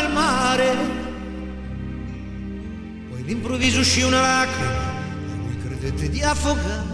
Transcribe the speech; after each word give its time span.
il 0.00 0.12
mare. 0.12 0.76
Poi 3.10 3.20
all'improvviso 3.20 3.80
uscì 3.80 4.02
una 4.02 4.20
lacrima 4.20 4.90
e 5.20 5.36
lui 5.36 5.58
credette 5.58 6.08
di 6.08 6.22
affogare. 6.22 6.91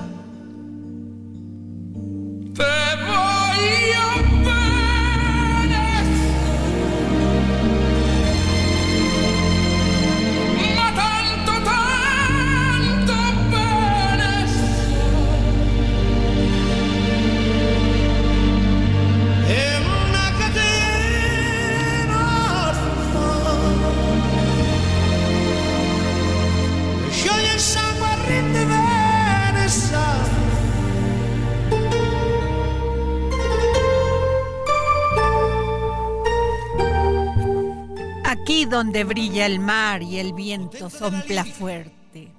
Donde 38.78 39.02
brilla 39.02 39.44
el 39.44 39.58
mar 39.58 40.04
y 40.04 40.18
el 40.18 40.32
viento 40.34 40.88
sopla 40.88 41.44
fuerte, 41.44 42.32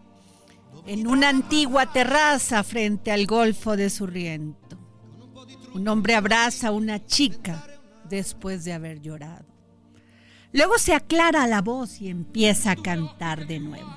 en 0.88 1.06
una 1.06 1.28
antigua 1.28 1.92
terraza 1.92 2.64
frente 2.64 3.12
al 3.12 3.26
Golfo 3.26 3.76
de 3.76 3.90
Surriento, 3.90 4.80
un 5.74 5.86
hombre 5.90 6.16
abraza 6.16 6.70
a 6.70 6.72
una 6.72 7.06
chica 7.06 7.68
después 8.06 8.64
de 8.64 8.72
haber 8.72 9.02
llorado. 9.02 9.44
Luego 10.54 10.78
se 10.78 10.94
aclara 10.94 11.46
la 11.46 11.62
voz 11.62 12.00
y 12.00 12.08
empieza 12.08 12.72
a 12.72 12.78
cantar 12.78 13.46
de 13.46 13.60
nuevo. 13.60 13.94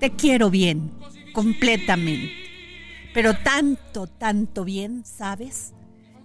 Te 0.00 0.10
quiero 0.10 0.50
bien, 0.50 0.90
completamente, 1.32 2.32
pero 3.14 3.38
tanto, 3.38 4.08
tanto 4.08 4.64
bien, 4.64 5.04
¿sabes? 5.04 5.74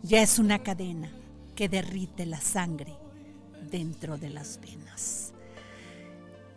Ya 0.02 0.24
es 0.24 0.40
una 0.40 0.64
cadena 0.64 1.12
que 1.56 1.70
derrite 1.70 2.26
la 2.26 2.42
sangre 2.42 2.96
dentro 3.70 4.18
de 4.18 4.32
las 4.32 4.60
venas. 4.60 5.29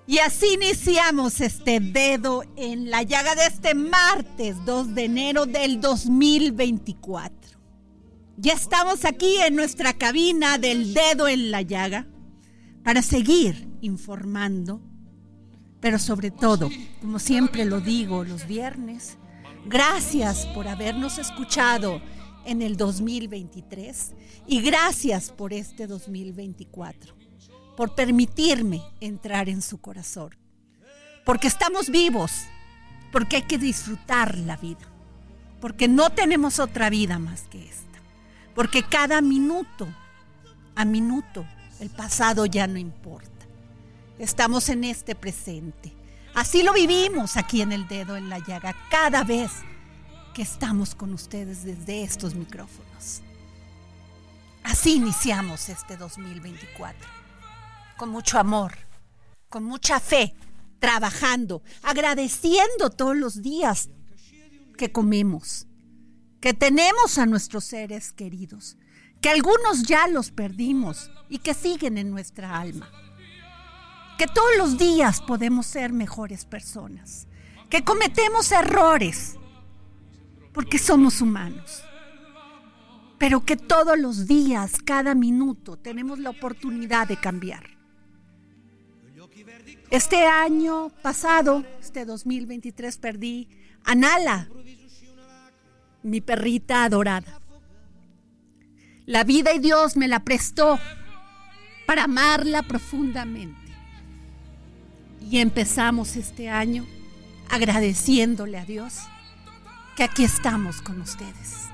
Y 0.06 0.18
así 0.18 0.54
iniciamos 0.54 1.40
este 1.40 1.78
dedo 1.78 2.42
en 2.56 2.90
la 2.90 3.02
llaga 3.02 3.36
de 3.36 3.46
este 3.46 3.74
martes 3.74 4.56
2 4.64 4.94
de 4.94 5.04
enero 5.04 5.46
del 5.46 5.80
2024. 5.80 7.58
Ya 8.36 8.54
estamos 8.54 9.04
aquí 9.04 9.36
en 9.36 9.54
nuestra 9.54 9.92
cabina 9.92 10.58
del 10.58 10.92
dedo 10.92 11.28
en 11.28 11.52
la 11.52 11.62
llaga 11.62 12.08
para 12.82 13.00
seguir 13.00 13.68
informando, 13.80 14.82
pero 15.80 16.00
sobre 16.00 16.32
todo, 16.32 16.68
como 17.00 17.20
siempre 17.20 17.64
lo 17.64 17.80
digo 17.80 18.24
los 18.24 18.48
viernes, 18.48 19.18
gracias 19.66 20.46
por 20.46 20.66
habernos 20.66 21.18
escuchado 21.18 22.02
en 22.44 22.62
el 22.62 22.76
2023 22.76 24.14
y 24.48 24.60
gracias 24.62 25.30
por 25.30 25.52
este 25.52 25.86
2024, 25.86 27.14
por 27.76 27.94
permitirme 27.94 28.82
entrar 29.00 29.48
en 29.48 29.62
su 29.62 29.80
corazón, 29.80 30.36
porque 31.24 31.48
estamos 31.48 31.90
vivos, 31.90 32.44
porque 33.10 33.36
hay 33.36 33.42
que 33.42 33.58
disfrutar 33.58 34.38
la 34.38 34.56
vida, 34.56 34.86
porque 35.60 35.88
no 35.88 36.10
tenemos 36.10 36.58
otra 36.58 36.90
vida 36.90 37.18
más 37.18 37.42
que 37.42 37.68
esta, 37.68 37.98
porque 38.54 38.82
cada 38.82 39.20
minuto 39.20 39.88
a 40.74 40.84
minuto 40.84 41.46
el 41.80 41.90
pasado 41.90 42.46
ya 42.46 42.66
no 42.66 42.78
importa, 42.78 43.46
estamos 44.18 44.68
en 44.68 44.84
este 44.84 45.14
presente. 45.14 45.92
Así 46.34 46.62
lo 46.62 46.72
vivimos 46.72 47.36
aquí 47.36 47.60
en 47.60 47.72
el 47.72 47.86
dedo 47.88 48.16
en 48.16 48.30
la 48.30 48.38
llaga 48.38 48.74
cada 48.90 49.22
vez 49.22 49.50
que 50.32 50.42
estamos 50.42 50.94
con 50.94 51.12
ustedes 51.12 51.62
desde 51.62 52.02
estos 52.02 52.34
micrófonos. 52.34 53.20
Así 54.62 54.94
iniciamos 54.94 55.68
este 55.68 55.96
2024, 55.96 57.21
con 58.02 58.10
mucho 58.10 58.40
amor, 58.40 58.72
con 59.48 59.62
mucha 59.62 60.00
fe, 60.00 60.34
trabajando, 60.80 61.62
agradeciendo 61.84 62.90
todos 62.90 63.16
los 63.16 63.42
días 63.42 63.90
que 64.76 64.90
comemos, 64.90 65.68
que 66.40 66.52
tenemos 66.52 67.16
a 67.18 67.26
nuestros 67.26 67.62
seres 67.62 68.12
queridos, 68.12 68.76
que 69.20 69.28
algunos 69.28 69.84
ya 69.84 70.08
los 70.08 70.32
perdimos 70.32 71.12
y 71.28 71.38
que 71.38 71.54
siguen 71.54 71.96
en 71.96 72.10
nuestra 72.10 72.58
alma, 72.58 72.90
que 74.18 74.26
todos 74.26 74.50
los 74.58 74.78
días 74.78 75.20
podemos 75.20 75.66
ser 75.66 75.92
mejores 75.92 76.44
personas, 76.44 77.28
que 77.70 77.84
cometemos 77.84 78.50
errores, 78.50 79.36
porque 80.52 80.80
somos 80.80 81.20
humanos. 81.20 81.84
Pero 83.18 83.44
que 83.44 83.56
todos 83.56 83.96
los 83.96 84.26
días, 84.26 84.72
cada 84.84 85.14
minuto, 85.14 85.76
tenemos 85.76 86.18
la 86.18 86.30
oportunidad 86.30 87.06
de 87.06 87.16
cambiar. 87.16 87.71
Este 89.92 90.26
año 90.26 90.88
pasado, 91.02 91.66
este 91.78 92.06
2023, 92.06 92.96
perdí 92.96 93.46
a 93.84 93.94
Nala, 93.94 94.48
mi 96.02 96.22
perrita 96.22 96.84
adorada. 96.84 97.42
La 99.04 99.22
vida 99.24 99.52
y 99.52 99.58
Dios 99.58 99.98
me 99.98 100.08
la 100.08 100.20
prestó 100.24 100.80
para 101.86 102.04
amarla 102.04 102.62
profundamente. 102.62 103.60
Y 105.20 105.40
empezamos 105.40 106.16
este 106.16 106.48
año 106.48 106.86
agradeciéndole 107.50 108.56
a 108.56 108.64
Dios 108.64 108.94
que 109.94 110.04
aquí 110.04 110.24
estamos 110.24 110.80
con 110.80 111.02
ustedes. 111.02 111.66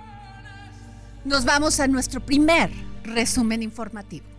Nos 1.25 1.45
vamos 1.45 1.79
a 1.79 1.87
nuestro 1.87 2.19
primer 2.19 2.69
resumen 3.05 3.63
informativo. 3.63 4.38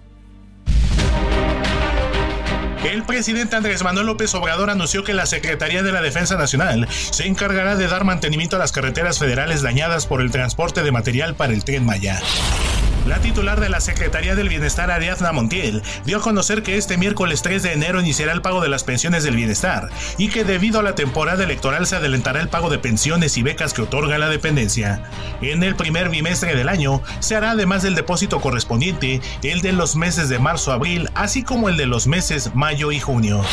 El 2.84 3.04
presidente 3.04 3.58
Andrés 3.58 3.84
Manuel 3.84 4.06
López 4.06 4.34
Obrador 4.36 4.70
anunció 4.70 5.04
que 5.04 5.14
la 5.14 5.26
Secretaría 5.26 5.84
de 5.84 5.92
la 5.92 6.02
Defensa 6.02 6.38
Nacional 6.38 6.88
se 6.90 7.28
encargará 7.28 7.76
de 7.76 7.88
dar 7.88 8.06
mantenimiento 8.06 8.56
a 8.56 8.60
las 8.60 8.72
carreteras 8.72 9.20
federales 9.20 9.62
dañadas 9.62 10.06
por 10.06 10.22
el 10.22 10.32
transporte 10.32 10.82
de 10.82 10.92
material 10.92 11.36
para 11.36 11.54
el 11.54 11.66
tren 11.66 11.86
Maya. 11.86 12.22
La 13.08 13.20
titular 13.20 13.60
de 13.60 13.70
la 13.70 13.80
Secretaría 13.80 14.36
del 14.36 14.50
Bienestar, 14.50 14.92
Ariadna 14.92 15.32
Montiel, 15.32 15.82
dio 16.06 16.18
a 16.18 16.22
conocer 16.22 16.64
que 16.64 16.78
este 16.78 16.98
miércoles 16.98 17.42
3 17.42 17.64
de 17.64 17.74
enero 17.74 18.00
iniciará 18.00 18.34
el 18.34 18.42
pago 18.42 18.62
de 18.62 18.70
las 18.70 18.84
pensiones 18.84 19.24
del 19.24 19.36
bienestar 19.36 19.90
y 20.18 20.30
que 20.30 20.44
debido 20.44 20.80
a 20.80 20.84
la 20.84 20.96
temporada 20.96 21.44
electoral 21.44 21.88
se 21.88 21.96
adelantará 21.96 22.40
el 22.40 22.50
pago 22.50 22.70
de 22.70 22.78
pensiones 22.78 23.38
y 23.38 23.44
becas 23.44 23.74
que 23.74 23.82
otorga 23.82 24.18
la 24.18 24.30
dependencia. 24.30 25.04
En 25.42 25.64
el 25.64 25.76
primer 25.76 26.10
bimestre 26.10 26.56
del 26.56 26.70
año 26.70 27.02
se 27.20 27.36
hará 27.36 27.52
además 27.52 27.82
del 27.82 27.96
depósito 27.96 28.42
correspondiente 28.42 29.22
el 29.44 29.62
de 29.62 29.72
los 29.72 29.96
meses 29.96 30.30
de 30.30 30.40
marzo-abril, 30.40 31.10
así 31.16 31.44
como 31.44 31.70
el 31.70 31.78
de 31.78 31.86
los 31.86 32.06
meses 32.06 32.52
mayo 32.54 32.92
y 32.92 33.00
junio. 33.00 33.44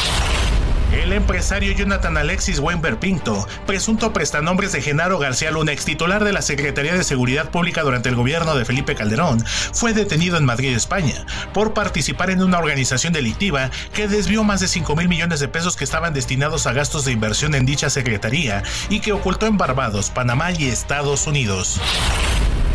El 0.97 1.13
empresario 1.13 1.73
Jonathan 1.73 2.17
Alexis 2.17 2.59
Weinberg 2.59 2.99
Pinto, 2.99 3.47
presunto 3.67 4.15
prestanombres 4.15 4.73
de 4.73 4.81
Genaro 4.81 5.19
García 5.19 5.51
Luna, 5.51 5.73
ex 5.73 5.85
titular 5.85 6.25
de 6.25 6.33
la 6.33 6.41
Secretaría 6.41 6.95
de 6.95 7.05
Seguridad 7.05 7.51
Pública 7.51 7.83
durante 7.83 8.09
el 8.09 8.15
gobierno 8.15 8.57
de 8.57 8.65
Felipe 8.65 8.95
Calderón, 8.95 9.45
fue 9.75 9.93
detenido 9.93 10.39
en 10.39 10.47
Madrid, 10.47 10.75
España, 10.75 11.27
por 11.53 11.75
participar 11.75 12.31
en 12.31 12.43
una 12.43 12.59
organización 12.59 13.13
delictiva 13.13 13.71
que 13.93 14.09
desvió 14.09 14.43
más 14.43 14.61
de 14.61 14.69
5 14.69 14.97
mil 14.97 15.09
millones 15.09 15.39
de 15.39 15.49
pesos 15.49 15.77
que 15.77 15.85
estaban 15.85 16.15
destinados 16.15 16.67
a 16.67 16.73
gastos 16.73 17.05
de 17.05 17.13
inversión 17.13 17.55
en 17.55 17.67
dicha 17.67 17.91
secretaría 17.91 18.63
y 18.89 19.01
que 19.01 19.13
ocultó 19.13 19.45
en 19.47 19.59
Barbados, 19.59 20.09
Panamá 20.09 20.53
y 20.53 20.69
Estados 20.69 21.27
Unidos. 21.27 21.79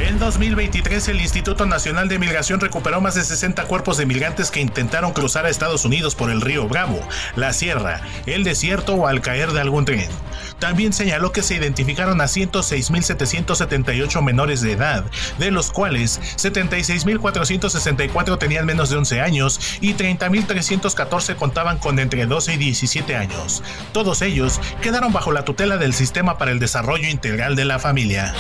En 0.02 0.18
2023, 0.18 1.10
el 1.10 1.22
Instituto 1.22 1.68
Nacional 1.68 2.10
de 2.10 2.18
Migración 2.18 2.60
recuperó 2.60 3.02
más 3.02 3.14
de 3.14 3.24
60 3.24 3.66
cuerpos 3.66 3.98
de 3.98 4.08
migrantes 4.08 4.50
que 4.50 4.60
intentaron 4.60 5.14
cruzar 5.14 5.46
a 5.46 5.50
Estados 5.50 5.86
Unidos 5.86 6.16
por 6.16 6.32
el 6.32 6.42
río 6.42 6.68
Bravo, 6.68 7.00
la 7.36 7.54
Sierra, 7.54 8.02
el 8.26 8.44
desierto 8.44 8.96
o 8.96 9.06
al 9.06 9.22
caer 9.22 9.52
de 9.52 9.62
algún 9.62 9.86
tren. 9.86 10.10
También 10.58 10.92
señaló 10.92 11.32
que 11.32 11.44
se 11.44 11.54
identificaron 11.54 12.20
a 12.20 12.24
106.778 12.24 14.24
menores 14.24 14.62
de 14.62 14.72
edad, 14.72 15.06
de 15.38 15.52
los 15.52 15.72
cuales 15.72 16.20
76.464 16.36 18.40
tenían 18.40 18.66
menos 18.66 18.90
de 18.90 18.98
11 18.98 19.22
años 19.22 19.60
y 19.82 19.94
30.314 19.94 21.36
contaban 21.36 21.78
con 21.78 22.00
entre 22.00 22.26
12 22.26 22.56
y 22.56 22.58
17 22.58 23.16
años. 23.16 23.62
Todos 23.94 24.24
ellos 24.24 24.60
quedaron 24.82 25.14
bajo 25.14 25.32
la 25.32 25.46
tutela 25.46 25.78
del 25.78 25.94
Sistema 25.94 26.40
para 26.40 26.50
el 26.50 26.58
Desarrollo 26.58 27.08
Integral 27.08 27.56
de 27.56 27.66
la 27.66 27.78
Familia 27.78 28.34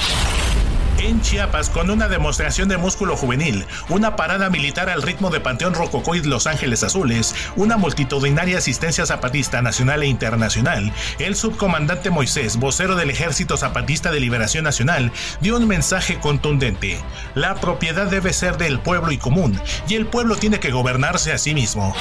en 1.07 1.21
Chiapas 1.21 1.69
con 1.69 1.89
una 1.89 2.07
demostración 2.07 2.69
de 2.69 2.77
músculo 2.77 3.17
juvenil, 3.17 3.65
una 3.89 4.15
parada 4.15 4.49
militar 4.49 4.89
al 4.89 5.01
ritmo 5.01 5.29
de 5.29 5.39
Panteón 5.39 5.73
Rococó 5.73 6.15
y 6.15 6.21
Los 6.21 6.47
Ángeles 6.47 6.83
Azules, 6.83 7.35
una 7.55 7.77
multitudinaria 7.77 8.57
asistencia 8.57 9.05
zapatista 9.05 9.61
nacional 9.61 10.03
e 10.03 10.07
internacional, 10.07 10.91
el 11.19 11.35
subcomandante 11.35 12.09
Moisés, 12.09 12.57
vocero 12.57 12.95
del 12.95 13.09
Ejército 13.09 13.57
Zapatista 13.57 14.11
de 14.11 14.19
Liberación 14.19 14.63
Nacional, 14.63 15.11
dio 15.41 15.57
un 15.57 15.67
mensaje 15.67 16.19
contundente. 16.19 16.99
La 17.35 17.55
propiedad 17.55 18.07
debe 18.07 18.33
ser 18.33 18.57
del 18.57 18.79
pueblo 18.79 19.11
y 19.11 19.17
común, 19.17 19.59
y 19.87 19.95
el 19.95 20.05
pueblo 20.05 20.35
tiene 20.35 20.59
que 20.59 20.71
gobernarse 20.71 21.31
a 21.31 21.37
sí 21.37 21.53
mismo. 21.53 21.95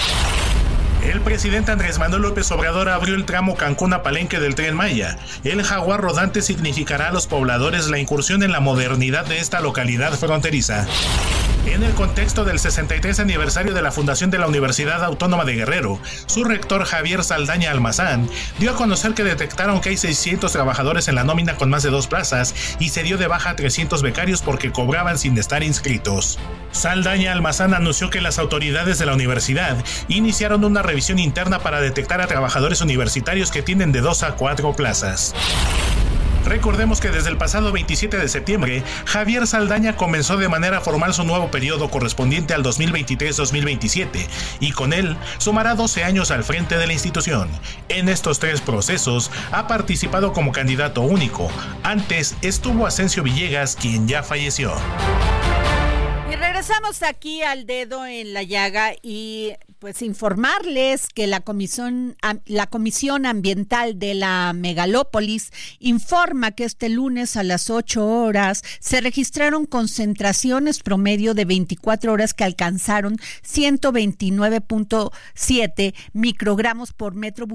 El 1.03 1.21
presidente 1.23 1.73
Andrés 1.73 1.99
Manuel 1.99 2.23
López 2.23 2.51
Obrador 2.53 2.89
abrió 2.91 3.15
el 3.15 3.25
tramo 3.25 3.57
Cancún 3.57 3.95
a 3.95 4.03
Palenque 4.03 4.39
del 4.39 4.55
tren 4.55 4.75
Maya. 4.75 5.19
El 5.45 5.63
jaguar 5.63 6.01
rodante 6.01 6.43
significará 6.43 7.09
a 7.09 7.13
los 7.13 7.27
pobladores 7.27 7.89
la 7.89 7.99
incursión 7.99 8.43
en 8.43 8.53
la 8.53 8.61
modernidad 8.61 9.25
de 9.25 9.39
esta 9.39 9.61
localidad 9.61 10.13
fronteriza. 10.13 10.87
En 11.67 11.83
el 11.83 11.93
contexto 11.93 12.45
del 12.45 12.59
63 12.59 13.21
aniversario 13.21 13.75
de 13.75 13.83
la 13.83 13.93
fundación 13.93 14.31
de 14.31 14.39
la 14.39 14.47
Universidad 14.47 15.05
Autónoma 15.05 15.45
de 15.45 15.55
Guerrero, 15.55 16.01
su 16.27 16.43
rector 16.43 16.85
Javier 16.85 17.23
Saldaña 17.23 17.71
Almazán 17.71 18.29
dio 18.59 18.71
a 18.71 18.75
conocer 18.75 19.13
que 19.13 19.25
detectaron 19.25 19.81
que 19.81 19.91
hay 19.91 19.99
600 19.99 20.51
trabajadores 20.51 21.09
en 21.09 21.17
la 21.17 21.25
nómina 21.25 21.57
con 21.57 21.69
más 21.69 21.83
de 21.83 21.91
dos 21.91 22.07
plazas 22.07 22.55
y 22.81 22.89
se 22.89 23.03
dio 23.03 23.19
de 23.19 23.27
baja 23.27 23.51
a 23.51 23.57
300 23.57 24.03
becarios 24.03 24.41
porque 24.41 24.73
cobraban 24.73 25.19
sin 25.19 25.37
estar 25.37 25.63
inscritos. 25.63 26.39
Saldaña 26.73 27.33
Almazán 27.33 27.75
anunció 27.75 28.09
que 28.09 28.23
las 28.23 28.39
autoridades 28.39 28.99
de 28.99 29.07
la 29.07 29.15
universidad 29.15 29.77
iniciaron 30.09 30.65
una 30.65 30.83
revisión 30.83 31.19
interna 31.19 31.59
para 31.59 31.81
detectar 31.83 32.23
a 32.23 32.27
trabajadores 32.27 32.81
universitarios 32.81 33.51
que 33.51 33.63
tienen 33.63 33.93
de 33.93 34.01
dos 34.01 34.23
a 34.23 34.33
cuatro 34.33 34.75
plazas. 34.75 35.35
Recordemos 36.45 37.01
que 37.01 37.11
desde 37.11 37.31
el 37.31 37.37
pasado 37.37 37.73
27 37.73 38.17
de 38.17 38.29
septiembre, 38.29 38.83
Javier 39.05 39.47
Saldaña 39.47 39.97
comenzó 39.97 40.37
de 40.37 40.49
manera 40.49 40.81
formal 40.81 41.15
su 41.15 41.25
nuevo 41.25 41.51
periodo 41.51 41.91
correspondiente 41.91 42.55
al 42.55 42.63
2023-2027 42.65 44.27
y 44.61 44.73
con 44.73 44.93
él 44.93 45.17
sumará 45.39 45.75
12 45.75 46.05
años 46.05 46.31
al 46.31 46.45
frente 46.45 46.77
de 46.77 46.87
la 46.87 46.93
institución. 46.93 47.49
En 47.89 48.09
estos 48.09 48.39
tres 48.39 48.61
procesos 48.61 49.31
ha 49.53 49.67
participado 49.67 50.33
como 50.33 50.53
candidato 50.53 51.03
único. 51.03 51.51
Antes 51.83 52.37
estuvo 52.43 52.87
Asensio 52.87 53.23
Villegas, 53.23 53.77
quien 53.77 54.09
ya 54.09 54.23
falleció. 54.23 54.73
Y 56.31 56.37
regresamos 56.37 57.03
aquí 57.03 57.43
al 57.43 57.67
dedo 57.67 58.07
en 58.07 58.33
la 58.33 58.45
llaga 58.45 58.93
y 59.03 59.51
pues 59.81 60.01
informarles 60.01 61.09
que 61.09 61.27
la 61.27 61.41
comisión, 61.41 62.17
la 62.47 62.69
comisión 62.69 63.27
ambiental 63.27 63.99
de 63.99 64.15
la 64.15 64.53
megalópolis 64.53 65.51
informa 65.81 66.53
que 66.53 66.63
este 66.65 66.89
lunes 66.89 67.37
a 67.37 67.43
las 67.43 67.69
8 67.69 68.07
horas 68.07 68.63
se 68.79 69.01
registraron 69.01 69.67
concentraciones 69.67 70.85
promedio 70.85 71.35
de 71.35 71.47
24 71.47 72.13
horas 72.13 72.33
que 72.33 72.45
alcanzaron 72.45 73.17
129.7 73.43 75.95
microgramos 76.13 76.93
por 76.93 77.17
metro 77.17 77.49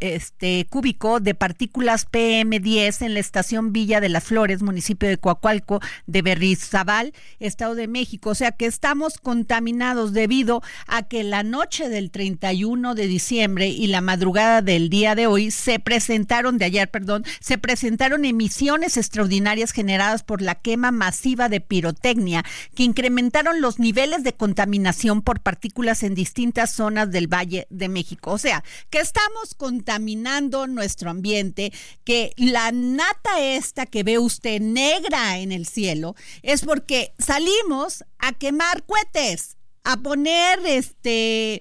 este, 0.00 0.66
cúbico 0.70 1.20
de 1.20 1.34
partículas 1.34 2.10
PM10 2.10 3.02
en 3.02 3.14
la 3.14 3.20
estación 3.20 3.72
Villa 3.72 4.00
de 4.00 4.08
las 4.08 4.24
Flores, 4.24 4.62
municipio 4.62 5.08
de 5.08 5.18
Coacualco, 5.18 5.80
de 6.06 6.22
Berrizabal, 6.22 7.12
Estado 7.38 7.74
de 7.74 7.88
México. 7.88 8.30
O 8.30 8.34
sea 8.34 8.52
que 8.52 8.66
estamos 8.66 9.18
contaminados 9.18 10.12
debido 10.12 10.62
a 10.86 11.02
que 11.02 11.24
la 11.24 11.42
noche 11.42 11.88
del 11.88 12.10
31 12.10 12.94
de 12.94 13.06
diciembre 13.06 13.68
y 13.68 13.86
la 13.88 14.00
madrugada 14.00 14.62
del 14.62 14.88
día 14.88 15.14
de 15.14 15.26
hoy 15.26 15.50
se 15.50 15.78
presentaron, 15.78 16.58
de 16.58 16.64
ayer, 16.64 16.90
perdón, 16.90 17.24
se 17.40 17.58
presentaron 17.58 18.24
emisiones 18.24 18.96
extraordinarias 18.96 19.72
generadas 19.72 20.22
por 20.22 20.40
la 20.40 20.54
quema 20.54 20.90
masiva 20.92 21.48
de 21.48 21.60
pirotecnia 21.60 22.44
que 22.74 22.84
incrementaron 22.84 23.60
los 23.60 23.78
niveles 23.78 24.22
de 24.22 24.34
contaminación 24.34 25.22
por 25.22 25.40
partículas 25.40 26.02
en 26.02 26.14
distintas 26.14 26.72
zonas 26.72 27.10
del 27.10 27.32
Valle 27.32 27.66
de 27.70 27.88
México. 27.88 28.32
O 28.32 28.38
sea, 28.38 28.64
que 28.90 29.00
estamos 29.00 29.54
con 29.56 29.73
contaminando 29.74 30.68
nuestro 30.68 31.10
ambiente, 31.10 31.72
que 32.04 32.32
la 32.36 32.70
nata 32.70 33.40
esta 33.40 33.86
que 33.86 34.04
ve 34.04 34.18
usted 34.20 34.60
negra 34.60 35.38
en 35.38 35.50
el 35.50 35.66
cielo 35.66 36.14
es 36.42 36.62
porque 36.62 37.12
salimos 37.18 38.04
a 38.18 38.32
quemar 38.34 38.84
cohetes, 38.84 39.56
a 39.82 39.96
poner 39.96 40.60
este, 40.64 41.60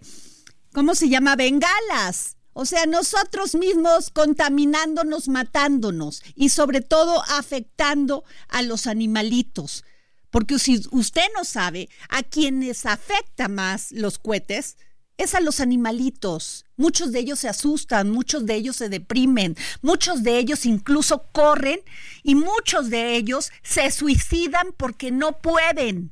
¿cómo 0.73 0.93
se 0.93 1.09
llama? 1.09 1.35
Bengalas. 1.35 2.37
O 2.55 2.65
sea, 2.65 2.85
nosotros 2.85 3.55
mismos 3.55 4.11
contaminándonos, 4.11 5.27
matándonos 5.27 6.21
y 6.35 6.49
sobre 6.49 6.81
todo 6.81 7.23
afectando 7.29 8.25
a 8.47 8.61
los 8.61 8.85
animalitos. 8.85 9.83
Porque 10.29 10.59
si 10.59 10.83
usted 10.91 11.25
no 11.35 11.45
sabe, 11.45 11.89
a 12.09 12.21
quienes 12.21 12.85
afecta 12.85 13.47
más 13.47 13.91
los 13.91 14.19
cohetes 14.19 14.77
es 15.17 15.35
a 15.35 15.41
los 15.41 15.59
animalitos. 15.59 16.65
Muchos 16.75 17.11
de 17.11 17.19
ellos 17.19 17.39
se 17.39 17.49
asustan, 17.49 18.09
muchos 18.09 18.45
de 18.45 18.55
ellos 18.55 18.77
se 18.77 18.89
deprimen, 18.89 19.55
muchos 19.81 20.23
de 20.23 20.37
ellos 20.37 20.65
incluso 20.65 21.27
corren 21.31 21.79
y 22.23 22.35
muchos 22.35 22.89
de 22.89 23.15
ellos 23.15 23.51
se 23.61 23.91
suicidan 23.91 24.73
porque 24.75 25.11
no 25.11 25.39
pueden 25.41 26.11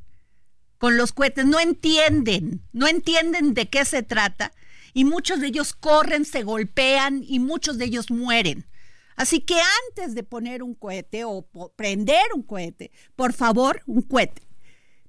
con 0.78 0.98
los 0.98 1.12
cohetes, 1.12 1.46
no 1.46 1.60
entienden, 1.60 2.64
no 2.74 2.88
entienden 2.88 3.54
de 3.54 3.70
qué 3.70 3.86
se 3.86 4.04
trata 4.04 4.52
y 4.94 5.06
muchos 5.06 5.40
de 5.40 5.48
ellos 5.48 5.74
corren, 5.74 6.26
se 6.26 6.44
golpean 6.44 7.24
y 7.26 7.40
muchos 7.40 7.78
de 7.78 7.86
ellos 7.86 8.10
mueren. 8.12 8.66
Así 9.16 9.42
que 9.42 9.60
antes 9.90 10.16
de 10.16 10.24
poner 10.24 10.64
un 10.64 10.74
cohete 10.74 11.24
o 11.26 11.48
prender 11.76 12.34
un 12.34 12.42
cohete, 12.42 12.92
por 13.16 13.34
favor, 13.34 13.84
un 13.86 14.02
cohete, 14.02 14.42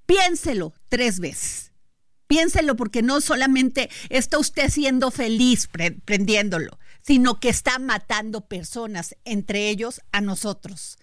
piénselo 0.06 0.74
tres 0.88 1.20
veces 1.20 1.71
Piénselo 2.32 2.76
porque 2.76 3.02
no 3.02 3.20
solamente 3.20 3.90
está 4.08 4.38
usted 4.38 4.70
siendo 4.70 5.10
feliz 5.10 5.68
prendiéndolo, 6.06 6.78
sino 7.02 7.38
que 7.40 7.50
está 7.50 7.78
matando 7.78 8.46
personas, 8.46 9.14
entre 9.26 9.68
ellos 9.68 10.00
a 10.12 10.22
nosotros. 10.22 10.96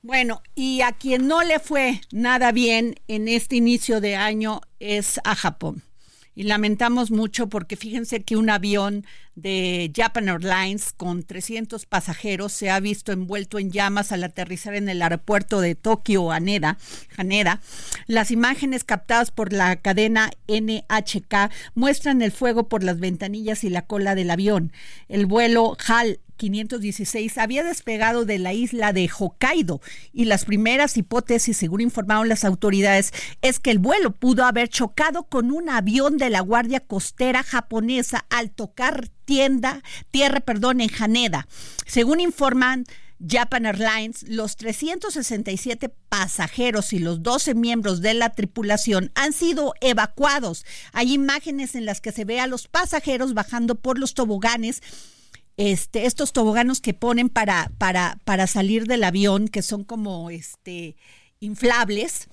Bueno, 0.00 0.42
y 0.54 0.80
a 0.80 0.92
quien 0.92 1.26
no 1.26 1.42
le 1.42 1.58
fue 1.58 2.00
nada 2.12 2.50
bien 2.50 2.94
en 3.08 3.28
este 3.28 3.56
inicio 3.56 4.00
de 4.00 4.16
año 4.16 4.62
es 4.80 5.20
a 5.24 5.34
Japón. 5.34 5.82
Y 6.34 6.44
lamentamos 6.44 7.10
mucho 7.10 7.50
porque 7.50 7.76
fíjense 7.76 8.22
que 8.22 8.38
un 8.38 8.48
avión 8.48 9.04
de 9.34 9.90
Japan 9.94 10.28
Airlines 10.28 10.92
con 10.92 11.22
300 11.22 11.86
pasajeros 11.86 12.52
se 12.52 12.70
ha 12.70 12.80
visto 12.80 13.12
envuelto 13.12 13.58
en 13.58 13.70
llamas 13.70 14.12
al 14.12 14.24
aterrizar 14.24 14.74
en 14.74 14.88
el 14.88 15.00
aeropuerto 15.00 15.60
de 15.60 15.74
Tokio, 15.74 16.30
Haneda. 16.30 16.78
Las 18.06 18.30
imágenes 18.30 18.84
captadas 18.84 19.30
por 19.30 19.52
la 19.52 19.76
cadena 19.76 20.30
NHK 20.48 21.50
muestran 21.74 22.22
el 22.22 22.32
fuego 22.32 22.68
por 22.68 22.84
las 22.84 23.00
ventanillas 23.00 23.64
y 23.64 23.70
la 23.70 23.86
cola 23.86 24.14
del 24.14 24.30
avión. 24.30 24.72
El 25.08 25.26
vuelo 25.26 25.76
HAL 25.86 26.20
516 26.42 27.38
había 27.38 27.62
despegado 27.62 28.24
de 28.24 28.38
la 28.38 28.52
isla 28.52 28.92
de 28.92 29.08
Hokkaido 29.08 29.80
y 30.12 30.24
las 30.24 30.44
primeras 30.44 30.96
hipótesis, 30.96 31.56
según 31.56 31.80
informaron 31.80 32.28
las 32.28 32.44
autoridades, 32.44 33.12
es 33.42 33.60
que 33.60 33.70
el 33.70 33.78
vuelo 33.78 34.10
pudo 34.10 34.44
haber 34.44 34.68
chocado 34.68 35.22
con 35.24 35.52
un 35.52 35.68
avión 35.68 36.16
de 36.18 36.30
la 36.30 36.40
Guardia 36.40 36.80
Costera 36.80 37.44
japonesa 37.44 38.24
al 38.28 38.50
tocar 38.50 39.08
tienda, 39.24 39.82
tierra, 40.10 40.40
perdón, 40.40 40.80
en 40.80 40.90
Haneda. 40.98 41.46
Según 41.86 42.20
informan 42.20 42.84
Japan 43.26 43.66
Airlines, 43.66 44.24
los 44.28 44.56
367 44.56 45.88
pasajeros 46.08 46.92
y 46.92 46.98
los 46.98 47.22
12 47.22 47.54
miembros 47.54 48.00
de 48.00 48.14
la 48.14 48.30
tripulación 48.30 49.12
han 49.14 49.32
sido 49.32 49.74
evacuados. 49.80 50.64
Hay 50.92 51.12
imágenes 51.12 51.74
en 51.74 51.86
las 51.86 52.00
que 52.00 52.12
se 52.12 52.24
ve 52.24 52.40
a 52.40 52.46
los 52.46 52.66
pasajeros 52.68 53.34
bajando 53.34 53.76
por 53.76 53.98
los 53.98 54.14
toboganes 54.14 54.82
este, 55.56 56.06
estos 56.06 56.32
toboganos 56.32 56.80
que 56.80 56.94
ponen 56.94 57.28
para, 57.28 57.70
para, 57.78 58.18
para 58.24 58.46
salir 58.46 58.86
del 58.86 59.04
avión, 59.04 59.48
que 59.48 59.62
son 59.62 59.84
como 59.84 60.30
este, 60.30 60.96
inflables, 61.40 62.28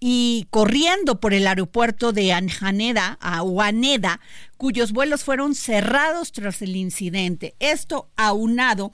y 0.00 0.46
corriendo 0.50 1.20
por 1.20 1.34
el 1.34 1.46
aeropuerto 1.46 2.12
de 2.12 2.32
Anjaneda 2.32 3.18
a 3.20 3.42
Huaneda, 3.42 4.20
cuyos 4.56 4.92
vuelos 4.92 5.22
fueron 5.22 5.54
cerrados 5.54 6.32
tras 6.32 6.62
el 6.62 6.74
incidente. 6.74 7.54
Esto 7.60 8.08
aunado 8.16 8.90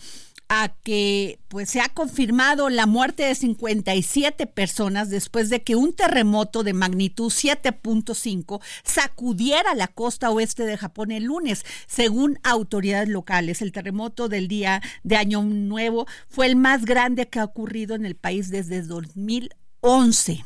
a 0.48 0.68
que 0.84 1.40
pues 1.48 1.70
se 1.70 1.80
ha 1.80 1.88
confirmado 1.88 2.68
la 2.68 2.86
muerte 2.86 3.24
de 3.24 3.34
57 3.34 4.46
personas 4.46 5.10
después 5.10 5.50
de 5.50 5.62
que 5.62 5.74
un 5.74 5.92
terremoto 5.92 6.62
de 6.62 6.72
magnitud 6.72 7.32
7.5 7.32 8.60
sacudiera 8.84 9.74
la 9.74 9.88
costa 9.88 10.30
oeste 10.30 10.64
de 10.64 10.76
Japón 10.76 11.10
el 11.10 11.24
lunes, 11.24 11.64
según 11.86 12.38
autoridades 12.44 13.08
locales. 13.08 13.60
El 13.60 13.72
terremoto 13.72 14.28
del 14.28 14.46
día 14.46 14.82
de 15.02 15.16
Año 15.16 15.42
Nuevo 15.42 16.06
fue 16.28 16.46
el 16.46 16.56
más 16.56 16.84
grande 16.84 17.28
que 17.28 17.40
ha 17.40 17.44
ocurrido 17.44 17.94
en 17.94 18.06
el 18.06 18.14
país 18.14 18.50
desde 18.50 18.82
2011. 18.82 20.44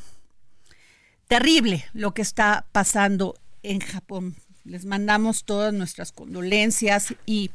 Terrible 1.30 1.84
lo 1.92 2.12
que 2.12 2.22
está 2.22 2.66
pasando 2.72 3.36
en 3.62 3.78
Japón. 3.78 4.34
Les 4.64 4.84
mandamos 4.84 5.44
todas 5.44 5.72
nuestras 5.72 6.10
condolencias 6.10 7.14
y 7.24 7.52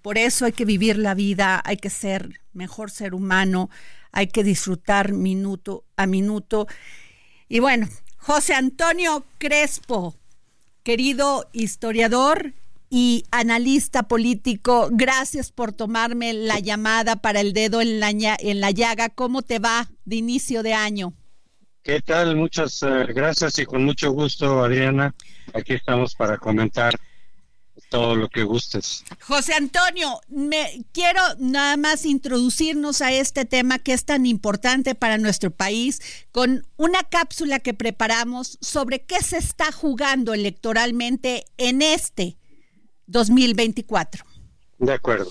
por 0.00 0.16
eso 0.16 0.46
hay 0.46 0.52
que 0.52 0.64
vivir 0.64 0.96
la 0.96 1.12
vida, 1.12 1.60
hay 1.62 1.76
que 1.76 1.90
ser 1.90 2.40
mejor 2.54 2.90
ser 2.90 3.12
humano, 3.12 3.68
hay 4.12 4.28
que 4.28 4.44
disfrutar 4.44 5.12
minuto 5.12 5.84
a 5.98 6.06
minuto. 6.06 6.68
Y 7.50 7.58
bueno, 7.58 7.86
José 8.16 8.54
Antonio 8.54 9.26
Crespo, 9.36 10.16
querido 10.82 11.50
historiador 11.52 12.54
y 12.88 13.24
analista 13.30 14.04
político, 14.04 14.88
gracias 14.90 15.52
por 15.52 15.74
tomarme 15.74 16.32
la 16.32 16.60
llamada 16.60 17.16
para 17.16 17.42
el 17.42 17.52
dedo 17.52 17.82
en 17.82 18.00
la, 18.00 18.08
en 18.08 18.60
la 18.62 18.70
llaga. 18.70 19.10
¿Cómo 19.10 19.42
te 19.42 19.58
va 19.58 19.90
de 20.06 20.16
inicio 20.16 20.62
de 20.62 20.72
año? 20.72 21.12
¿Qué 21.82 22.00
tal? 22.02 22.36
Muchas 22.36 22.82
eh, 22.82 23.06
gracias 23.14 23.58
y 23.58 23.66
con 23.66 23.84
mucho 23.84 24.10
gusto, 24.12 24.62
Adriana. 24.62 25.14
Aquí 25.54 25.74
estamos 25.74 26.14
para 26.14 26.36
comentar 26.36 26.94
todo 27.88 28.14
lo 28.14 28.28
que 28.28 28.42
gustes. 28.42 29.04
José 29.22 29.54
Antonio, 29.54 30.20
me 30.28 30.84
quiero 30.92 31.20
nada 31.38 31.76
más 31.76 32.04
introducirnos 32.04 33.00
a 33.00 33.12
este 33.12 33.44
tema 33.44 33.78
que 33.78 33.92
es 33.92 34.04
tan 34.04 34.26
importante 34.26 34.94
para 34.94 35.18
nuestro 35.18 35.50
país 35.50 36.00
con 36.32 36.66
una 36.76 37.02
cápsula 37.04 37.60
que 37.60 37.74
preparamos 37.74 38.58
sobre 38.60 39.04
qué 39.04 39.22
se 39.22 39.38
está 39.38 39.72
jugando 39.72 40.34
electoralmente 40.34 41.44
en 41.56 41.82
este 41.82 42.36
2024. 43.06 44.24
De 44.78 44.92
acuerdo. 44.92 45.30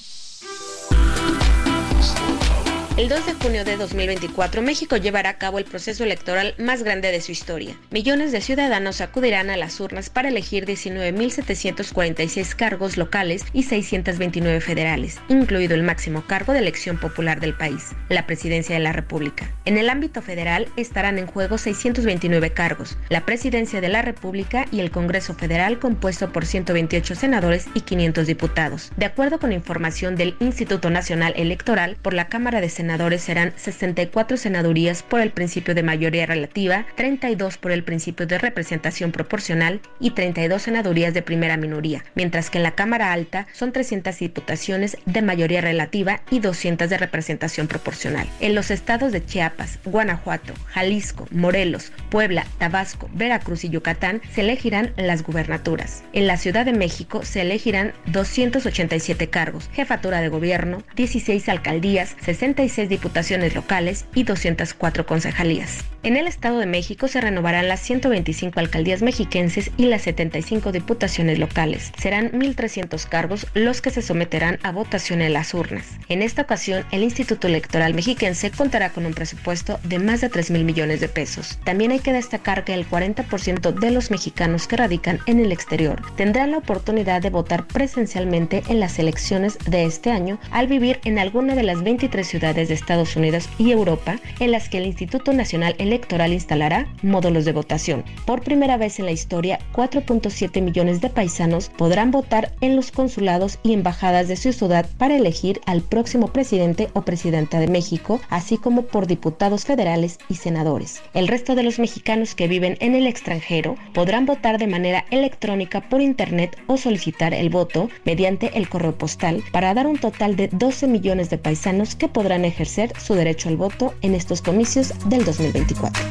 El 2.98 3.10
2 3.10 3.27
de 3.27 3.34
junio 3.34 3.63
de 3.63 3.77
2024, 3.77 4.63
México 4.63 4.98
llevará 4.98 5.30
a 5.30 5.38
cabo 5.38 5.60
el 5.60 5.66
proceso 5.66 6.04
electoral 6.04 6.56
más 6.58 6.82
grande 6.82 7.12
de 7.12 7.22
su 7.22 7.32
historia. 7.32 7.77
Millones 7.92 8.32
de 8.32 8.42
ciudadanos 8.42 9.01
acudirán 9.01 9.51
a 9.51 9.56
las 9.56 9.80
urnas 9.80 10.10
para 10.10 10.30
elegir 10.30 10.66
19.746 10.66 12.56
cargos 12.56 12.98
locales 12.98 13.46
y 13.54 13.62
629 13.62 14.62
federales, 14.62 15.20
incluido 15.30 15.75
el 15.75 15.84
máximo 15.84 16.24
cargo 16.25 16.54
de 16.54 16.60
elección 16.60 16.98
popular 16.98 17.39
del 17.39 17.54
país, 17.54 17.92
la 18.10 18.25
presidencia 18.25 18.74
de 18.74 18.82
la 18.82 18.94
República. 18.94 19.51
En 19.66 19.77
el 19.77 19.92
ámbito 19.92 20.24
federal 20.24 20.68
estarán 20.75 21.20
en 21.20 21.27
juego 21.27 21.60
629 21.60 22.50
cargos, 22.54 22.98
la 23.10 23.27
presidencia 23.27 23.80
de 23.80 23.89
la 23.89 24.01
República 24.01 24.66
y 24.72 24.80
el 24.80 24.89
Congreso 24.89 25.36
Federal 25.36 25.77
compuesto 25.77 26.34
por 26.34 26.48
128 26.48 27.13
senadores 27.13 27.68
y 27.75 27.82
500 27.82 28.25
diputados. 28.25 28.92
De 28.98 29.06
acuerdo 29.06 29.38
con 29.38 29.51
información 29.51 30.16
del 30.16 30.36
Instituto 30.39 30.89
Nacional 30.89 31.36
Electoral 31.38 31.96
por 32.01 32.16
la 32.16 32.27
Cámara 32.27 32.60
de 32.60 32.70
Senadores, 32.70 32.87
senadores 32.88 33.22
serán 33.22 33.51
64 33.58 34.38
senadurías 34.38 35.03
por 35.03 35.20
el 35.20 35.32
principio 35.32 35.75
de 35.75 35.84
mayoría 35.84 36.25
relativa, 36.25 36.86
32 36.96 37.58
por 37.58 37.74
el 37.74 37.84
principio 37.84 38.25
de 38.25 38.38
representación 38.38 39.12
proporcional 39.12 39.82
y 40.00 40.12
32 40.12 40.62
senadurías 40.62 41.13
de 41.13 41.22
primera 41.22 41.58
minoría, 41.58 42.06
mientras 42.15 42.50
que 42.50 42.60
en 42.60 42.63
la 42.63 42.75
Cámara 42.75 43.12
Alta 43.12 43.46
son 43.51 43.74
300 43.74 44.17
diputaciones 44.17 44.96
de 45.06 45.22
mayoría 45.22 45.60
relativa 45.60 46.22
y 46.32 46.39
200 46.39 46.89
de 46.89 46.98
representación 46.98 47.67
proporcional. 47.67 48.25
En 48.39 48.56
los 48.56 48.72
estados 48.72 49.12
de 49.12 49.25
Chiapas, 49.25 49.79
Guanajuato, 49.84 50.53
Jalisco, 50.67 51.27
Morelos, 51.32 51.91
Puebla, 52.10 52.46
Tabasco, 52.58 53.10
Veracruz 53.12 53.65
y 53.65 53.70
Yucatán 53.70 54.22
se 54.32 54.41
elegirán 54.41 54.94
las 54.96 55.24
gubernaturas. 55.24 56.06
En 56.13 56.25
la 56.25 56.38
Ciudad 56.38 56.63
de 56.63 56.72
México 56.72 57.25
se 57.25 57.41
elegirán 57.41 57.91
287 58.06 59.29
cargos, 59.29 59.70
jefatura 59.74 60.22
de 60.22 60.29
gobierno, 60.29 60.84
16 60.96 61.50
alcaldías, 61.50 62.15
66 62.22 62.76
diputaciones 62.86 63.55
locales 63.55 64.05
y 64.13 64.24
204 64.24 65.05
concejalías. 65.07 65.84
En 66.03 66.15
el 66.15 66.27
Estado 66.27 66.60
de 66.60 66.67
México 66.67 67.07
se 67.07 67.19
renovarán 67.19 67.67
las 67.67 67.81
125 67.81 68.60
alcaldías 68.60 69.01
mexiquenses 69.01 69.72
y 69.75 69.88
las 69.88 70.03
75 70.03 70.72
diputaciones 70.72 71.39
locales. 71.39 71.91
Serán 71.98 72.31
1.300 72.31 73.03
cargos 73.10 73.48
los 73.55 73.81
que 73.81 73.89
se 73.89 74.01
someterán 74.01 74.60
a 74.63 74.72
votación 74.72 75.22
en 75.22 75.34
las 75.34 75.53
urnas. 75.53 75.86
En 76.07 76.22
esta 76.22 76.43
ocasión, 76.43 76.86
el 76.91 77.03
Instituto 77.03 77.48
Electoral 77.48 77.93
Mexiquense 77.93 78.51
contará 78.51 78.91
con 78.91 79.05
un 79.05 79.13
presupuesto 79.13 79.79
de 79.84 80.00
más 80.00 80.22
de 80.22 80.29
3 80.29 80.51
mil 80.51 80.63
millones 80.63 81.01
de 81.01 81.10
pesos. 81.10 81.60
También 81.65 81.91
hay 81.91 82.00
que 82.00 82.13
destacar 82.13 82.63
que 82.63 82.74
el 82.74 82.88
40% 82.88 83.74
de 83.74 83.91
los 83.91 84.12
mexicanos 84.12 84.67
que 84.67 84.77
radican 84.77 85.19
en 85.25 85.39
el 85.39 85.51
exterior 85.51 86.01
tendrán 86.15 86.51
la 86.51 86.60
oportunidad 86.60 87.22
de 87.22 87.29
votar 87.29 87.67
presencialmente 87.67 88.63
en 88.67 88.79
las 88.79 89.00
elecciones 89.00 89.57
de 89.65 89.86
este 89.86 90.12
año 90.12 90.39
al 90.51 90.67
vivir 90.67 91.00
en 91.03 91.19
alguna 91.19 91.55
de 91.55 91.63
las 91.63 91.84
23 91.84 92.27
ciudades 92.27 92.67
de 92.68 92.74
Estados 92.74 93.16
Unidos 93.16 93.50
y 93.58 93.72
Europa 93.72 94.20
en 94.40 94.52
las 94.52 94.70
que 94.70 94.78
el 94.78 94.86
Instituto 94.86 95.34
Nacional 95.34 95.76
Electoral 95.78 96.34
instalará 96.34 96.88
módulos 97.02 97.46
de 97.46 97.54
votación. 97.54 98.04
Por 98.26 98.42
primera 98.42 98.78
vez 98.78 99.00
en 99.00 99.06
la 99.06 99.12
historia, 99.12 99.60
4.7 99.74 100.62
millones 100.62 101.02
de 101.02 101.10
paisanos 101.10 101.70
podrán 101.78 102.12
votar 102.12 102.54
en 102.62 102.76
los 102.76 102.92
consulados 102.92 103.60
y 103.64 103.74
embajadas 103.74 104.28
de 104.28 104.36
su 104.36 104.54
ciudad 104.54 104.88
para 104.98 105.16
elegir 105.16 105.62
al 105.66 105.82
próximo 105.82 106.28
presidente 106.28 106.90
o 106.94 107.02
presidenta 107.02 107.60
de 107.60 107.68
México, 107.68 108.20
así 108.30 108.58
como 108.58 108.84
por 108.84 109.08
diputados 109.08 109.66
federales 109.66 110.20
y 110.30 110.36
senadores. 110.36 111.02
El 111.14 111.28
resto 111.28 111.56
de 111.56 111.64
los 111.64 111.80
mexicanos 111.80 112.36
que 112.36 112.48
viven 112.48 112.78
en 112.80 112.96
el 112.96 113.08
extranjero 113.08 113.76
podrán 113.94 114.26
votar 114.26 114.58
de 114.58 114.68
manera 114.68 115.06
electrónica 115.12 115.82
por 115.82 116.02
internet 116.02 116.58
o 116.68 116.78
solicitar 116.78 117.34
el 117.34 117.50
voto 117.50 117.90
mediante 118.06 118.58
el 118.58 118.70
correo 118.70 118.98
postal 118.98 119.44
para 119.52 119.74
dar 119.74 119.88
un 119.88 119.98
total 119.98 120.36
de 120.36 120.48
12 120.48 120.88
millones 120.88 121.30
de 121.30 121.38
paisanos 121.38 121.96
que 121.96 122.08
podrán 122.08 122.46
ejercer 122.48 122.58
ejercer 122.58 123.00
su 123.00 123.13
derecho 123.13 123.50
al 123.50 123.58
voto 123.58 123.94
en 124.01 124.16
estos 124.16 124.42
comicios 124.42 124.94
del 125.10 125.24
2024. 125.24 126.04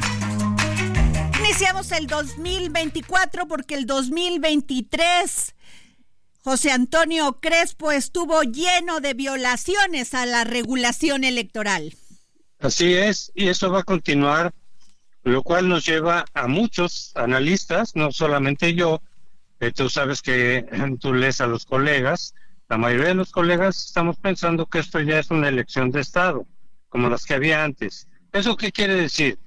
Iniciamos 1.41 1.91
el 1.93 2.07
2024 2.07 3.49
porque 3.49 3.75
el 3.75 3.87
2023 3.87 5.55
José 6.45 6.71
Antonio 6.71 7.41
Crespo 7.41 7.91
estuvo 7.91 8.43
lleno 8.43 9.01
de 9.01 9.15
violaciones 9.15 10.15
a 10.15 10.27
la 10.27 10.45
regulación 10.45 11.25
electoral. 11.25 11.95
Así 12.61 12.95
es, 12.95 13.33
y 13.35 13.49
eso 13.49 13.71
va 13.71 13.81
a 13.81 13.83
continuar, 13.83 14.55
lo 15.25 15.43
cual 15.43 15.69
nos 15.69 15.85
lleva 15.85 16.25
a 16.35 16.47
muchos 16.47 17.11
analistas, 17.17 17.97
no 17.97 18.13
solamente 18.13 18.75
yo, 18.75 19.03
eh, 19.59 19.73
tú 19.73 19.89
sabes 19.89 20.23
que 20.23 20.65
tú 21.01 21.13
lees 21.13 21.41
a 21.41 21.49
los 21.49 21.67
colegas, 21.67 22.33
la 22.69 22.79
mayoría 22.79 23.09
de 23.09 23.15
los 23.15 23.31
colegas 23.31 23.87
estamos 23.87 24.17
pensando 24.17 24.67
que 24.67 24.81
esto 24.81 25.01
ya 25.01 25.19
es 25.19 25.31
una 25.31 25.49
elección 25.49 25.91
de 25.91 26.01
Estado, 26.01 26.47
como 26.89 27.09
las 27.09 27.25
que 27.25 27.35
había 27.35 27.63
antes. 27.65 28.09
¿Eso 28.33 28.57
qué 28.57 28.73
quiere 28.73 28.95
decir? 28.95 29.39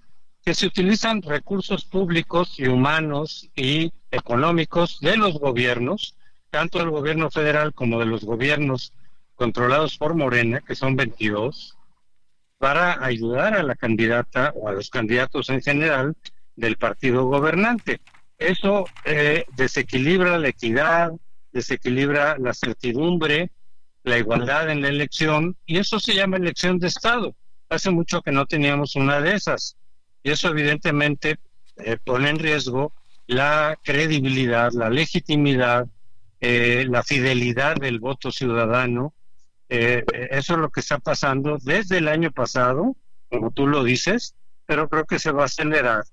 Que 0.43 0.53
se 0.53 0.67
utilizan 0.67 1.21
recursos 1.21 1.85
públicos 1.85 2.59
y 2.59 2.67
humanos 2.67 3.49
y 3.55 3.91
económicos 4.11 4.99
de 5.01 5.17
los 5.17 5.37
gobiernos 5.39 6.15
tanto 6.49 6.79
del 6.79 6.89
gobierno 6.89 7.29
federal 7.29 7.73
como 7.73 7.99
de 7.99 8.05
los 8.05 8.23
gobiernos 8.23 8.93
controlados 9.35 9.97
por 9.97 10.15
Morena, 10.15 10.61
que 10.61 10.75
son 10.75 10.95
22, 10.95 11.77
para 12.57 13.03
ayudar 13.03 13.53
a 13.53 13.63
la 13.63 13.75
candidata 13.75 14.51
o 14.55 14.67
a 14.67 14.73
los 14.73 14.89
candidatos 14.89 15.49
en 15.49 15.61
general 15.61 16.15
del 16.55 16.77
partido 16.77 17.25
gobernante. 17.25 18.01
Eso 18.37 18.85
eh, 19.05 19.45
desequilibra 19.55 20.37
la 20.37 20.49
equidad, 20.49 21.13
desequilibra 21.51 22.37
la 22.37 22.53
certidumbre, 22.53 23.51
la 24.03 24.17
igualdad 24.17 24.69
en 24.69 24.81
la 24.81 24.89
elección, 24.89 25.57
y 25.65 25.77
eso 25.77 25.99
se 25.99 26.15
llama 26.15 26.37
elección 26.37 26.79
de 26.79 26.87
Estado. 26.87 27.35
Hace 27.69 27.91
mucho 27.91 28.21
que 28.21 28.31
no 28.31 28.45
teníamos 28.45 28.95
una 28.95 29.21
de 29.21 29.35
esas, 29.35 29.77
y 30.23 30.31
eso 30.31 30.49
evidentemente 30.49 31.37
eh, 31.77 31.97
pone 32.03 32.29
en 32.29 32.39
riesgo 32.39 32.93
la 33.27 33.77
credibilidad, 33.83 34.71
la 34.73 34.89
legitimidad, 34.89 35.87
eh, 36.41 36.85
la 36.89 37.03
fidelidad 37.03 37.75
del 37.75 37.99
voto 37.99 38.31
ciudadano. 38.31 39.13
Eh, 39.69 40.03
eso 40.31 40.53
es 40.53 40.59
lo 40.59 40.69
que 40.69 40.79
está 40.79 40.97
pasando 40.97 41.57
desde 41.61 41.99
el 41.99 42.07
año 42.07 42.31
pasado, 42.31 42.95
como 43.29 43.51
tú 43.51 43.67
lo 43.67 43.83
dices, 43.83 44.35
pero 44.65 44.89
creo 44.89 45.05
que 45.05 45.19
se 45.19 45.31
va 45.31 45.43
a 45.43 45.45
acelerar 45.45 46.03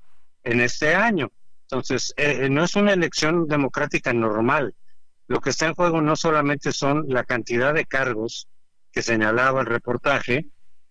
en 0.44 0.60
este 0.60 0.94
año. 0.94 1.30
Entonces, 1.62 2.14
no 2.48 2.62
es 2.62 2.76
una 2.76 2.92
elección 2.92 3.48
democrática 3.48 4.12
normal, 4.12 4.74
lo 5.28 5.40
que 5.40 5.50
está 5.50 5.66
en 5.66 5.74
juego 5.74 6.00
no 6.00 6.16
solamente 6.16 6.72
son 6.72 7.06
la 7.08 7.24
cantidad 7.24 7.74
de 7.74 7.86
cargos 7.86 8.48
que 8.92 9.02
señalaba 9.02 9.60
el 9.60 9.66
reportaje, 9.66 10.46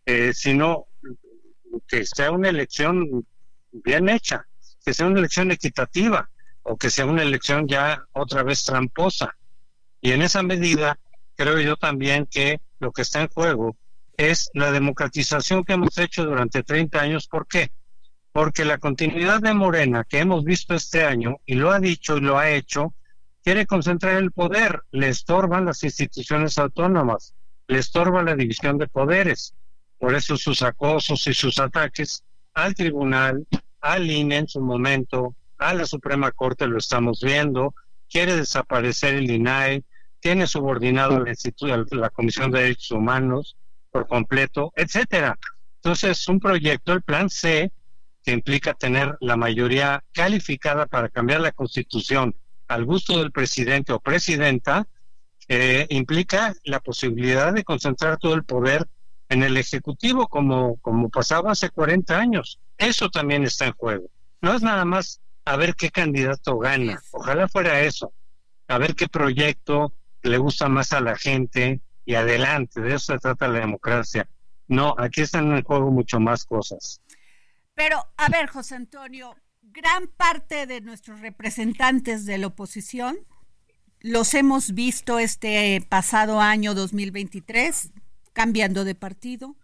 eh, 0.05 0.33
sino 0.33 0.87
que 1.87 2.05
sea 2.05 2.31
una 2.31 2.49
elección 2.49 3.25
bien 3.71 4.09
hecha, 4.09 4.45
que 4.85 4.93
sea 4.93 5.07
una 5.07 5.19
elección 5.19 5.51
equitativa 5.51 6.29
o 6.63 6.77
que 6.77 6.89
sea 6.89 7.05
una 7.05 7.23
elección 7.23 7.67
ya 7.67 8.03
otra 8.11 8.43
vez 8.43 8.63
tramposa. 8.63 9.35
Y 10.01 10.11
en 10.11 10.21
esa 10.21 10.43
medida, 10.43 10.99
creo 11.35 11.59
yo 11.59 11.77
también 11.77 12.27
que 12.27 12.59
lo 12.79 12.91
que 12.91 13.03
está 13.03 13.21
en 13.21 13.29
juego 13.29 13.77
es 14.17 14.49
la 14.53 14.71
democratización 14.71 15.63
que 15.63 15.73
hemos 15.73 15.97
hecho 15.97 16.25
durante 16.25 16.63
30 16.63 16.99
años. 16.99 17.27
¿Por 17.27 17.47
qué? 17.47 17.71
Porque 18.31 18.65
la 18.65 18.77
continuidad 18.77 19.41
de 19.41 19.53
Morena 19.53 20.03
que 20.03 20.19
hemos 20.19 20.43
visto 20.43 20.75
este 20.75 21.03
año, 21.03 21.37
y 21.45 21.55
lo 21.55 21.71
ha 21.71 21.79
dicho 21.79 22.17
y 22.17 22.21
lo 22.21 22.37
ha 22.37 22.49
hecho, 22.49 22.93
quiere 23.45 23.67
concentrar 23.67 24.15
el 24.15 24.31
poder, 24.31 24.81
le 24.91 25.07
estorban 25.07 25.65
las 25.65 25.83
instituciones 25.83 26.57
autónomas, 26.57 27.35
le 27.67 27.77
estorba 27.77 28.23
la 28.23 28.35
división 28.35 28.79
de 28.79 28.87
poderes. 28.87 29.53
Por 29.99 30.15
eso 30.15 30.35
sus 30.35 30.63
acosos 30.63 31.27
y 31.27 31.33
sus 31.35 31.59
ataques 31.59 32.23
al 32.55 32.73
tribunal, 32.73 33.45
al 33.81 34.09
INE 34.09 34.37
en 34.37 34.47
su 34.47 34.61
momento, 34.61 35.35
a 35.59 35.75
la 35.75 35.85
Suprema 35.85 36.31
Corte 36.31 36.65
lo 36.65 36.79
estamos 36.79 37.21
viendo, 37.21 37.75
quiere 38.09 38.35
desaparecer 38.35 39.13
el 39.13 39.29
INAE, 39.29 39.83
tiene 40.19 40.47
subordinado 40.47 41.17
al 41.17 41.27
Instituto, 41.27 41.85
la 41.91 42.09
Comisión 42.09 42.49
de 42.49 42.61
Derechos 42.61 42.91
Humanos 42.91 43.55
por 43.91 44.07
completo, 44.07 44.73
etcétera. 44.75 45.37
Entonces, 45.83 46.27
un 46.27 46.39
proyecto, 46.39 46.93
el 46.93 47.03
Plan 47.03 47.29
C, 47.29 47.71
que 48.23 48.31
implica 48.31 48.73
tener 48.73 49.15
la 49.21 49.37
mayoría 49.37 50.03
calificada 50.13 50.87
para 50.87 51.09
cambiar 51.09 51.41
la 51.41 51.51
Constitución 51.51 52.35
al 52.75 52.85
gusto 52.85 53.17
del 53.17 53.31
presidente 53.31 53.93
o 53.93 54.01
presidenta, 54.01 54.85
eh, 55.47 55.87
implica 55.89 56.53
la 56.63 56.81
posibilidad 56.81 57.53
de 57.53 57.63
concentrar 57.63 58.17
todo 58.17 58.33
el 58.33 58.43
poder 58.43 58.85
en 59.29 59.43
el 59.43 59.55
Ejecutivo, 59.55 60.27
como, 60.27 60.75
como 60.81 61.09
pasaba 61.09 61.53
hace 61.53 61.69
40 61.69 62.17
años. 62.17 62.59
Eso 62.77 63.09
también 63.09 63.45
está 63.45 63.67
en 63.67 63.73
juego. 63.73 64.09
No 64.41 64.53
es 64.53 64.61
nada 64.61 64.83
más 64.83 65.21
a 65.45 65.55
ver 65.55 65.75
qué 65.75 65.89
candidato 65.89 66.57
gana. 66.59 67.01
Ojalá 67.11 67.47
fuera 67.47 67.79
eso. 67.81 68.11
A 68.67 68.77
ver 68.77 68.93
qué 68.93 69.07
proyecto 69.07 69.93
le 70.21 70.37
gusta 70.37 70.67
más 70.67 70.91
a 70.91 70.99
la 70.99 71.15
gente 71.15 71.79
y 72.05 72.15
adelante. 72.15 72.81
De 72.81 72.95
eso 72.95 73.13
se 73.13 73.19
trata 73.19 73.47
la 73.47 73.59
democracia. 73.59 74.27
No, 74.67 74.95
aquí 74.97 75.21
están 75.21 75.55
en 75.55 75.63
juego 75.63 75.91
mucho 75.91 76.19
más 76.19 76.43
cosas. 76.43 77.01
Pero, 77.73 78.05
a 78.17 78.27
ver, 78.29 78.47
José 78.47 78.75
Antonio, 78.75 79.35
gran 79.75 80.07
parte 80.07 80.65
de 80.67 80.79
nuestros 80.79 81.19
representantes 81.19 82.25
de 82.25 82.37
la 82.37 82.47
oposición 82.47 83.17
los 83.99 84.33
hemos 84.33 84.73
visto 84.73 85.19
este 85.19 85.85
pasado 85.89 86.39
año 86.39 86.73
2023 86.73 87.91
cambiando 88.31 88.85
de 88.85 88.95
partido, 88.95 89.57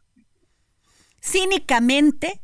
cínicamente 1.22 2.42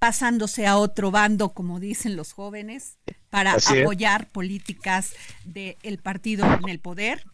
pasándose 0.00 0.66
a 0.66 0.76
otro 0.76 1.10
bando, 1.10 1.50
como 1.50 1.78
dicen 1.78 2.16
los 2.16 2.32
jóvenes, 2.32 2.98
para 3.30 3.54
apoyar 3.54 4.28
políticas 4.30 5.12
del 5.44 5.98
partido 5.98 6.46
en 6.52 6.68
el 6.68 6.80
poder. 6.80 7.24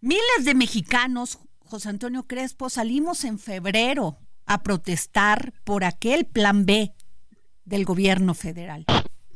Miles 0.00 0.44
de 0.44 0.54
mexicanos, 0.54 1.38
José 1.58 1.88
Antonio 1.88 2.26
Crespo, 2.26 2.70
salimos 2.70 3.24
en 3.24 3.38
febrero 3.38 4.18
a 4.44 4.62
protestar 4.62 5.52
por 5.64 5.84
aquel 5.84 6.26
plan 6.26 6.64
B 6.64 6.94
del 7.66 7.84
gobierno 7.84 8.32
federal. 8.32 8.86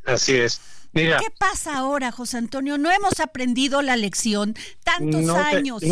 Así 0.07 0.37
es. 0.37 0.61
Mira, 0.93 1.19
¿Qué 1.19 1.33
pasa 1.39 1.77
ahora, 1.77 2.11
José 2.11 2.39
Antonio? 2.39 2.79
No 2.79 2.91
hemos 2.91 3.21
aprendido 3.21 3.83
la 3.83 3.97
lección 3.97 4.55
tantos 4.83 5.29
años. 5.31 5.83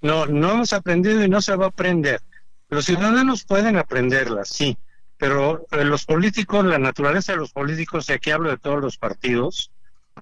no, 0.00 0.26
no, 0.26 0.52
hemos 0.52 0.72
aprendido 0.72 1.22
y 1.24 1.28
no 1.28 1.42
se 1.42 1.56
va 1.56 1.66
a 1.66 1.68
aprender. 1.68 2.22
Los 2.70 2.86
ciudadanos 2.86 3.44
pueden 3.44 3.76
aprenderla, 3.76 4.44
sí, 4.44 4.78
pero 5.16 5.66
eh, 5.72 5.84
los 5.84 6.04
políticos, 6.04 6.64
la 6.64 6.78
naturaleza 6.78 7.32
de 7.32 7.38
los 7.38 7.52
políticos, 7.52 8.08
y 8.08 8.12
aquí 8.12 8.30
hablo 8.30 8.50
de 8.50 8.58
todos 8.58 8.80
los 8.80 8.96
partidos, 8.96 9.72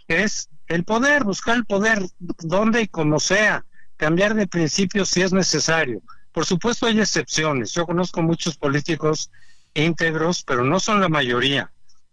es 0.09 0.49
el 0.69 0.85
poder, 0.85 1.25
buscar 1.25 1.57
el 1.57 1.65
poder 1.65 2.03
donde 2.19 2.83
y 2.83 2.89
como 2.89 3.21
sea, 3.21 3.65
cambiar 3.97 4.35
de 4.35 4.47
principios 4.47 5.09
si 5.11 5.23
es 5.23 5.33
necesario. 5.33 6.03
Por 6.33 6.45
supuesto 6.45 6.87
hay 6.87 7.01
excepciones. 7.01 7.73
Yo 7.73 7.87
conozco 7.87 8.23
muchos 8.23 8.57
políticos 8.57 9.31
íntegros, 9.77 10.43
pero 10.43 10.65
no 10.65 10.81
son 10.81 11.01
la 11.01 11.09
mayoría. 11.09 11.71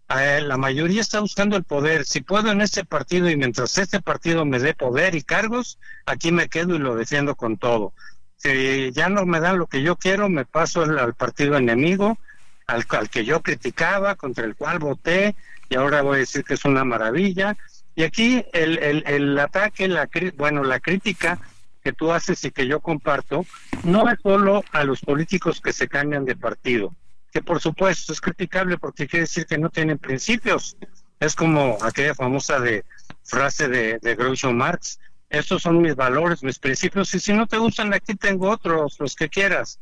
La 0.09 0.57
mayoría 0.57 1.01
está 1.01 1.21
buscando 1.21 1.57
el 1.57 1.63
poder. 1.63 2.05
Si 2.05 2.21
puedo 2.21 2.51
en 2.51 2.61
este 2.61 2.85
partido 2.85 3.29
y 3.29 3.35
mientras 3.35 3.77
este 3.79 3.99
partido 3.99 4.45
me 4.45 4.59
dé 4.59 4.75
poder 4.75 5.15
y 5.15 5.23
cargos, 5.23 5.79
aquí 6.05 6.31
me 6.31 6.49
quedo 6.49 6.75
y 6.75 6.79
lo 6.79 6.95
defiendo 6.95 7.35
con 7.35 7.57
todo. 7.57 7.93
Si 8.37 8.91
ya 8.91 9.09
no 9.09 9.25
me 9.25 9.39
dan 9.39 9.57
lo 9.57 9.65
que 9.65 9.81
yo 9.81 9.95
quiero, 9.95 10.29
me 10.29 10.45
paso 10.45 10.83
al, 10.83 11.15
partido 11.15 11.57
enemigo, 11.57 12.19
al, 12.67 12.85
que 13.09 13.25
yo 13.25 13.41
criticaba, 13.41 14.15
contra 14.15 14.45
el 14.45 14.55
cual 14.55 14.77
voté, 14.77 15.35
y 15.69 15.75
ahora 15.75 16.03
voy 16.03 16.17
a 16.17 16.19
decir 16.19 16.43
que 16.43 16.53
es 16.53 16.65
una 16.65 16.83
maravilla. 16.83 17.57
Y 17.95 18.03
aquí 18.03 18.45
el 18.53 19.39
ataque, 19.39 19.87
la, 19.87 20.07
bueno, 20.35 20.63
la 20.63 20.79
crítica 20.79 21.39
que 21.83 21.93
tú 21.93 22.11
haces 22.11 22.43
y 22.45 22.51
que 22.51 22.67
yo 22.67 22.79
comparto, 22.79 23.45
no 23.83 24.09
es 24.09 24.19
solo 24.21 24.63
a 24.71 24.83
los 24.83 25.01
políticos 25.01 25.59
que 25.59 25.73
se 25.73 25.87
cambian 25.87 26.23
de 26.23 26.35
partido, 26.35 26.95
que 27.33 27.41
por 27.41 27.59
supuesto 27.59 28.13
es 28.13 28.21
criticable 28.21 28.77
porque 28.77 29.07
quiere 29.07 29.23
decir 29.23 29.45
que 29.45 29.57
no 29.57 29.69
tienen 29.69 29.97
principios. 29.97 30.77
Es 31.19 31.35
como 31.35 31.77
aquella 31.81 32.13
famosa 32.13 32.59
de 32.59 32.85
frase 33.23 33.67
de, 33.67 33.97
de 33.99 34.15
Groucho 34.15 34.53
Marx, 34.53 34.99
estos 35.29 35.63
son 35.63 35.81
mis 35.81 35.95
valores, 35.95 36.43
mis 36.43 36.59
principios, 36.59 37.11
y 37.15 37.19
si 37.19 37.33
no 37.33 37.47
te 37.47 37.57
gustan 37.57 37.91
aquí 37.91 38.13
tengo 38.13 38.49
otros, 38.51 38.97
los 38.99 39.15
que 39.15 39.29
quieras. 39.29 39.79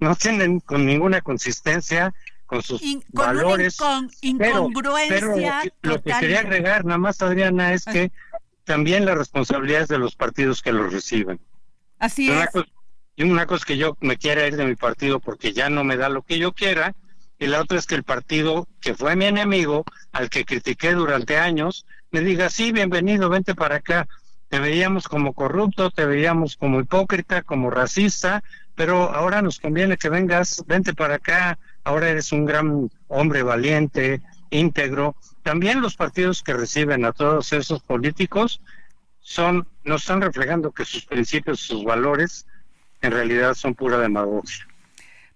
No 0.00 0.16
tienen 0.16 0.60
con 0.60 0.86
ninguna 0.86 1.20
consistencia 1.20 2.14
con 2.46 2.62
sus 2.62 2.80
valores. 3.12 3.76
Con 3.76 4.10
incongruencia. 4.22 5.60
Pero, 5.62 5.94
lo 5.94 6.02
que 6.02 6.12
quería 6.20 6.40
agregar, 6.40 6.86
nada 6.86 6.98
más, 6.98 7.20
Adriana, 7.20 7.74
es 7.74 7.84
que 7.84 8.12
también 8.64 9.04
la 9.04 9.14
responsabilidad 9.14 9.82
es 9.82 9.88
de 9.88 9.98
los 9.98 10.16
partidos 10.16 10.62
que 10.62 10.72
los 10.72 10.90
reciben. 10.90 11.38
Así 11.98 12.30
es. 12.30 12.48
Y 13.16 13.22
una 13.22 13.46
cosa 13.46 13.58
es 13.58 13.64
que 13.64 13.76
yo 13.76 13.96
me 14.00 14.16
quiera 14.16 14.46
ir 14.46 14.56
de 14.56 14.64
mi 14.64 14.74
partido 14.74 15.20
porque 15.20 15.52
ya 15.52 15.70
no 15.70 15.84
me 15.84 15.96
da 15.96 16.08
lo 16.08 16.22
que 16.22 16.38
yo 16.38 16.52
quiera, 16.52 16.94
y 17.38 17.46
la 17.46 17.60
otra 17.60 17.78
es 17.78 17.86
que 17.86 17.94
el 17.94 18.04
partido 18.04 18.66
que 18.80 18.94
fue 18.94 19.16
mi 19.16 19.26
enemigo, 19.26 19.84
al 20.12 20.30
que 20.30 20.44
critiqué 20.44 20.92
durante 20.92 21.36
años, 21.36 21.84
me 22.10 22.20
diga, 22.20 22.48
sí, 22.48 22.72
bienvenido, 22.72 23.28
vente 23.28 23.54
para 23.54 23.76
acá. 23.76 24.06
Te 24.48 24.60
veíamos 24.60 25.08
como 25.08 25.32
corrupto, 25.32 25.90
te 25.90 26.04
veíamos 26.04 26.56
como 26.56 26.80
hipócrita, 26.80 27.42
como 27.42 27.70
racista, 27.70 28.42
pero 28.74 29.12
ahora 29.12 29.42
nos 29.42 29.58
conviene 29.58 29.96
que 29.96 30.08
vengas, 30.08 30.64
vente 30.66 30.94
para 30.94 31.16
acá, 31.16 31.58
ahora 31.82 32.08
eres 32.08 32.32
un 32.32 32.44
gran 32.44 32.90
hombre 33.08 33.42
valiente, 33.42 34.22
íntegro. 34.50 35.16
También 35.42 35.80
los 35.80 35.96
partidos 35.96 36.42
que 36.42 36.54
reciben 36.54 37.04
a 37.04 37.12
todos 37.12 37.52
esos 37.52 37.82
políticos 37.82 38.60
son, 39.20 39.66
nos 39.84 40.02
están 40.02 40.20
reflejando 40.20 40.72
que 40.72 40.84
sus 40.84 41.04
principios, 41.04 41.60
sus 41.60 41.84
valores 41.84 42.46
en 43.06 43.12
realidad 43.12 43.54
son 43.54 43.74
pura 43.74 43.98
demagogia. 43.98 44.66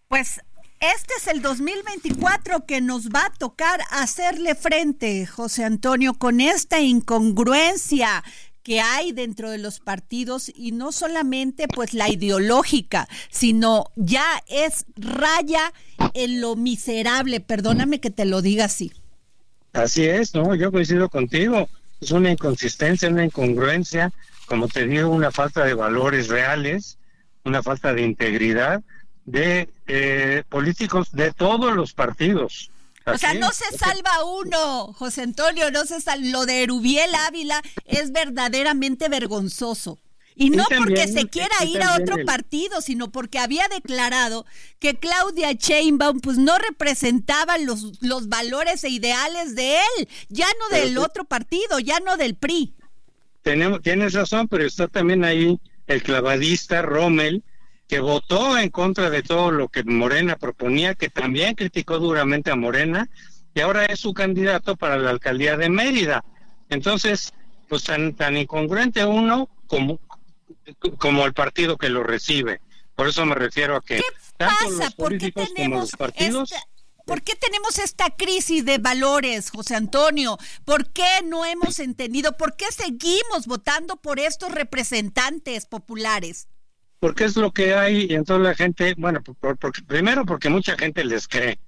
Pues 0.08 0.40
este 0.80 1.14
es 1.18 1.26
el 1.26 1.42
2024 1.42 2.64
que 2.64 2.80
nos 2.80 3.08
va 3.08 3.26
a 3.26 3.32
tocar 3.32 3.80
hacerle 3.90 4.54
frente, 4.54 5.26
José 5.26 5.64
Antonio, 5.64 6.14
con 6.14 6.40
esta 6.40 6.80
incongruencia 6.80 8.22
que 8.62 8.80
hay 8.80 9.12
dentro 9.12 9.50
de 9.50 9.58
los 9.58 9.80
partidos 9.80 10.52
y 10.54 10.72
no 10.72 10.92
solamente 10.92 11.68
pues 11.68 11.94
la 11.94 12.10
ideológica, 12.10 13.08
sino 13.30 13.86
ya 13.96 14.42
es 14.46 14.84
raya 14.94 15.72
en 16.14 16.40
lo 16.40 16.54
miserable, 16.54 17.40
perdóname 17.40 18.00
que 18.00 18.10
te 18.10 18.24
lo 18.24 18.42
diga 18.42 18.66
así. 18.66 18.92
Así 19.72 20.04
es, 20.04 20.34
no, 20.34 20.54
yo 20.54 20.70
coincido 20.70 21.08
contigo, 21.08 21.68
es 22.00 22.10
una 22.10 22.30
inconsistencia, 22.30 23.08
una 23.08 23.24
incongruencia, 23.24 24.12
como 24.46 24.68
te 24.68 24.86
digo, 24.86 25.08
una 25.08 25.30
falta 25.30 25.64
de 25.64 25.74
valores 25.74 26.28
reales, 26.28 26.97
una 27.48 27.62
falta 27.62 27.92
de 27.92 28.02
integridad 28.02 28.82
de 29.24 29.68
eh, 29.86 30.42
políticos 30.48 31.08
de 31.12 31.32
todos 31.32 31.74
los 31.74 31.92
partidos. 31.92 32.70
O 33.04 33.16
sea, 33.16 33.34
no 33.34 33.50
se 33.52 33.76
salva 33.76 34.24
uno, 34.24 34.92
José 34.92 35.22
Antonio, 35.22 35.70
no 35.70 35.84
se 35.86 36.00
salva. 36.00 36.26
Lo 36.26 36.46
de 36.46 36.62
Erubiel 36.62 37.14
Ávila 37.26 37.62
es 37.86 38.12
verdaderamente 38.12 39.08
vergonzoso. 39.08 39.98
Y 40.40 40.50
no 40.50 40.64
porque 40.76 41.08
se 41.08 41.28
quiera 41.28 41.64
ir 41.66 41.82
a 41.82 41.96
otro 41.96 42.24
partido, 42.24 42.80
sino 42.80 43.10
porque 43.10 43.40
había 43.40 43.66
declarado 43.66 44.46
que 44.78 44.94
Claudia 44.94 45.52
Sheinbaum 45.52 46.20
pues 46.20 46.38
no 46.38 46.56
representaba 46.58 47.58
los, 47.58 48.00
los 48.02 48.28
valores 48.28 48.84
e 48.84 48.88
ideales 48.88 49.56
de 49.56 49.78
él, 49.78 50.08
ya 50.28 50.46
no 50.60 50.76
del 50.76 50.96
otro 50.98 51.24
partido, 51.24 51.80
ya 51.80 51.98
no 51.98 52.16
del 52.16 52.36
PRI. 52.36 52.72
Tenemos, 53.42 53.82
tienes 53.82 54.12
razón, 54.12 54.46
pero 54.46 54.64
está 54.64 54.86
también 54.86 55.24
ahí 55.24 55.58
el 55.88 56.02
clavadista 56.02 56.82
Rommel, 56.82 57.42
que 57.88 58.00
votó 58.00 58.58
en 58.58 58.68
contra 58.68 59.10
de 59.10 59.22
todo 59.22 59.50
lo 59.50 59.68
que 59.68 59.82
Morena 59.82 60.36
proponía, 60.36 60.94
que 60.94 61.08
también 61.08 61.54
criticó 61.54 61.98
duramente 61.98 62.50
a 62.50 62.56
Morena, 62.56 63.08
y 63.54 63.60
ahora 63.60 63.86
es 63.86 63.98
su 64.00 64.12
candidato 64.14 64.76
para 64.76 64.98
la 64.98 65.10
alcaldía 65.10 65.56
de 65.56 65.70
Mérida. 65.70 66.24
Entonces, 66.68 67.32
pues 67.68 67.84
tan, 67.84 68.14
tan 68.14 68.36
incongruente 68.36 69.04
uno 69.04 69.48
como, 69.66 69.98
como 70.98 71.24
el 71.24 71.32
partido 71.32 71.78
que 71.78 71.88
lo 71.88 72.02
recibe. 72.02 72.60
Por 72.94 73.08
eso 73.08 73.24
me 73.24 73.34
refiero 73.34 73.76
a 73.76 73.80
que 73.80 73.96
¿Qué 73.96 74.02
pasa? 74.36 74.90
¿Por 74.96 75.16
qué 75.16 75.32
tenemos 75.32 75.92
partidos 75.92 76.52
¿Por 77.08 77.22
qué 77.22 77.34
tenemos 77.36 77.78
esta 77.78 78.10
crisis 78.10 78.66
de 78.66 78.76
valores, 78.76 79.50
José 79.50 79.74
Antonio? 79.74 80.36
¿Por 80.66 80.92
qué 80.92 81.22
no 81.24 81.46
hemos 81.46 81.78
entendido? 81.78 82.36
¿Por 82.36 82.54
qué 82.54 82.66
seguimos 82.70 83.46
votando 83.46 83.96
por 83.96 84.20
estos 84.20 84.52
representantes 84.52 85.64
populares? 85.64 86.48
Porque 87.00 87.24
es 87.24 87.34
lo 87.36 87.50
que 87.50 87.74
hay 87.74 88.08
y 88.10 88.14
entonces 88.14 88.44
la 88.44 88.54
gente, 88.54 88.94
bueno, 88.98 89.22
primero 89.86 90.26
porque 90.26 90.50
mucha 90.50 90.76
gente 90.76 91.02
les 91.02 91.26
cree, 91.26 91.58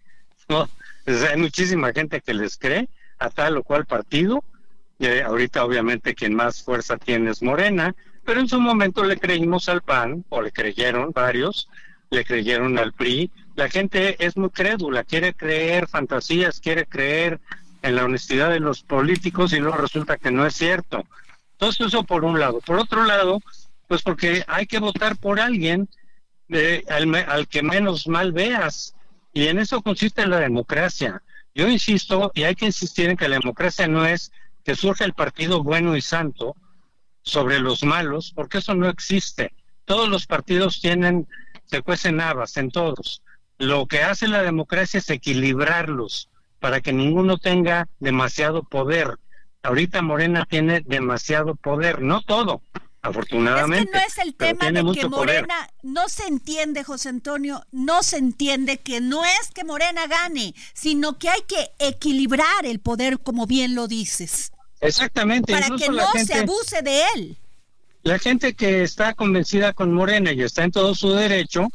¿no? 0.50 0.68
hay 1.06 1.38
muchísima 1.38 1.90
gente 1.94 2.20
que 2.20 2.34
les 2.34 2.58
cree 2.58 2.90
a 3.18 3.30
tal 3.30 3.56
o 3.56 3.62
cual 3.62 3.86
partido. 3.86 4.44
Y 4.98 5.06
ahorita 5.20 5.64
obviamente 5.64 6.14
quien 6.14 6.34
más 6.34 6.62
fuerza 6.62 6.98
tiene 6.98 7.30
es 7.30 7.42
Morena, 7.42 7.94
pero 8.26 8.40
en 8.40 8.48
su 8.48 8.60
momento 8.60 9.04
le 9.04 9.16
creímos 9.16 9.70
al 9.70 9.80
PAN, 9.80 10.22
o 10.28 10.42
le 10.42 10.52
creyeron 10.52 11.12
varios, 11.12 11.66
le 12.10 12.26
creyeron 12.26 12.78
al 12.78 12.92
PRI. 12.92 13.30
La 13.60 13.68
gente 13.68 14.16
es 14.24 14.38
muy 14.38 14.48
crédula, 14.48 15.04
quiere 15.04 15.34
creer 15.34 15.86
fantasías, 15.86 16.60
quiere 16.60 16.86
creer 16.86 17.40
en 17.82 17.94
la 17.94 18.06
honestidad 18.06 18.48
de 18.48 18.58
los 18.58 18.82
políticos 18.82 19.52
y 19.52 19.58
luego 19.58 19.76
resulta 19.76 20.16
que 20.16 20.30
no 20.30 20.46
es 20.46 20.54
cierto. 20.54 21.04
Entonces 21.52 21.88
eso 21.88 22.02
por 22.04 22.24
un 22.24 22.40
lado. 22.40 22.62
Por 22.62 22.78
otro 22.78 23.04
lado, 23.04 23.42
pues 23.86 24.00
porque 24.00 24.44
hay 24.46 24.66
que 24.66 24.78
votar 24.78 25.18
por 25.18 25.38
alguien 25.38 25.90
de, 26.48 26.86
al, 26.88 27.14
al 27.14 27.48
que 27.48 27.62
menos 27.62 28.08
mal 28.08 28.32
veas. 28.32 28.94
Y 29.34 29.48
en 29.48 29.58
eso 29.58 29.82
consiste 29.82 30.26
la 30.26 30.40
democracia. 30.40 31.22
Yo 31.54 31.68
insisto, 31.68 32.32
y 32.34 32.44
hay 32.44 32.54
que 32.54 32.64
insistir 32.64 33.10
en 33.10 33.18
que 33.18 33.28
la 33.28 33.38
democracia 33.40 33.86
no 33.86 34.06
es 34.06 34.32
que 34.64 34.74
surja 34.74 35.04
el 35.04 35.12
partido 35.12 35.62
bueno 35.62 35.98
y 35.98 36.00
santo, 36.00 36.56
sobre 37.20 37.60
los 37.60 37.84
malos, 37.84 38.32
porque 38.34 38.56
eso 38.56 38.74
no 38.74 38.88
existe. 38.88 39.52
Todos 39.84 40.08
los 40.08 40.26
partidos 40.26 40.80
tienen, 40.80 41.28
se 41.66 41.82
cuecen 41.82 42.22
habas 42.22 42.56
en 42.56 42.70
todos. 42.70 43.20
Lo 43.60 43.84
que 43.84 44.02
hace 44.02 44.26
la 44.26 44.42
democracia 44.42 44.98
es 44.98 45.10
equilibrarlos 45.10 46.30
para 46.60 46.80
que 46.80 46.94
ninguno 46.94 47.36
tenga 47.36 47.88
demasiado 47.98 48.62
poder. 48.62 49.18
Ahorita 49.62 50.00
Morena 50.00 50.46
tiene 50.48 50.80
demasiado 50.80 51.56
poder, 51.56 52.00
no 52.00 52.22
todo, 52.22 52.62
afortunadamente. 53.02 53.84
Es 53.84 53.90
que 53.90 53.98
no 53.98 54.06
es 54.06 54.18
el 54.26 54.34
tema 54.34 54.72
de 54.72 54.98
que 54.98 55.08
Morena 55.08 55.68
no 55.82 56.08
se 56.08 56.26
entiende, 56.26 56.84
José 56.84 57.10
Antonio, 57.10 57.62
no 57.70 58.02
se 58.02 58.16
entiende 58.16 58.78
que 58.78 59.02
no 59.02 59.26
es 59.26 59.50
que 59.54 59.62
Morena 59.62 60.06
gane, 60.06 60.54
sino 60.72 61.18
que 61.18 61.28
hay 61.28 61.42
que 61.46 61.70
equilibrar 61.78 62.64
el 62.64 62.80
poder, 62.80 63.18
como 63.18 63.46
bien 63.46 63.74
lo 63.74 63.88
dices. 63.88 64.52
Exactamente. 64.80 65.52
Para 65.52 65.76
que 65.76 65.90
no 65.90 66.10
se 66.24 66.32
abuse 66.32 66.80
de 66.80 67.02
él. 67.14 67.36
La 68.04 68.18
gente 68.18 68.54
que 68.54 68.82
está 68.82 69.12
convencida 69.12 69.74
con 69.74 69.92
Morena 69.92 70.32
y 70.32 70.40
está 70.40 70.64
en 70.64 70.70
todo 70.70 70.94
su 70.94 71.10
derecho, 71.10 71.68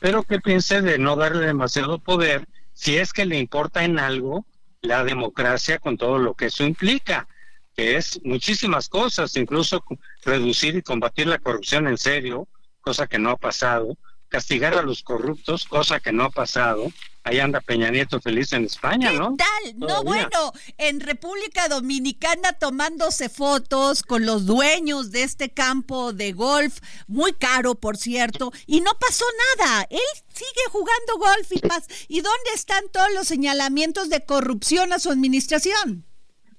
pero 0.00 0.22
que 0.22 0.40
piense 0.40 0.82
de 0.82 0.98
no 0.98 1.16
darle 1.16 1.46
demasiado 1.46 1.98
poder, 1.98 2.46
si 2.72 2.96
es 2.96 3.12
que 3.12 3.26
le 3.26 3.38
importa 3.38 3.84
en 3.84 3.98
algo 3.98 4.46
la 4.82 5.04
democracia 5.04 5.78
con 5.78 5.96
todo 5.96 6.18
lo 6.18 6.34
que 6.34 6.46
eso 6.46 6.64
implica, 6.64 7.26
que 7.74 7.96
es 7.96 8.20
muchísimas 8.24 8.88
cosas, 8.88 9.36
incluso 9.36 9.84
reducir 10.24 10.76
y 10.76 10.82
combatir 10.82 11.26
la 11.26 11.38
corrupción 11.38 11.86
en 11.86 11.98
serio, 11.98 12.48
cosa 12.80 13.06
que 13.06 13.18
no 13.18 13.30
ha 13.30 13.36
pasado, 13.36 13.96
castigar 14.28 14.74
a 14.74 14.82
los 14.82 15.02
corruptos, 15.02 15.64
cosa 15.64 16.00
que 16.00 16.12
no 16.12 16.24
ha 16.24 16.30
pasado. 16.30 16.90
Ahí 17.26 17.40
anda 17.40 17.60
Peña 17.60 17.90
Nieto 17.90 18.20
feliz 18.20 18.52
en 18.52 18.66
España, 18.66 19.10
¿Qué 19.10 19.18
¿no? 19.18 19.34
tal? 19.36 19.78
No, 19.78 20.04
bueno, 20.04 20.52
en 20.78 21.00
República 21.00 21.66
Dominicana 21.66 22.52
tomándose 22.52 23.28
fotos 23.28 24.04
con 24.04 24.24
los 24.24 24.46
dueños 24.46 25.10
de 25.10 25.24
este 25.24 25.48
campo 25.50 26.12
de 26.12 26.32
golf, 26.32 26.78
muy 27.08 27.32
caro, 27.32 27.74
por 27.74 27.96
cierto, 27.96 28.52
y 28.68 28.80
no 28.80 28.92
pasó 29.00 29.24
nada. 29.58 29.88
Él 29.90 29.98
sigue 30.32 30.70
jugando 30.70 31.18
golf 31.18 31.50
y 31.50 31.58
paz. 31.58 31.88
¿Y 32.06 32.20
dónde 32.20 32.50
están 32.54 32.84
todos 32.92 33.12
los 33.12 33.26
señalamientos 33.26 34.08
de 34.08 34.24
corrupción 34.24 34.92
a 34.92 35.00
su 35.00 35.10
administración? 35.10 36.04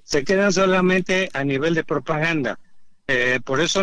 Se 0.03 0.25
quedan 0.25 0.51
solamente 0.51 1.30
a 1.32 1.45
nivel 1.45 1.75
de 1.75 1.86
propaganda. 1.86 2.60
Eh, 3.08 3.39
por 3.45 3.62
eso, 3.62 3.80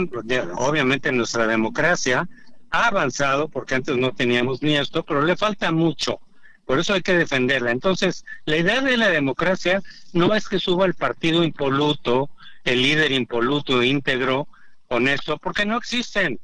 obviamente, 0.57 1.11
nuestra 1.13 1.47
democracia 1.47 2.29
ha 2.71 2.89
avanzado, 2.89 3.49
porque 3.49 3.75
antes 3.75 3.97
no 3.97 4.15
teníamos 4.15 4.61
ni 4.61 4.77
esto, 4.77 5.03
pero 5.03 5.23
le 5.23 5.35
falta 5.35 5.73
mucho. 5.73 6.21
Por 6.67 6.79
eso 6.79 6.95
hay 6.95 7.03
que 7.03 7.17
defenderla. 7.17 7.71
Entonces, 7.71 8.25
la 8.45 8.57
idea 8.57 8.81
de 8.81 8.97
la 8.97 9.09
democracia 9.09 9.83
no 10.13 10.35
es 10.35 10.49
que 10.49 10.59
suba 10.59 10.87
el 10.87 10.95
partido 10.95 11.45
impoluto, 11.45 12.31
el 12.65 12.83
líder 12.83 13.13
impoluto, 13.13 13.83
íntegro, 13.83 14.49
honesto, 14.89 15.39
porque 15.39 15.67
no 15.67 15.77
existen. 15.77 16.41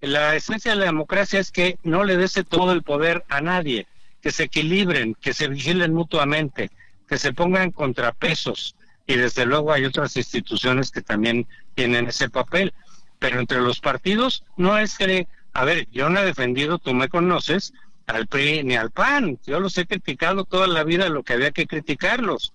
La 0.00 0.36
esencia 0.36 0.72
de 0.72 0.78
la 0.78 0.84
democracia 0.84 1.40
es 1.40 1.50
que 1.50 1.78
no 1.82 2.04
le 2.04 2.16
dese 2.16 2.44
todo 2.44 2.72
el 2.72 2.82
poder 2.82 3.24
a 3.28 3.40
nadie, 3.40 3.86
que 4.20 4.30
se 4.30 4.44
equilibren, 4.44 5.14
que 5.14 5.32
se 5.32 5.48
vigilen 5.48 5.92
mutuamente, 5.92 6.70
que 7.08 7.18
se 7.18 7.32
pongan 7.32 7.72
contrapesos. 7.72 8.76
Y 9.06 9.16
desde 9.16 9.46
luego 9.46 9.72
hay 9.72 9.84
otras 9.84 10.16
instituciones 10.16 10.90
que 10.90 11.02
también 11.02 11.46
tienen 11.74 12.06
ese 12.06 12.28
papel. 12.28 12.72
Pero 13.18 13.40
entre 13.40 13.60
los 13.60 13.80
partidos 13.80 14.44
no 14.56 14.78
es 14.78 14.96
que 14.96 15.26
a 15.54 15.64
ver, 15.64 15.88
yo 15.92 16.10
no 16.10 16.20
he 16.20 16.24
defendido, 16.24 16.78
tú 16.78 16.92
me 16.94 17.08
conoces, 17.08 17.72
al 18.06 18.26
PRI 18.26 18.62
ni 18.64 18.76
al 18.76 18.90
PAN. 18.90 19.38
Yo 19.46 19.60
los 19.60 19.76
he 19.78 19.86
criticado 19.86 20.44
toda 20.44 20.66
la 20.66 20.84
vida 20.84 21.08
lo 21.08 21.22
que 21.22 21.34
había 21.34 21.50
que 21.50 21.66
criticarlos. 21.66 22.52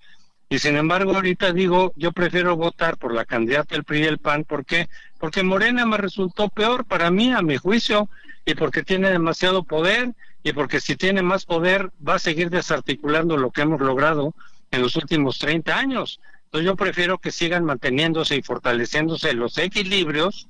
Y 0.50 0.60
sin 0.60 0.78
embargo, 0.78 1.16
ahorita 1.16 1.54
digo, 1.54 1.94
yo 1.96 2.12
prefiero 2.12 2.56
votar 2.56 2.98
por 2.98 3.14
la 3.14 3.26
candidata 3.26 3.76
del 3.76 3.84
PRI 3.84 4.00
y 4.00 4.06
el 4.06 4.18
PAN. 4.18 4.46
¿Por 4.46 4.66
qué? 4.66 4.90
Porque 5.20 5.44
Morena 5.44 5.86
me 5.86 5.98
resultó 5.98 6.50
peor 6.50 6.86
para 6.86 7.12
mí, 7.12 7.32
a 7.32 7.42
mi 7.42 7.58
juicio, 7.58 8.10
y 8.46 8.56
porque 8.56 8.84
tiene 8.84 9.12
demasiado 9.12 9.64
poder, 9.64 10.16
y 10.44 10.54
porque 10.54 10.80
si 10.80 10.96
tiene 10.96 11.22
más 11.22 11.46
poder 11.46 11.92
va 12.06 12.16
a 12.16 12.20
seguir 12.20 12.50
desarticulando 12.50 13.38
lo 13.38 13.52
que 13.52 13.62
hemos 13.62 13.82
logrado 13.82 14.34
en 14.72 14.82
los 14.82 14.96
últimos 14.96 15.38
30 15.40 15.78
años. 15.78 16.20
Entonces 16.46 16.66
yo 16.66 16.76
prefiero 16.76 17.20
que 17.20 17.32
sigan 17.32 17.66
manteniéndose 17.66 18.36
y 18.36 18.42
fortaleciéndose 18.42 19.34
los 19.34 19.58
equilibrios 19.58 20.48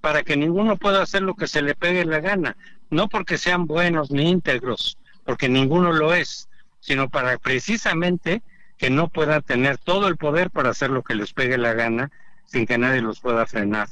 para 0.00 0.22
que 0.22 0.36
ninguno 0.36 0.76
pueda 0.76 1.02
hacer 1.02 1.22
lo 1.22 1.34
que 1.34 1.46
se 1.46 1.62
le 1.62 1.74
pegue 1.74 2.04
la 2.04 2.20
gana, 2.20 2.56
no 2.90 3.08
porque 3.08 3.38
sean 3.38 3.66
buenos 3.66 4.10
ni 4.10 4.30
íntegros, 4.30 4.98
porque 5.24 5.48
ninguno 5.48 5.92
lo 5.92 6.14
es, 6.14 6.48
sino 6.80 7.08
para 7.08 7.38
precisamente 7.38 8.42
que 8.78 8.90
no 8.90 9.08
puedan 9.08 9.42
tener 9.42 9.78
todo 9.78 10.08
el 10.08 10.16
poder 10.16 10.50
para 10.50 10.70
hacer 10.70 10.90
lo 10.90 11.02
que 11.02 11.14
les 11.14 11.32
pegue 11.32 11.58
la 11.58 11.72
gana 11.72 12.10
sin 12.46 12.66
que 12.66 12.78
nadie 12.78 13.00
los 13.00 13.20
pueda 13.20 13.46
frenar. 13.46 13.88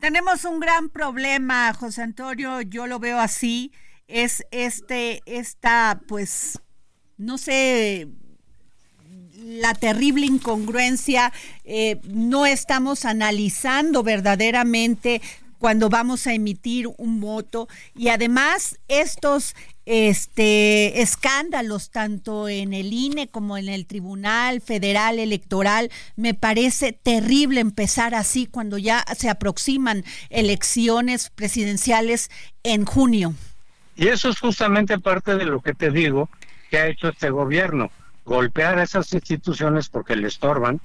Tenemos 0.00 0.44
un 0.44 0.58
gran 0.58 0.88
problema, 0.88 1.72
José 1.74 2.02
Antonio, 2.02 2.60
yo 2.60 2.86
lo 2.88 2.98
veo 2.98 3.20
así, 3.20 3.72
es 4.08 4.44
este, 4.50 5.22
esta, 5.26 6.00
pues, 6.08 6.60
no 7.18 7.38
sé, 7.38 8.08
la 9.44 9.74
terrible 9.74 10.26
incongruencia, 10.26 11.32
eh, 11.64 12.00
no 12.04 12.46
estamos 12.46 13.04
analizando 13.04 14.02
verdaderamente 14.02 15.22
cuando 15.62 15.88
vamos 15.88 16.26
a 16.26 16.34
emitir 16.34 16.88
un 16.98 17.20
voto 17.20 17.68
y 17.94 18.08
además 18.08 18.80
estos 18.88 19.54
este 19.86 21.02
escándalos 21.02 21.92
tanto 21.92 22.48
en 22.48 22.72
el 22.72 22.92
INE 22.92 23.28
como 23.28 23.56
en 23.56 23.68
el 23.68 23.86
Tribunal 23.86 24.60
Federal 24.60 25.20
Electoral 25.20 25.92
me 26.16 26.34
parece 26.34 26.92
terrible 26.92 27.60
empezar 27.60 28.12
así 28.16 28.46
cuando 28.46 28.76
ya 28.76 29.04
se 29.16 29.30
aproximan 29.30 30.02
elecciones 30.30 31.30
presidenciales 31.30 32.28
en 32.64 32.84
junio. 32.84 33.32
Y 33.94 34.08
eso 34.08 34.30
es 34.30 34.40
justamente 34.40 34.98
parte 34.98 35.36
de 35.36 35.44
lo 35.44 35.60
que 35.60 35.74
te 35.74 35.92
digo 35.92 36.28
que 36.70 36.78
ha 36.78 36.88
hecho 36.88 37.10
este 37.10 37.30
gobierno 37.30 37.92
golpear 38.24 38.80
a 38.80 38.82
esas 38.82 39.12
instituciones 39.12 39.88
porque 39.88 40.16
le 40.16 40.26
estorban, 40.26 40.80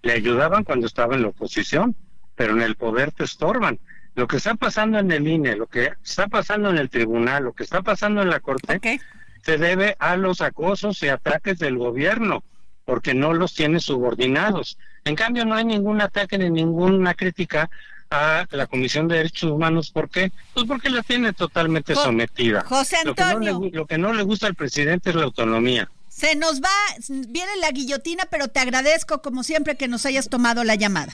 le 0.00 0.14
ayudaban 0.14 0.64
cuando 0.64 0.86
estaba 0.86 1.16
en 1.16 1.20
la 1.20 1.28
oposición, 1.28 1.94
pero 2.34 2.54
en 2.54 2.62
el 2.62 2.76
poder 2.76 3.12
te 3.12 3.24
estorban. 3.24 3.78
Lo 4.14 4.26
que 4.26 4.36
está 4.36 4.54
pasando 4.54 4.98
en 4.98 5.10
el 5.10 5.26
INE, 5.26 5.56
lo 5.56 5.66
que 5.66 5.92
está 6.04 6.28
pasando 6.28 6.70
en 6.70 6.78
el 6.78 6.90
tribunal, 6.90 7.44
lo 7.44 7.52
que 7.52 7.64
está 7.64 7.82
pasando 7.82 8.20
en 8.22 8.28
la 8.28 8.40
Corte, 8.40 9.00
se 9.42 9.58
debe 9.58 9.96
a 9.98 10.16
los 10.16 10.40
acosos 10.40 11.02
y 11.02 11.08
ataques 11.08 11.58
del 11.58 11.78
gobierno, 11.78 12.44
porque 12.84 13.14
no 13.14 13.32
los 13.32 13.54
tiene 13.54 13.80
subordinados. 13.80 14.78
En 15.04 15.16
cambio, 15.16 15.44
no 15.44 15.54
hay 15.54 15.64
ningún 15.64 16.00
ataque 16.00 16.38
ni 16.38 16.50
ninguna 16.50 17.14
crítica 17.14 17.70
a 18.10 18.46
la 18.50 18.66
Comisión 18.66 19.08
de 19.08 19.16
Derechos 19.16 19.50
Humanos. 19.50 19.90
¿Por 19.90 20.10
qué? 20.10 20.30
Pues 20.52 20.66
porque 20.66 20.90
la 20.90 21.02
tiene 21.02 21.32
totalmente 21.32 21.94
sometida. 21.94 22.62
José 22.62 22.96
Antonio. 23.04 23.60
Lo 23.72 23.86
que, 23.86 23.98
no 23.98 24.12
le, 24.12 24.22
gusta 24.22 24.46
al 24.46 24.54
presidente 24.54 25.10
es 25.10 25.16
la 25.16 25.24
autonomía. 25.24 25.90
Se 26.08 26.36
nos 26.36 26.60
va, 26.60 26.68
viene 27.08 27.56
la 27.60 27.70
guillotina, 27.70 28.24
pero 28.30 28.48
te 28.48 28.60
agradezco 28.60 29.22
como 29.22 29.42
siempre 29.42 29.76
que 29.76 29.88
nos 29.88 30.04
hayas 30.04 30.28
tomado 30.28 30.62
la 30.62 30.74
llamada. 30.74 31.12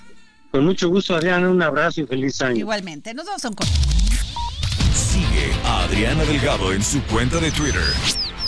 Con 0.51 0.65
mucho 0.65 0.89
gusto, 0.89 1.15
Adriana, 1.15 1.51
un 1.51 1.63
abrazo 1.63 2.01
y 2.01 2.07
feliz 2.07 2.41
año. 2.41 2.57
Igualmente, 2.57 3.13
nos 3.15 3.27
vamos 3.27 3.45
a 3.45 3.49
un 3.49 3.55
corte. 3.55 3.73
Sigue 4.95 5.53
a 5.65 5.85
Adriana 5.85 6.25
Delgado 6.25 6.73
en 6.73 6.83
su 6.83 7.03
cuenta 7.03 7.39
de 7.39 7.51
Twitter 7.51 8.18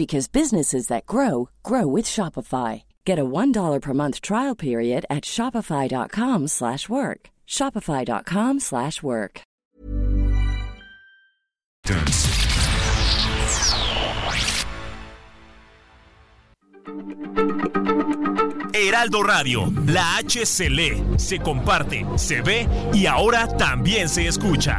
because 0.00 0.28
businesses 0.28 0.86
that 0.86 1.04
grow 1.04 1.50
grow 1.62 1.86
with 1.86 2.06
Shopify. 2.06 2.84
Get 3.04 3.18
a 3.18 3.30
$1 3.38 3.82
per 3.82 3.92
month 3.92 4.22
trial 4.22 4.54
period 4.54 5.04
at 5.10 5.24
shopify.com/work. 5.24 7.20
shopify.com/work. 7.46 9.42
Heraldo 18.72 19.22
Radio, 19.22 19.72
la 19.86 20.16
H 20.16 20.46
se 20.46 20.70
lee, 20.70 21.02
se 21.18 21.38
comparte, 21.38 22.06
se 22.16 22.40
ve 22.40 22.66
y 22.94 23.06
ahora 23.06 23.46
también 23.56 24.08
se 24.08 24.26
escucha. 24.26 24.78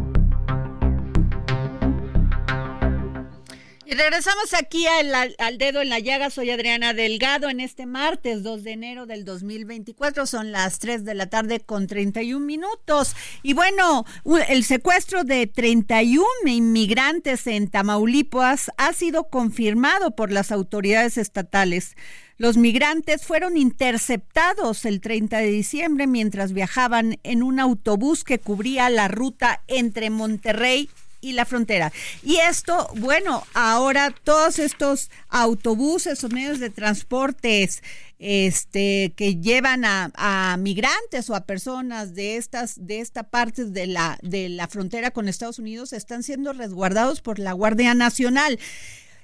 Regresamos 3.93 4.53
aquí 4.53 4.87
al, 4.87 5.35
al, 5.37 5.57
dedo 5.57 5.81
en 5.81 5.89
la 5.89 5.99
llaga. 5.99 6.29
Soy 6.29 6.49
Adriana 6.49 6.93
Delgado 6.93 7.49
en 7.49 7.59
este 7.59 7.85
martes 7.85 8.41
2 8.41 8.63
de 8.63 8.71
enero 8.71 9.05
del 9.05 9.25
2024. 9.25 10.25
Son 10.27 10.53
las 10.53 10.79
3 10.79 11.03
de 11.03 11.13
la 11.13 11.25
tarde 11.25 11.59
con 11.59 11.87
31 11.87 12.45
minutos. 12.45 13.13
Y 13.43 13.51
bueno, 13.51 14.05
el 14.47 14.63
secuestro 14.63 15.25
de 15.25 15.45
31 15.45 16.25
inmigrantes 16.45 17.45
en 17.47 17.67
Tamaulipas 17.67 18.71
ha 18.77 18.93
sido 18.93 19.25
confirmado 19.25 20.11
por 20.11 20.31
las 20.31 20.53
autoridades 20.53 21.17
estatales. 21.17 21.97
Los 22.37 22.55
migrantes 22.55 23.25
fueron 23.25 23.57
interceptados 23.57 24.85
el 24.85 25.01
30 25.01 25.39
de 25.39 25.47
diciembre 25.47 26.07
mientras 26.07 26.53
viajaban 26.53 27.19
en 27.23 27.43
un 27.43 27.59
autobús 27.59 28.23
que 28.23 28.39
cubría 28.39 28.89
la 28.89 29.09
ruta 29.09 29.61
entre 29.67 30.09
Monterrey 30.09 30.89
y 31.21 31.33
la 31.33 31.45
frontera. 31.45 31.93
Y 32.23 32.37
esto, 32.37 32.89
bueno, 32.97 33.45
ahora 33.53 34.13
todos 34.23 34.59
estos 34.59 35.09
autobuses 35.29 36.23
o 36.23 36.29
medios 36.29 36.59
de 36.59 36.69
transportes 36.69 37.83
este, 38.19 39.13
que 39.15 39.37
llevan 39.37 39.83
a, 39.85 40.57
migrantes 40.59 41.29
o 41.29 41.35
a 41.35 41.45
personas 41.45 42.13
de 42.13 42.37
estas 42.37 42.75
de 42.85 42.99
esta 42.99 43.23
parte 43.23 43.65
de 43.65 43.87
la 43.87 44.19
de 44.21 44.49
la 44.49 44.67
frontera 44.67 45.09
con 45.09 45.27
Estados 45.27 45.57
Unidos 45.57 45.91
están 45.91 46.21
siendo 46.21 46.53
resguardados 46.53 47.21
por 47.21 47.39
la 47.39 47.53
Guardia 47.53 47.95
Nacional. 47.95 48.59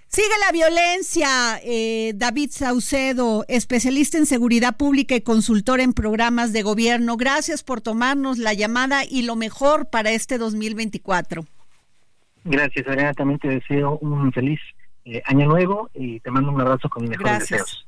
Sigue 0.10 0.28
la 0.46 0.52
violencia. 0.52 1.60
Eh, 1.64 2.14
David 2.16 2.52
Saucedo, 2.52 3.46
especialista 3.50 4.18
en 4.18 4.26
seguridad 4.26 4.78
pública 4.78 5.16
y 5.16 5.22
consultor 5.22 5.82
en 5.82 5.94
programas 5.94 6.54
de 6.54 6.64
gobierno. 6.64 7.18
Gracias 7.18 7.62
por 7.62 7.82
tomarnos 7.82 8.38
la 8.38 8.54
llamada 8.54 9.04
y 9.04 9.24
lo 9.24 9.36
mejor 9.36 9.90
para 9.90 10.12
este 10.12 10.38
2024. 10.38 11.46
Gracias, 12.50 12.88
Adriana. 12.88 13.14
También 13.14 13.40
te 13.40 13.50
deseo 13.50 13.98
un 14.00 14.32
feliz 14.32 14.60
eh, 15.06 15.22
año 15.26 15.48
nuevo 15.48 15.90
y 15.94 16.20
te 16.22 16.32
mando 16.32 16.52
un 16.52 16.62
abrazo 16.62 16.90
con 16.90 17.04
mis 17.04 17.12
mejores 17.12 17.40
deseos. 17.40 17.88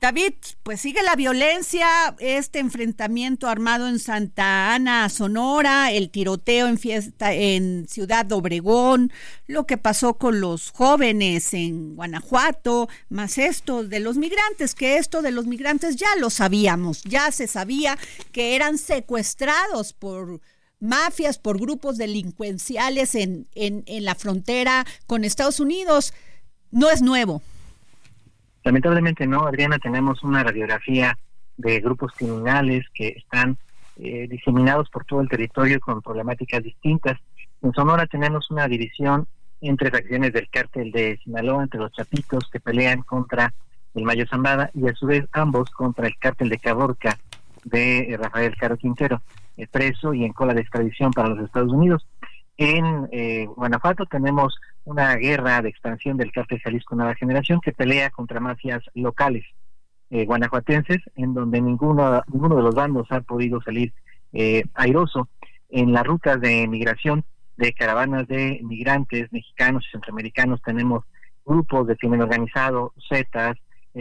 David, 0.00 0.34
pues 0.62 0.82
sigue 0.82 1.02
la 1.02 1.16
violencia, 1.16 1.86
este 2.18 2.58
enfrentamiento 2.58 3.48
armado 3.48 3.88
en 3.88 3.98
Santa 3.98 4.74
Ana, 4.74 5.08
Sonora, 5.08 5.92
el 5.92 6.10
tiroteo 6.10 6.66
en 6.66 6.76
fiesta 6.76 7.32
en 7.32 7.88
Ciudad 7.88 8.30
Obregón, 8.32 9.10
lo 9.46 9.64
que 9.64 9.78
pasó 9.78 10.14
con 10.14 10.40
los 10.40 10.72
jóvenes 10.72 11.54
en 11.54 11.96
Guanajuato, 11.96 12.88
más 13.08 13.38
esto 13.38 13.82
de 13.82 14.00
los 14.00 14.18
migrantes, 14.18 14.74
que 14.74 14.98
esto 14.98 15.22
de 15.22 15.30
los 15.30 15.46
migrantes 15.46 15.96
ya 15.96 16.14
lo 16.20 16.28
sabíamos, 16.28 17.02
ya 17.04 17.32
se 17.32 17.46
sabía 17.46 17.96
que 18.30 18.56
eran 18.56 18.76
secuestrados 18.76 19.94
por 19.94 20.42
mafias, 20.84 21.38
por 21.38 21.58
grupos 21.58 21.96
delincuenciales 21.98 23.14
en, 23.14 23.46
en, 23.54 23.82
en 23.86 24.04
la 24.04 24.14
frontera 24.14 24.84
con 25.06 25.24
Estados 25.24 25.58
Unidos. 25.58 26.14
No 26.70 26.90
es 26.90 27.02
nuevo. 27.02 27.42
Lamentablemente 28.62 29.26
no, 29.26 29.46
Adriana, 29.46 29.78
tenemos 29.78 30.22
una 30.22 30.42
radiografía 30.42 31.18
de 31.56 31.80
grupos 31.80 32.12
criminales 32.12 32.86
que 32.94 33.08
están 33.08 33.58
eh, 33.96 34.26
diseminados 34.28 34.88
por 34.90 35.04
todo 35.04 35.20
el 35.20 35.28
territorio 35.28 35.78
con 35.80 36.02
problemáticas 36.02 36.62
distintas. 36.62 37.18
En 37.62 37.72
Sonora 37.72 38.06
tenemos 38.06 38.50
una 38.50 38.66
división 38.66 39.26
entre 39.60 39.90
facciones 39.90 40.32
del 40.32 40.48
cártel 40.50 40.90
de 40.92 41.18
Sinaloa, 41.22 41.62
entre 41.62 41.80
los 41.80 41.92
chapitos 41.92 42.48
que 42.50 42.60
pelean 42.60 43.02
contra 43.02 43.54
el 43.94 44.02
Mayo 44.02 44.26
Zambada 44.28 44.70
y 44.74 44.88
a 44.88 44.94
su 44.94 45.06
vez 45.06 45.24
ambos 45.32 45.70
contra 45.70 46.06
el 46.06 46.16
cártel 46.18 46.48
de 46.48 46.58
Caborca 46.58 47.18
de 47.62 48.00
eh, 48.00 48.16
Rafael 48.16 48.56
Caro 48.56 48.76
Quintero. 48.76 49.22
Eh, 49.56 49.68
preso 49.68 50.12
y 50.12 50.24
en 50.24 50.32
cola 50.32 50.52
de 50.52 50.62
extradición 50.62 51.12
para 51.12 51.28
los 51.28 51.44
Estados 51.44 51.72
Unidos. 51.72 52.04
En 52.56 53.08
eh, 53.12 53.46
Guanajuato 53.46 54.04
tenemos 54.06 54.56
una 54.84 55.14
guerra 55.14 55.62
de 55.62 55.68
expansión 55.68 56.16
del 56.16 56.32
cártel 56.32 56.60
Jalisco 56.60 56.96
Nueva 56.96 57.14
Generación 57.14 57.60
que 57.60 57.72
pelea 57.72 58.10
contra 58.10 58.40
mafias 58.40 58.82
locales 58.94 59.44
eh, 60.10 60.24
guanajuatenses, 60.24 60.98
en 61.14 61.34
donde 61.34 61.60
ninguno, 61.60 62.20
ninguno 62.32 62.56
de 62.56 62.62
los 62.62 62.74
bandos 62.74 63.06
ha 63.10 63.20
podido 63.20 63.60
salir 63.62 63.92
airoso. 64.74 65.28
En 65.68 65.92
las 65.92 66.04
rutas 66.04 66.40
de 66.40 66.66
migración 66.66 67.24
de 67.56 67.72
caravanas 67.72 68.26
de 68.26 68.58
migrantes 68.64 69.32
mexicanos 69.32 69.84
y 69.86 69.92
centroamericanos 69.92 70.60
tenemos 70.62 71.04
grupos 71.44 71.86
de 71.86 71.96
crimen 71.96 72.20
organizado, 72.20 72.92
Zetas, 73.08 73.56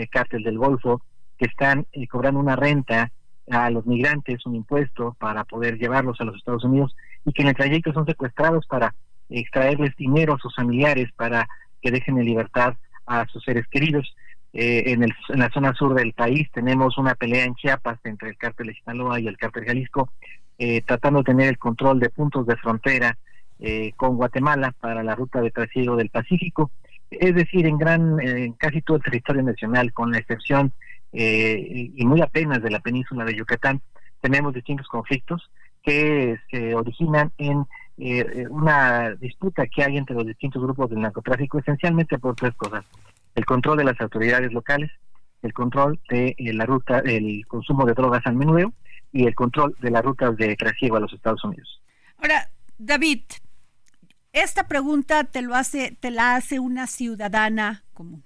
cártel 0.09 0.41
del 0.41 0.57
Golfo, 0.57 1.03
que 1.37 1.45
están 1.45 1.85
cobrando 2.09 2.39
una 2.39 2.55
renta 2.55 3.11
a 3.49 3.69
los 3.69 3.85
migrantes 3.85 4.45
un 4.45 4.55
impuesto 4.55 5.15
para 5.19 5.43
poder 5.43 5.77
llevarlos 5.77 6.19
a 6.19 6.23
los 6.23 6.35
Estados 6.35 6.63
Unidos 6.63 6.95
y 7.25 7.33
que 7.33 7.41
en 7.41 7.49
el 7.49 7.55
trayecto 7.55 7.93
son 7.93 8.05
secuestrados 8.05 8.65
para 8.67 8.93
extraerles 9.29 9.95
dinero 9.95 10.33
a 10.33 10.39
sus 10.39 10.55
familiares 10.55 11.09
para 11.15 11.47
que 11.81 11.91
dejen 11.91 12.17
en 12.17 12.25
libertad 12.25 12.75
a 13.05 13.25
sus 13.27 13.43
seres 13.43 13.67
queridos. 13.67 14.15
eh, 14.53 14.91
en, 14.91 15.03
el, 15.03 15.11
en 15.29 15.39
la 15.39 15.49
zona 15.49 15.73
sur 15.73 15.95
del 15.95 16.13
país 16.13 16.47
tenemos 16.53 16.97
una 16.97 17.15
pelea 17.15 17.43
en 17.43 17.55
Chiapas 17.55 17.99
entre 18.03 18.29
el 18.29 18.37
cártel 18.37 18.67
de 18.67 18.75
Sinaloa 18.75 19.19
y 19.19 19.27
el 19.27 19.35
cártel 19.37 19.65
Jalisco, 19.65 20.11
eh, 20.59 20.81
tratando 20.81 21.19
de 21.19 21.25
tener 21.25 21.49
el 21.49 21.57
control 21.57 21.99
de 21.99 22.09
puntos 22.09 22.45
de 22.45 22.55
frontera 22.57 23.17
eh, 23.59 23.93
con 23.95 24.15
Guatemala 24.15 24.71
para 24.79 25.03
la 25.03 25.15
ruta 25.15 25.41
de 25.41 25.49
trasiego 25.49 25.95
del 25.95 26.09
Pacífico, 26.09 26.69
es 27.09 27.33
decir, 27.33 27.65
en 27.65 27.77
gran, 27.77 28.19
en 28.19 28.53
casi 28.53 28.81
todo 28.81 28.97
el 28.97 29.03
territorio 29.03 29.43
nacional, 29.43 29.91
con 29.93 30.11
la 30.11 30.19
excepción 30.19 30.71
y 31.13 32.05
muy 32.05 32.21
apenas 32.21 32.61
de 32.61 32.71
la 32.71 32.79
península 32.79 33.23
de 33.23 33.35
Yucatán, 33.35 33.81
tenemos 34.21 34.53
distintos 34.53 34.87
conflictos 34.87 35.51
que 35.83 36.37
se 36.49 36.73
originan 36.73 37.31
en 37.37 37.65
una 38.49 39.11
disputa 39.15 39.67
que 39.67 39.83
hay 39.83 39.97
entre 39.97 40.15
los 40.15 40.25
distintos 40.25 40.61
grupos 40.61 40.89
del 40.89 41.01
narcotráfico, 41.01 41.59
esencialmente 41.59 42.17
por 42.17 42.35
tres 42.35 42.55
cosas 42.55 42.83
el 43.35 43.45
control 43.45 43.77
de 43.77 43.83
las 43.85 43.99
autoridades 43.99 44.51
locales, 44.51 44.91
el 45.41 45.53
control 45.53 45.99
de 46.09 46.35
eh, 46.37 46.53
la 46.53 46.65
ruta, 46.65 46.99
el 46.99 47.45
consumo 47.47 47.85
de 47.85 47.93
drogas 47.93 48.25
al 48.25 48.35
menudeo 48.35 48.73
y 49.11 49.25
el 49.25 49.35
control 49.35 49.75
de 49.81 49.91
las 49.91 50.03
rutas 50.03 50.35
de 50.37 50.55
trasiego 50.55 50.97
a 50.97 50.99
los 50.99 51.13
Estados 51.13 51.43
Unidos. 51.43 51.81
Ahora, 52.17 52.49
David, 52.77 53.23
esta 54.31 54.67
pregunta 54.67 55.23
te 55.25 55.41
lo 55.41 55.55
hace, 55.55 55.97
te 55.99 56.11
la 56.11 56.35
hace 56.35 56.59
una 56.59 56.87
ciudadana 56.87 57.83
común. 57.93 58.23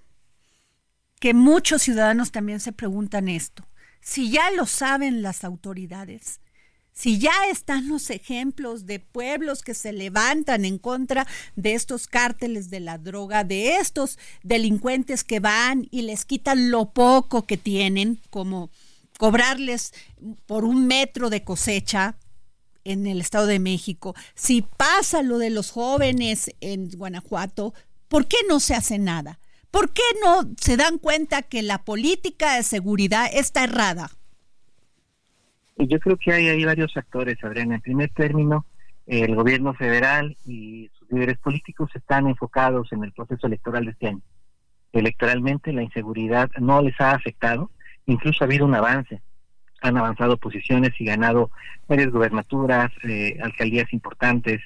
Que 1.19 1.33
muchos 1.33 1.81
ciudadanos 1.81 2.31
también 2.31 2.59
se 2.59 2.71
preguntan 2.71 3.27
esto. 3.27 3.67
Si 4.01 4.29
ya 4.29 4.51
lo 4.51 4.65
saben 4.65 5.21
las 5.21 5.43
autoridades, 5.43 6.39
si 6.97 7.19
ya 7.19 7.33
están 7.51 7.89
los 7.89 8.09
ejemplos 8.09 8.87
de 8.87 8.99
pueblos 8.99 9.61
que 9.61 9.75
se 9.75 9.93
levantan 9.93 10.65
en 10.65 10.79
contra 10.79 11.27
de 11.55 11.75
estos 11.75 12.07
cárteles 12.07 12.71
de 12.71 12.79
la 12.79 12.97
droga, 12.97 13.43
de 13.43 13.75
estos 13.75 14.17
delincuentes 14.41 15.23
que 15.23 15.39
van 15.39 15.87
y 15.91 16.01
les 16.01 16.25
quitan 16.25 16.71
lo 16.71 16.89
poco 16.89 17.45
que 17.45 17.55
tienen, 17.55 18.19
como 18.31 18.71
cobrarles 19.19 19.93
por 20.47 20.65
un 20.65 20.87
metro 20.87 21.29
de 21.29 21.43
cosecha 21.43 22.17
en 22.83 23.05
el 23.05 23.21
Estado 23.21 23.45
de 23.45 23.59
México, 23.59 24.15
si 24.33 24.63
pasa 24.63 25.21
lo 25.21 25.37
de 25.37 25.51
los 25.51 25.69
jóvenes 25.69 26.51
en 26.61 26.89
Guanajuato, 26.89 27.75
¿por 28.07 28.27
qué 28.27 28.37
no 28.49 28.59
se 28.59 28.73
hace 28.73 28.97
nada? 28.97 29.39
¿Por 29.71 29.91
qué 29.91 30.01
no 30.23 30.49
se 30.57 30.77
dan 30.77 30.97
cuenta 30.97 31.41
que 31.41 31.61
la 31.61 31.83
política 31.83 32.55
de 32.55 32.63
seguridad 32.63 33.27
está 33.31 33.63
errada? 33.63 34.09
Yo 35.77 35.99
creo 35.99 36.17
que 36.17 36.33
hay 36.33 36.47
ahí 36.47 36.65
varios 36.65 36.95
actores, 36.97 37.43
Adriana. 37.43 37.75
En 37.75 37.81
primer 37.81 38.09
término, 38.09 38.65
el 39.05 39.35
gobierno 39.35 39.73
federal 39.73 40.35
y 40.45 40.89
sus 40.97 41.11
líderes 41.11 41.37
políticos 41.37 41.89
están 41.93 42.27
enfocados 42.27 42.91
en 42.91 43.03
el 43.03 43.11
proceso 43.11 43.47
electoral 43.47 43.85
de 43.85 43.91
este 43.91 44.07
año. 44.07 44.21
Electoralmente 44.91 45.73
la 45.73 45.83
inseguridad 45.83 46.49
no 46.59 46.81
les 46.81 46.99
ha 46.99 47.11
afectado, 47.11 47.69
incluso 48.05 48.43
ha 48.43 48.47
habido 48.47 48.65
un 48.65 48.73
avance. 48.73 49.21
Han 49.81 49.97
avanzado 49.97 50.37
posiciones 50.37 50.91
y 50.99 51.05
ganado 51.05 51.51
varias 51.87 52.09
gubernaturas, 52.11 52.91
eh, 53.03 53.37
alcaldías 53.43 53.93
importantes 53.93 54.59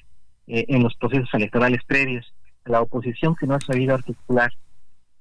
eh, 0.47 0.65
en 0.69 0.83
los 0.83 0.95
procesos 0.95 1.29
electorales 1.33 1.81
previos. 1.85 2.33
La 2.63 2.81
oposición 2.81 3.35
que 3.35 3.47
no 3.47 3.55
ha 3.55 3.59
sabido 3.61 3.95
articular 3.95 4.53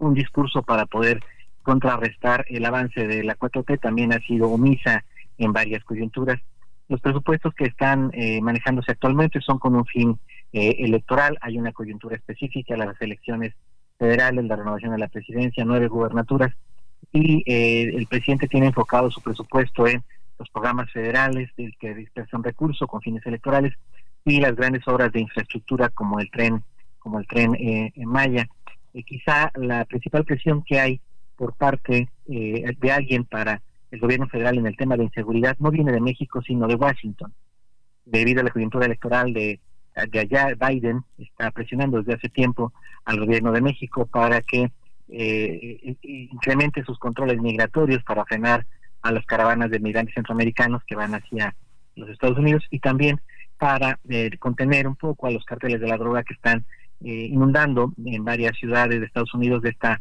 un 0.00 0.14
discurso 0.14 0.62
para 0.62 0.86
poder 0.86 1.20
contrarrestar 1.62 2.44
el 2.48 2.64
avance 2.64 3.06
de 3.06 3.22
la 3.22 3.36
4T 3.36 3.78
también 3.80 4.12
ha 4.12 4.20
sido 4.20 4.48
omisa 4.48 5.04
en 5.38 5.52
varias 5.52 5.84
coyunturas. 5.84 6.40
Los 6.88 7.00
presupuestos 7.00 7.54
que 7.54 7.64
están 7.64 8.10
eh, 8.14 8.40
manejándose 8.40 8.90
actualmente 8.90 9.40
son 9.40 9.58
con 9.58 9.76
un 9.76 9.86
fin 9.86 10.18
eh, 10.52 10.76
electoral. 10.80 11.38
Hay 11.40 11.58
una 11.58 11.72
coyuntura 11.72 12.16
específica, 12.16 12.76
las 12.76 13.00
elecciones 13.00 13.54
federales, 13.98 14.44
la 14.46 14.56
renovación 14.56 14.92
de 14.92 14.98
la 14.98 15.08
presidencia, 15.08 15.64
nueve 15.64 15.88
gubernaturas, 15.88 16.52
y 17.12 17.42
eh, 17.46 17.92
el 17.94 18.06
presidente 18.06 18.48
tiene 18.48 18.66
enfocado 18.66 19.10
su 19.10 19.20
presupuesto 19.20 19.86
en 19.86 20.02
los 20.38 20.48
programas 20.50 20.90
federales 20.90 21.50
del 21.56 21.76
que 21.78 21.94
dispersan 21.94 22.42
recursos 22.42 22.88
con 22.88 23.00
fines 23.02 23.24
electorales 23.26 23.74
y 24.24 24.40
las 24.40 24.56
grandes 24.56 24.86
obras 24.88 25.12
de 25.12 25.20
infraestructura 25.20 25.90
como 25.90 26.18
el 26.18 26.30
tren, 26.30 26.62
como 26.98 27.20
el 27.20 27.26
tren 27.26 27.54
en 27.58 28.08
Maya. 28.08 28.48
Quizá 28.92 29.50
la 29.54 29.84
principal 29.84 30.24
presión 30.24 30.62
que 30.62 30.78
hay 30.80 31.00
por 31.36 31.54
parte 31.54 32.08
de 32.26 32.92
alguien 32.92 33.24
para 33.24 33.62
el 33.90 34.00
gobierno 34.00 34.28
federal 34.28 34.58
en 34.58 34.66
el 34.66 34.76
tema 34.76 34.96
de 34.96 35.04
inseguridad 35.04 35.56
no 35.58 35.70
viene 35.70 35.92
de 35.92 36.00
México, 36.00 36.42
sino 36.42 36.66
de 36.66 36.76
Washington. 36.76 37.32
Debido 38.04 38.40
a 38.40 38.44
la 38.44 38.50
coyuntura 38.50 38.86
electoral 38.86 39.32
de, 39.32 39.60
de 40.10 40.18
allá, 40.18 40.54
Biden 40.54 41.02
está 41.18 41.50
presionando 41.50 41.98
desde 41.98 42.14
hace 42.14 42.28
tiempo 42.28 42.72
al 43.04 43.18
gobierno 43.18 43.52
de 43.52 43.60
México 43.60 44.06
para 44.06 44.40
que 44.42 44.70
eh, 45.08 45.96
incremente 46.02 46.84
sus 46.84 46.98
controles 46.98 47.40
migratorios 47.40 48.02
para 48.04 48.24
frenar 48.24 48.66
a 49.02 49.10
las 49.10 49.26
caravanas 49.26 49.70
de 49.70 49.80
migrantes 49.80 50.14
centroamericanos 50.14 50.82
que 50.84 50.94
van 50.94 51.14
hacia 51.14 51.56
los 51.96 52.08
Estados 52.10 52.38
Unidos 52.38 52.64
y 52.70 52.78
también 52.78 53.20
para 53.58 53.98
eh, 54.08 54.30
contener 54.38 54.86
un 54.86 54.96
poco 54.96 55.26
a 55.26 55.30
los 55.30 55.44
carteles 55.44 55.80
de 55.80 55.88
la 55.88 55.96
droga 55.96 56.22
que 56.22 56.34
están 56.34 56.64
eh, 57.04 57.28
inundando 57.30 57.92
en 58.04 58.24
varias 58.24 58.56
ciudades 58.56 59.00
de 59.00 59.06
Estados 59.06 59.34
Unidos 59.34 59.62
de 59.62 59.70
esta 59.70 60.00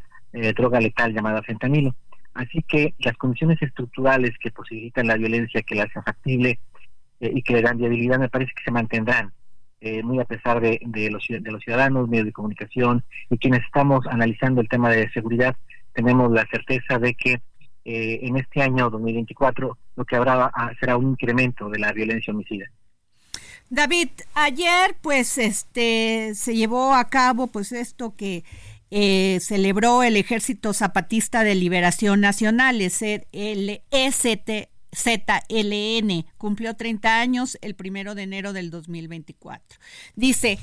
droga 0.55 0.79
letal 0.79 1.11
llamada 1.11 1.41
fentanilo. 1.41 1.95
Así 2.33 2.63
que 2.67 2.93
las 2.99 3.17
condiciones 3.17 3.61
estructurales 3.61 4.31
que 4.39 4.51
posibilitan 4.51 5.07
la 5.07 5.17
violencia, 5.17 5.61
que 5.61 5.75
la 5.75 5.83
hacen 5.83 6.03
factible 6.03 6.59
eh, 7.19 7.31
y 7.33 7.41
que 7.41 7.53
le 7.53 7.61
dan 7.61 7.77
viabilidad, 7.77 8.19
me 8.19 8.29
parece 8.29 8.51
que 8.55 8.63
se 8.63 8.71
mantendrán, 8.71 9.33
eh, 9.81 10.03
muy 10.03 10.19
a 10.19 10.25
pesar 10.25 10.61
de, 10.61 10.79
los, 11.11 11.25
de 11.27 11.51
los 11.51 11.61
ciudadanos, 11.61 12.07
medios 12.07 12.27
de 12.27 12.31
comunicación 12.31 13.03
y 13.29 13.37
quienes 13.37 13.61
estamos 13.65 14.05
analizando 14.07 14.61
el 14.61 14.69
tema 14.69 14.89
de 14.89 15.09
seguridad, 15.11 15.55
tenemos 15.93 16.31
la 16.31 16.45
certeza 16.49 16.99
de 16.99 17.13
que 17.13 17.41
eh, 17.85 18.19
en 18.21 18.37
este 18.37 18.61
año 18.61 18.89
2024 18.89 19.77
lo 19.95 20.05
que 20.05 20.15
habrá 20.15 20.51
ah, 20.53 20.71
será 20.79 20.95
un 20.97 21.09
incremento 21.09 21.69
de 21.69 21.79
la 21.79 21.91
violencia 21.91 22.33
homicida. 22.33 22.69
David, 23.69 24.09
ayer 24.33 24.97
pues 25.01 25.37
este 25.37 26.33
se 26.33 26.55
llevó 26.55 26.93
a 26.95 27.07
cabo 27.09 27.47
pues 27.47 27.71
esto 27.71 28.15
que 28.15 28.43
eh, 28.91 29.39
celebró 29.41 30.01
el 30.01 30.17
Ejército 30.17 30.73
Zapatista 30.73 31.43
de 31.43 31.53
Liberación 31.53 32.21
Nacional, 32.21 32.81
el 32.81 33.81
ST, 33.91 34.69
ZLN. 34.95 36.25
Cumplió 36.37 36.75
30 36.75 37.19
años 37.19 37.59
el 37.61 37.75
primero 37.75 38.15
de 38.15 38.23
enero 38.23 38.53
del 38.53 38.71
2024. 38.71 39.79
Dice, 40.15 40.57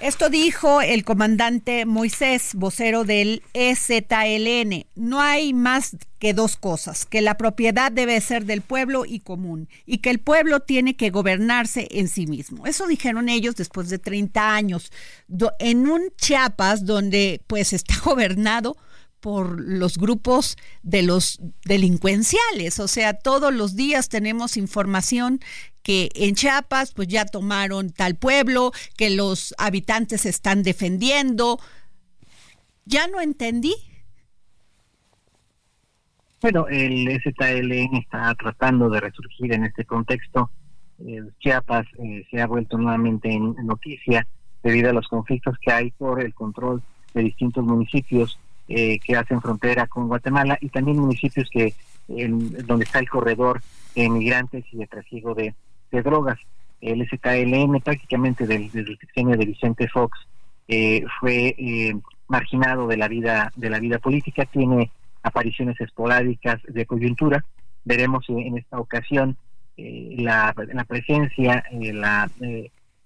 esto 0.00 0.28
dijo 0.28 0.82
el 0.82 1.04
comandante 1.04 1.86
Moisés, 1.86 2.50
vocero 2.54 3.04
del 3.04 3.42
EZLN. 3.54 4.86
No 4.94 5.20
hay 5.20 5.54
más 5.54 5.96
que 6.18 6.34
dos 6.34 6.56
cosas, 6.56 7.06
que 7.06 7.22
la 7.22 7.36
propiedad 7.36 7.90
debe 7.90 8.20
ser 8.20 8.44
del 8.44 8.60
pueblo 8.62 9.04
y 9.06 9.20
común, 9.20 9.68
y 9.86 9.98
que 9.98 10.10
el 10.10 10.18
pueblo 10.18 10.60
tiene 10.60 10.96
que 10.96 11.10
gobernarse 11.10 11.88
en 11.90 12.08
sí 12.08 12.26
mismo. 12.26 12.66
Eso 12.66 12.86
dijeron 12.86 13.28
ellos 13.28 13.56
después 13.56 13.88
de 13.88 13.98
30 13.98 14.54
años, 14.54 14.92
en 15.58 15.88
un 15.88 16.12
Chiapas 16.16 16.84
donde 16.84 17.40
pues 17.46 17.72
está 17.72 17.94
gobernado 18.04 18.76
por 19.20 19.60
los 19.60 19.98
grupos 19.98 20.56
de 20.82 21.02
los 21.02 21.40
delincuenciales. 21.64 22.78
O 22.80 22.88
sea, 22.88 23.14
todos 23.14 23.52
los 23.52 23.76
días 23.76 24.08
tenemos 24.08 24.56
información 24.56 25.40
que 25.82 26.10
en 26.14 26.34
Chiapas 26.34 26.92
pues 26.92 27.08
ya 27.08 27.26
tomaron 27.26 27.90
tal 27.90 28.16
pueblo, 28.16 28.72
que 28.96 29.10
los 29.10 29.54
habitantes 29.58 30.26
están 30.26 30.62
defendiendo. 30.62 31.58
Ya 32.84 33.08
no 33.08 33.20
entendí. 33.20 33.74
Bueno, 36.40 36.66
el 36.68 37.08
STLN 37.20 37.96
está 37.96 38.34
tratando 38.34 38.88
de 38.90 39.00
resurgir 39.00 39.52
en 39.52 39.64
este 39.64 39.84
contexto. 39.84 40.50
Chiapas 41.40 41.86
eh, 41.98 42.24
se 42.30 42.40
ha 42.40 42.46
vuelto 42.46 42.78
nuevamente 42.78 43.32
en 43.32 43.54
noticia 43.64 44.26
debido 44.62 44.90
a 44.90 44.92
los 44.92 45.06
conflictos 45.08 45.56
que 45.60 45.72
hay 45.72 45.90
por 45.92 46.20
el 46.20 46.34
control 46.34 46.82
de 47.14 47.22
distintos 47.22 47.64
municipios 47.64 48.38
eh, 48.68 48.98
que 48.98 49.16
hacen 49.16 49.40
frontera 49.40 49.86
con 49.86 50.08
Guatemala 50.08 50.58
y 50.60 50.68
también 50.68 50.98
municipios 50.98 51.48
que 51.50 51.74
donde 52.08 52.84
está 52.84 53.00
el 53.00 53.08
corredor 53.08 53.60
de 53.96 54.08
migrantes 54.08 54.64
y 54.72 54.76
de 54.76 54.86
trasiego 54.86 55.34
de, 55.34 55.54
drogas. 55.90 56.38
El 56.80 57.04
SKLN 57.08 57.80
prácticamente 57.80 58.46
del, 58.46 58.70
desde 58.70 58.92
el 58.92 58.98
sexenio 58.98 59.36
de 59.36 59.46
Vicente 59.46 59.88
Fox 59.88 60.18
eh, 60.68 61.04
fue 61.18 61.54
eh, 61.56 61.96
marginado 62.28 62.86
de 62.86 62.96
la 62.96 63.08
vida 63.08 63.50
de 63.56 63.70
la 63.70 63.80
vida 63.80 63.98
política, 63.98 64.44
tiene 64.44 64.90
apariciones 65.22 65.80
esporádicas 65.80 66.60
de 66.68 66.86
coyuntura. 66.86 67.44
Veremos 67.84 68.24
en 68.28 68.58
esta 68.58 68.78
ocasión 68.78 69.36
la, 69.76 70.54
la, 70.72 70.84
presencia, 70.84 71.64
la 71.72 72.28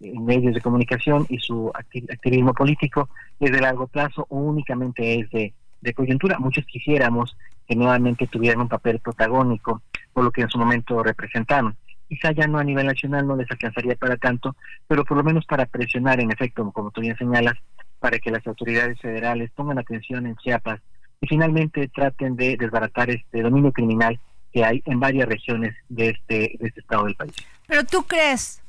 medios 0.00 0.54
de 0.54 0.60
comunicación 0.60 1.26
y 1.28 1.38
su 1.38 1.70
activismo 1.74 2.54
político 2.54 3.08
es 3.38 3.52
de 3.52 3.60
largo 3.60 3.86
plazo 3.86 4.26
o 4.28 4.38
únicamente 4.38 5.20
es 5.20 5.30
de, 5.30 5.52
coyuntura. 5.94 6.38
Muchos 6.38 6.64
quisiéramos 6.66 7.36
que 7.66 7.74
nuevamente 7.74 8.26
tuvieran 8.26 8.60
un 8.60 8.68
papel 8.68 9.00
protagónico 9.00 9.82
por 10.12 10.24
lo 10.24 10.30
que 10.30 10.42
en 10.42 10.48
su 10.48 10.58
momento 10.58 11.02
representaron. 11.02 11.76
Quizá 12.08 12.32
ya 12.32 12.46
no 12.46 12.58
a 12.58 12.64
nivel 12.64 12.86
nacional 12.86 13.26
no 13.26 13.36
les 13.36 13.50
alcanzaría 13.50 13.94
para 13.94 14.16
tanto, 14.16 14.56
pero 14.86 15.04
por 15.04 15.16
lo 15.16 15.24
menos 15.24 15.46
para 15.46 15.66
presionar, 15.66 16.20
en 16.20 16.32
efecto, 16.32 16.70
como 16.72 16.90
tú 16.90 17.00
bien 17.00 17.16
señalas, 17.16 17.54
para 17.98 18.18
que 18.18 18.30
las 18.30 18.46
autoridades 18.46 19.00
federales 19.00 19.50
pongan 19.52 19.78
atención 19.78 20.26
en 20.26 20.36
Chiapas 20.36 20.80
y 21.20 21.26
finalmente 21.26 21.88
traten 21.88 22.36
de 22.36 22.56
desbaratar 22.56 23.10
este 23.10 23.42
dominio 23.42 23.72
criminal 23.72 24.18
que 24.52 24.64
hay 24.64 24.82
en 24.86 24.98
varias 24.98 25.28
regiones 25.28 25.74
de 25.88 26.10
este, 26.10 26.56
de 26.58 26.68
este 26.68 26.80
estado 26.80 27.04
del 27.04 27.14
país. 27.14 27.34
Pero 27.66 27.84
tú 27.84 28.02
crees 28.02 28.60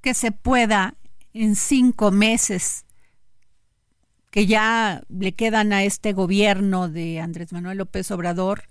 que 0.00 0.14
se 0.14 0.32
pueda 0.32 0.94
en 1.32 1.54
cinco 1.54 2.10
meses 2.10 2.84
que 4.30 4.46
ya 4.46 5.02
le 5.08 5.32
quedan 5.32 5.72
a 5.72 5.82
este 5.82 6.12
gobierno 6.12 6.88
de 6.88 7.20
Andrés 7.20 7.52
Manuel 7.52 7.78
López 7.78 8.10
Obrador, 8.10 8.62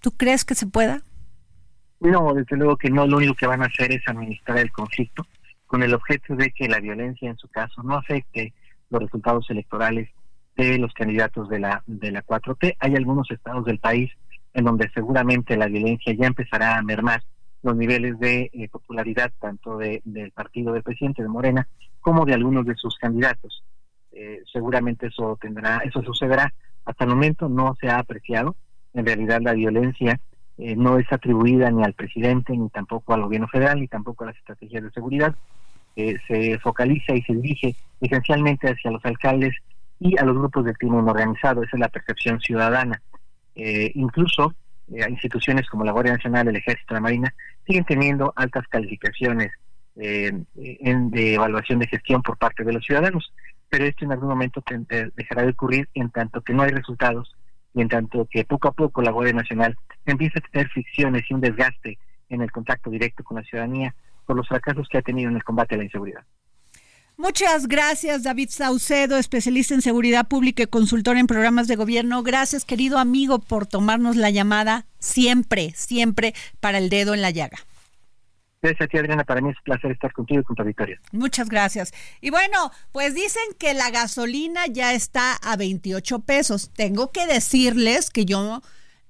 ¿tú 0.00 0.12
crees 0.12 0.44
que 0.44 0.54
se 0.54 0.66
pueda? 0.66 1.02
No, 2.00 2.32
desde 2.34 2.56
luego 2.56 2.76
que 2.76 2.90
no, 2.90 3.06
lo 3.06 3.16
único 3.16 3.34
que 3.34 3.46
van 3.46 3.62
a 3.62 3.66
hacer 3.66 3.92
es 3.92 4.02
administrar 4.06 4.58
el 4.58 4.70
conflicto 4.70 5.26
con 5.66 5.82
el 5.82 5.94
objeto 5.94 6.36
de 6.36 6.50
que 6.50 6.68
la 6.68 6.78
violencia 6.78 7.28
en 7.28 7.36
su 7.36 7.48
caso 7.48 7.82
no 7.82 7.96
afecte 7.96 8.52
los 8.90 9.02
resultados 9.02 9.48
electorales 9.50 10.08
de 10.56 10.78
los 10.78 10.92
candidatos 10.92 11.48
de 11.48 11.58
la 11.58 11.82
de 11.86 12.12
la 12.12 12.22
4T. 12.22 12.76
Hay 12.78 12.94
algunos 12.94 13.28
estados 13.30 13.64
del 13.64 13.80
país 13.80 14.12
en 14.52 14.64
donde 14.64 14.88
seguramente 14.90 15.56
la 15.56 15.66
violencia 15.66 16.14
ya 16.16 16.26
empezará 16.26 16.78
a 16.78 16.82
mermar 16.82 17.22
los 17.64 17.76
niveles 17.76 18.18
de 18.18 18.50
eh, 18.52 18.68
popularidad 18.68 19.32
tanto 19.40 19.78
de, 19.78 20.02
del 20.04 20.30
partido 20.32 20.72
del 20.72 20.82
presidente 20.82 21.22
de 21.22 21.28
Morena 21.28 21.66
como 22.00 22.26
de 22.26 22.34
algunos 22.34 22.66
de 22.66 22.76
sus 22.76 22.96
candidatos. 22.98 23.64
Eh, 24.12 24.42
seguramente 24.52 25.06
eso 25.06 25.38
tendrá, 25.40 25.78
eso 25.78 26.02
sucederá. 26.02 26.52
Hasta 26.84 27.04
el 27.04 27.10
momento 27.10 27.48
no 27.48 27.74
se 27.80 27.88
ha 27.88 27.98
apreciado. 27.98 28.54
En 28.92 29.06
realidad 29.06 29.40
la 29.42 29.54
violencia 29.54 30.20
eh, 30.58 30.76
no 30.76 30.98
es 30.98 31.10
atribuida 31.10 31.70
ni 31.70 31.82
al 31.82 31.94
presidente, 31.94 32.54
ni 32.54 32.68
tampoco 32.68 33.14
al 33.14 33.22
gobierno 33.22 33.48
federal, 33.48 33.80
ni 33.80 33.88
tampoco 33.88 34.24
a 34.24 34.28
las 34.28 34.36
estrategias 34.36 34.84
de 34.84 34.90
seguridad. 34.90 35.34
se 35.96 36.58
focaliza 36.58 37.14
y 37.14 37.22
se 37.22 37.34
dirige 37.34 37.76
esencialmente 38.00 38.68
hacia 38.68 38.90
los 38.90 39.04
alcaldes 39.04 39.54
y 40.00 40.18
a 40.18 40.24
los 40.24 40.36
grupos 40.36 40.66
de 40.66 40.74
crimen 40.74 41.08
organizado. 41.08 41.62
Esa 41.62 41.76
es 41.76 41.80
la 41.80 41.88
percepción 41.88 42.40
ciudadana. 42.40 43.00
incluso 43.54 44.52
instituciones 44.88 45.68
como 45.68 45.84
la 45.84 45.92
Guardia 45.92 46.14
Nacional, 46.14 46.48
el 46.48 46.56
Ejército, 46.56 46.94
la 46.94 47.00
Marina, 47.00 47.34
siguen 47.66 47.84
teniendo 47.84 48.32
altas 48.36 48.66
calificaciones 48.68 49.52
eh, 49.96 50.32
en, 50.56 51.10
de 51.10 51.34
evaluación 51.34 51.78
de 51.78 51.86
gestión 51.86 52.22
por 52.22 52.36
parte 52.36 52.64
de 52.64 52.72
los 52.72 52.84
ciudadanos, 52.84 53.32
pero 53.68 53.84
esto 53.84 54.04
en 54.04 54.12
algún 54.12 54.28
momento 54.28 54.62
dejará 55.16 55.42
de 55.42 55.50
ocurrir 55.50 55.88
en 55.94 56.10
tanto 56.10 56.42
que 56.42 56.52
no 56.52 56.62
hay 56.62 56.70
resultados 56.70 57.34
y 57.74 57.80
en 57.80 57.88
tanto 57.88 58.28
que 58.30 58.44
poco 58.44 58.68
a 58.68 58.72
poco 58.72 59.02
la 59.02 59.10
Guardia 59.10 59.34
Nacional 59.34 59.76
empieza 60.04 60.38
a 60.38 60.50
tener 60.50 60.68
fricciones 60.68 61.22
y 61.28 61.34
un 61.34 61.40
desgaste 61.40 61.98
en 62.28 62.42
el 62.42 62.50
contacto 62.50 62.90
directo 62.90 63.24
con 63.24 63.36
la 63.36 63.42
ciudadanía 63.42 63.94
por 64.26 64.36
los 64.36 64.48
fracasos 64.48 64.88
que 64.88 64.98
ha 64.98 65.02
tenido 65.02 65.30
en 65.30 65.36
el 65.36 65.44
combate 65.44 65.74
a 65.74 65.78
la 65.78 65.84
inseguridad. 65.84 66.24
Muchas 67.16 67.68
gracias, 67.68 68.24
David 68.24 68.48
Saucedo, 68.50 69.16
especialista 69.16 69.74
en 69.74 69.82
seguridad 69.82 70.26
pública 70.26 70.64
y 70.64 70.66
consultor 70.66 71.16
en 71.16 71.28
programas 71.28 71.68
de 71.68 71.76
gobierno. 71.76 72.22
Gracias, 72.24 72.64
querido 72.64 72.98
amigo, 72.98 73.38
por 73.38 73.66
tomarnos 73.66 74.16
la 74.16 74.30
llamada 74.30 74.86
siempre, 74.98 75.72
siempre 75.76 76.34
para 76.58 76.78
el 76.78 76.88
dedo 76.88 77.14
en 77.14 77.22
la 77.22 77.30
llaga. 77.30 77.58
Gracias 78.64 78.86
a 78.86 78.88
ti, 78.88 78.98
Adriana. 78.98 79.24
Para 79.24 79.42
mí 79.42 79.50
es 79.50 79.56
un 79.58 79.62
placer 79.62 79.92
estar 79.92 80.12
contigo 80.12 80.40
y 80.40 80.44
con 80.44 80.56
tu 80.56 80.64
Victoria. 80.64 80.98
Muchas 81.12 81.50
gracias. 81.50 81.92
Y 82.20 82.30
bueno, 82.30 82.72
pues 82.92 83.14
dicen 83.14 83.42
que 83.58 83.74
la 83.74 83.90
gasolina 83.90 84.66
ya 84.66 84.94
está 84.94 85.34
a 85.34 85.56
28 85.56 86.20
pesos. 86.20 86.70
Tengo 86.74 87.12
que 87.12 87.26
decirles 87.26 88.08
que 88.08 88.24
yo, 88.24 88.62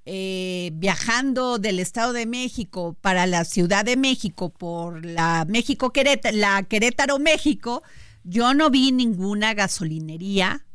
eh, 0.07 0.71
viajando 0.75 1.59
del 1.59 1.81
Estado 1.81 2.13
de 2.13 2.27
México 2.27 2.97
para 3.01 3.27
la 3.27 3.45
Ciudad 3.45 3.85
de 3.85 3.97
México 3.97 4.51
por 4.51 5.05
la 5.05 5.47
México 5.49 5.93
Querétaro, 5.93 6.37
la 6.37 6.63
Querétaro 6.63 7.19
México, 7.19 7.83
yo 8.23 8.53
no 8.55 8.71
vi 8.71 8.93
ninguna 8.93 9.55
gasolinería 9.55 10.67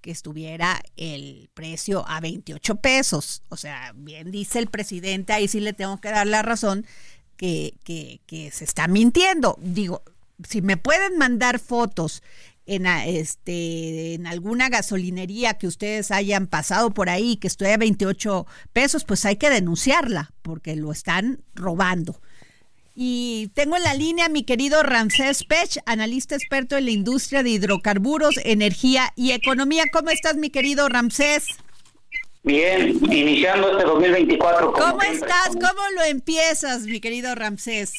que 0.00 0.10
estuviera 0.10 0.80
el 0.96 1.50
precio 1.54 2.04
a 2.08 2.20
28 2.20 2.76
pesos. 2.76 3.42
O 3.48 3.56
sea, 3.56 3.92
bien 3.94 4.30
dice 4.30 4.58
el 4.58 4.68
presidente, 4.68 5.32
ahí 5.32 5.48
sí 5.48 5.60
le 5.60 5.72
tengo 5.72 6.00
que 6.00 6.10
dar 6.10 6.26
la 6.26 6.42
razón, 6.42 6.86
que, 7.36 7.74
que, 7.84 8.20
que 8.26 8.50
se 8.50 8.64
está 8.64 8.88
mintiendo. 8.88 9.58
Digo, 9.60 10.02
si 10.46 10.62
me 10.62 10.76
pueden 10.76 11.18
mandar 11.18 11.58
fotos 11.58 12.22
en, 12.68 12.86
este, 12.86 14.14
en 14.14 14.26
alguna 14.26 14.68
gasolinería 14.68 15.54
que 15.54 15.66
ustedes 15.66 16.10
hayan 16.10 16.46
pasado 16.46 16.90
por 16.90 17.08
ahí, 17.08 17.36
que 17.36 17.48
estoy 17.48 17.68
a 17.68 17.76
28 17.78 18.46
pesos, 18.72 19.04
pues 19.04 19.24
hay 19.24 19.36
que 19.36 19.50
denunciarla, 19.50 20.32
porque 20.42 20.76
lo 20.76 20.92
están 20.92 21.40
robando. 21.54 22.20
Y 22.94 23.50
tengo 23.54 23.76
en 23.76 23.84
la 23.84 23.94
línea 23.94 24.26
a 24.26 24.28
mi 24.28 24.42
querido 24.42 24.82
Ramsés 24.82 25.44
Pech, 25.44 25.78
analista 25.86 26.34
experto 26.34 26.76
en 26.76 26.84
la 26.84 26.90
industria 26.90 27.42
de 27.42 27.50
hidrocarburos, 27.50 28.34
energía 28.44 29.12
y 29.16 29.32
economía. 29.32 29.84
¿Cómo 29.92 30.10
estás, 30.10 30.36
mi 30.36 30.50
querido 30.50 30.88
Ramsés? 30.88 31.46
Bien, 32.42 32.98
iniciando 33.10 33.70
este 33.70 33.84
2024. 33.84 34.72
¿Cómo 34.72 35.02
estás? 35.02 35.50
¿Cómo 35.52 35.82
lo 35.94 36.02
empiezas, 36.04 36.82
mi 36.82 37.00
querido 37.00 37.34
Ramsés? 37.34 37.92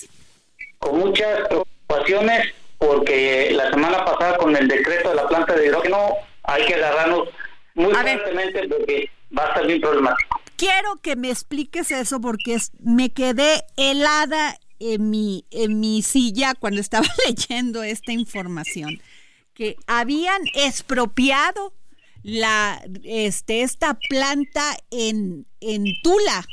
Con 0.79 0.99
muchas 0.99 1.47
preocupaciones, 1.47 2.53
porque 2.79 3.51
la 3.51 3.69
semana 3.69 4.03
pasada 4.05 4.37
con 4.37 4.55
el 4.55 4.67
decreto 4.67 5.09
de 5.09 5.15
la 5.15 5.27
planta 5.27 5.53
de 5.53 5.67
hidrógeno 5.67 6.15
hay 6.43 6.65
que 6.65 6.75
agarrarnos 6.75 7.29
muy 7.75 7.93
fuertemente 7.93 8.67
porque 8.67 9.11
va 9.37 9.43
a 9.43 9.47
estar 9.49 9.67
bien 9.67 9.81
problemático. 9.81 10.41
Quiero 10.55 10.95
que 11.01 11.15
me 11.15 11.29
expliques 11.29 11.91
eso 11.91 12.19
porque 12.19 12.57
me 12.79 13.11
quedé 13.11 13.63
helada 13.77 14.57
en 14.79 15.09
mi, 15.09 15.45
en 15.51 15.79
mi 15.79 16.01
silla 16.01 16.53
cuando 16.55 16.81
estaba 16.81 17.05
leyendo 17.27 17.83
esta 17.83 18.11
información, 18.13 19.01
que 19.53 19.75
habían 19.85 20.41
expropiado 20.53 21.73
la 22.23 22.81
este 23.03 23.61
esta 23.61 23.97
planta 24.09 24.77
en, 24.89 25.45
en 25.61 25.85
Tula. 26.01 26.45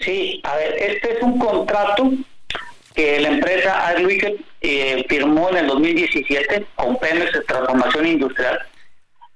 Sí, 0.00 0.40
a 0.44 0.56
ver, 0.56 0.74
este 0.78 1.18
es 1.18 1.22
un 1.22 1.38
contrato 1.38 2.10
que 3.00 3.18
la 3.18 3.28
empresa 3.28 3.88
Adwicket 3.88 4.38
eh, 4.60 5.06
firmó 5.08 5.48
en 5.48 5.56
el 5.56 5.68
2017 5.68 6.66
con 6.74 6.98
Pemex 6.98 7.32
de 7.32 7.40
Transformación 7.40 8.06
Industrial, 8.06 8.60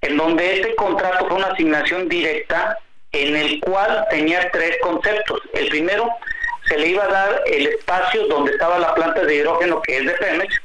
en 0.03 0.19
donde 0.19 0.57
este 0.57 0.75
contrato 0.75 1.27
fue 1.27 1.39
una 1.39 1.47
asignación 1.47 2.07
directa 2.07 2.79
en 3.13 3.35
el 3.35 3.61
cual 3.61 4.07
tenía 4.11 4.51
tres 4.51 4.77
conceptos. 4.83 5.41
El 5.55 5.69
primero, 5.69 6.11
se 6.69 6.77
le 6.77 6.89
iba 6.89 7.05
a 7.05 7.09
dar 7.09 7.43
el 7.47 7.69
espacio 7.69 8.27
donde 8.27 8.53
estaba 8.53 8.79
la 8.79 8.95
planta 8.95 9.25
de 9.25 9.37
hidrógeno 9.37 9.81
que 9.81 9.97
es 9.97 10.05
de 10.05 10.13
Pemex, 10.13 10.61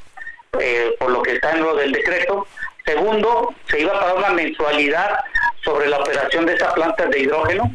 eh, 0.60 0.94
por 1.00 1.12
lo 1.12 1.22
que 1.22 1.36
está 1.36 1.52
en 1.52 1.62
lo 1.62 1.76
del 1.76 1.94
decreto, 1.94 2.48
Segundo, 2.86 3.54
se 3.70 3.82
iba 3.82 3.96
a 3.96 4.00
pagar 4.00 4.18
una 4.18 4.30
mensualidad 4.32 5.20
sobre 5.64 5.88
la 5.88 6.00
operación 6.00 6.48
de 6.48 6.56
esa 6.56 6.74
planta 6.74 7.06
de 7.06 7.20
hidrógeno. 7.20 7.72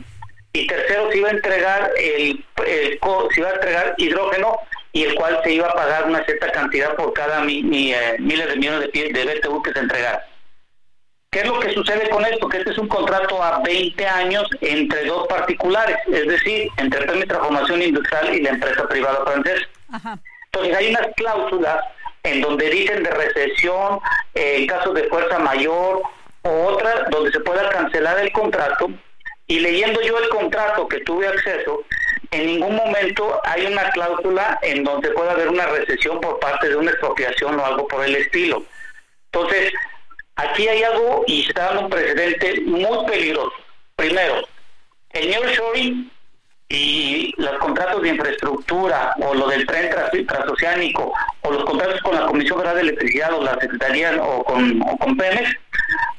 Y 0.53 0.67
tercero, 0.67 1.09
se 1.11 1.19
iba 1.19 1.29
a 1.29 1.33
entregar 1.33 1.93
el, 1.97 2.45
se 2.67 3.41
iba 3.41 3.49
a 3.49 3.55
entregar 3.55 3.95
hidrógeno 3.97 4.59
y 4.95 5.03
el 5.03 5.15
cual 5.17 5.41
se 5.43 5.53
iba 5.53 5.67
a 5.67 5.75
pagar 5.75 6.07
una 6.07 6.25
cierta 6.25 6.51
cantidad 6.53 6.95
por 6.95 7.13
cada 7.13 7.43
eh, 7.43 8.17
miles 8.21 8.49
de 8.49 8.57
millones 8.57 8.91
de, 8.93 9.13
de 9.13 9.35
BTU 9.35 9.61
que 9.63 9.73
se 9.73 9.81
entregara. 9.81 10.25
¿Qué 11.31 11.41
es 11.41 11.47
lo 11.49 11.59
que 11.59 11.75
sucede 11.75 12.09
con 12.11 12.25
esto? 12.25 12.49
Que 12.49 12.59
este 12.59 12.71
es 12.71 12.79
un 12.79 12.87
contrato 12.87 13.43
a 13.43 13.59
20 13.59 14.07
años 14.07 14.49
entre 14.61 15.05
dos 15.05 15.27
particulares, 15.27 15.97
es 16.07 16.29
decir, 16.29 16.69
entre 16.77 17.05
Pemex 17.07 17.27
Transformación 17.27 17.83
Industrial 17.83 18.35
y 18.37 18.41
la 18.41 18.51
empresa 18.51 18.87
privada 18.87 19.25
francesa. 19.25 19.67
Entonces 20.47 20.77
hay 20.77 20.91
unas 20.91 21.09
cláusulas 21.17 21.85
en 22.23 22.41
donde 22.41 22.71
dicen 22.71 23.03
de 23.03 23.11
recesión, 23.11 23.99
eh, 24.37 24.59
en 24.59 24.67
casos 24.69 24.95
de 24.95 25.09
fuerza 25.09 25.41
mayor, 25.41 26.03
o 26.43 26.67
otras 26.67 27.11
donde 27.11 27.33
se 27.33 27.41
pueda 27.41 27.69
cancelar 27.69 28.21
el 28.21 28.31
contrato. 28.31 28.91
Y 29.49 29.59
leyendo 29.59 30.01
yo 30.03 30.17
el 30.17 30.29
contrato 30.29 30.87
que 30.87 31.01
tuve 31.01 31.27
acceso, 31.27 31.83
en 32.35 32.47
ningún 32.47 32.75
momento 32.75 33.41
hay 33.45 33.67
una 33.67 33.91
cláusula 33.91 34.59
en 34.63 34.83
donde 34.83 35.11
pueda 35.11 35.33
haber 35.33 35.49
una 35.49 35.67
recesión 35.67 36.21
por 36.21 36.41
parte 36.41 36.69
de 36.69 36.77
una 36.77 36.91
expropiación 36.91 37.59
o 37.59 37.65
algo 37.65 37.87
por 37.87 38.05
el 38.05 38.17
estilo. 38.17 38.65
Entonces, 39.33 39.73
aquí 40.35 40.67
hay 40.67 40.83
algo 40.83 41.25
y 41.29 41.43
se 41.43 41.49
está 41.51 41.67
dando 41.67 41.83
un 41.83 41.91
precedente 41.91 42.61
muy 42.63 43.07
peligroso. 43.07 43.53
Primero, 43.95 44.43
el 45.11 45.31
nearshoring 45.31 46.11
y 46.69 47.33
los 47.37 47.57
contratos 47.59 48.03
de 48.03 48.09
infraestructura 48.09 49.15
o 49.23 49.35
lo 49.35 49.47
del 49.47 49.65
tren 49.67 49.95
transoceánico 50.27 51.13
o 51.43 51.53
los 51.53 51.65
contratos 51.65 52.01
con 52.01 52.17
la 52.17 52.27
Comisión 52.27 52.59
Federal 52.59 52.77
de 52.77 52.83
Electricidad 52.83 53.33
o 53.35 53.45
la 53.45 53.61
Secretaría 53.61 54.21
o 54.21 54.43
con, 54.43 54.83
o 54.83 54.97
con 54.99 55.17
Pemex, 55.17 55.51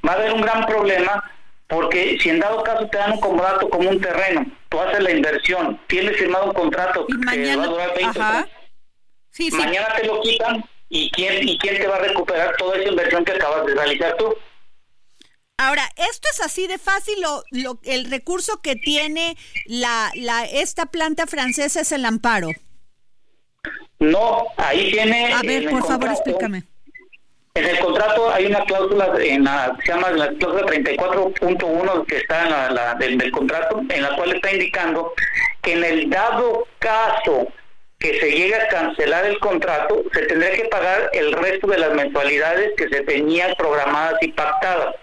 va 0.07 0.13
a 0.13 0.15
haber 0.15 0.31
un 0.31 0.41
gran 0.41 0.65
problema 0.65 1.31
porque 1.67 2.17
si 2.21 2.29
en 2.29 2.39
dado 2.39 2.63
caso 2.63 2.87
te 2.87 2.97
dan 2.97 3.13
un 3.13 3.19
contrato 3.19 3.69
como 3.69 3.89
un 3.89 3.99
terreno, 3.99 4.45
tú 4.69 4.79
haces 4.79 5.01
la 5.01 5.11
inversión, 5.11 5.79
tienes 5.87 6.17
firmado 6.17 6.45
un 6.45 6.53
contrato 6.53 7.07
que 7.07 7.55
va 7.55 7.63
a 7.63 7.67
durar 7.67 7.95
20 7.95 8.21
años, 8.21 8.49
mañana 9.51 9.87
te 9.95 10.05
lo 10.05 10.21
quitan 10.21 10.63
y 10.89 11.09
quién, 11.11 11.47
y 11.47 11.57
quién 11.57 11.77
te 11.77 11.87
va 11.87 11.95
a 11.95 11.99
recuperar 11.99 12.55
toda 12.57 12.77
esa 12.77 12.89
inversión 12.89 13.25
que 13.25 13.33
acabas 13.33 13.65
de 13.65 13.73
realizar 13.73 14.15
tú. 14.17 14.35
Ahora, 15.57 15.89
esto 15.95 16.27
es 16.33 16.41
así 16.41 16.67
de 16.67 16.77
fácil, 16.77 17.15
lo, 17.21 17.79
el 17.83 18.11
recurso 18.11 18.61
que 18.61 18.75
tiene 18.75 19.37
la, 19.65 20.11
la, 20.15 20.43
esta 20.43 20.85
planta 20.85 21.27
francesa 21.27 21.81
es 21.81 21.91
el 21.93 22.05
amparo. 22.05 22.49
No, 23.99 24.47
ahí 24.57 24.91
tiene... 24.91 25.33
A 25.33 25.41
ver, 25.41 25.69
por 25.69 25.87
favor, 25.87 26.09
explícame. 26.09 26.63
En 27.55 27.65
el 27.65 27.79
contrato 27.79 28.33
hay 28.33 28.47
una 28.47 28.65
cláusula 28.65 29.13
en 29.17 29.45
la, 29.45 29.77
se 29.81 29.93
llama 29.93 30.11
la 30.11 30.27
cláusula 30.27 30.63
34.1 30.63 32.05
que 32.05 32.17
está 32.17 32.43
en 32.43 32.75
la, 32.75 32.95
del, 32.95 33.31
contrato, 33.31 33.81
en 33.87 34.01
la 34.01 34.13
cual 34.17 34.33
está 34.35 34.51
indicando 34.51 35.13
que 35.61 35.71
en 35.71 35.85
el 35.85 36.09
dado 36.09 36.67
caso 36.79 37.47
que 37.97 38.19
se 38.19 38.29
llegue 38.29 38.55
a 38.55 38.67
cancelar 38.67 39.25
el 39.25 39.39
contrato, 39.39 40.03
se 40.13 40.23
tendría 40.23 40.51
que 40.51 40.65
pagar 40.65 41.09
el 41.13 41.31
resto 41.31 41.67
de 41.67 41.77
las 41.77 41.93
mensualidades 41.93 42.73
que 42.75 42.89
se 42.89 43.03
tenían 43.03 43.55
programadas 43.55 44.21
y 44.21 44.33
pactadas. 44.33 44.95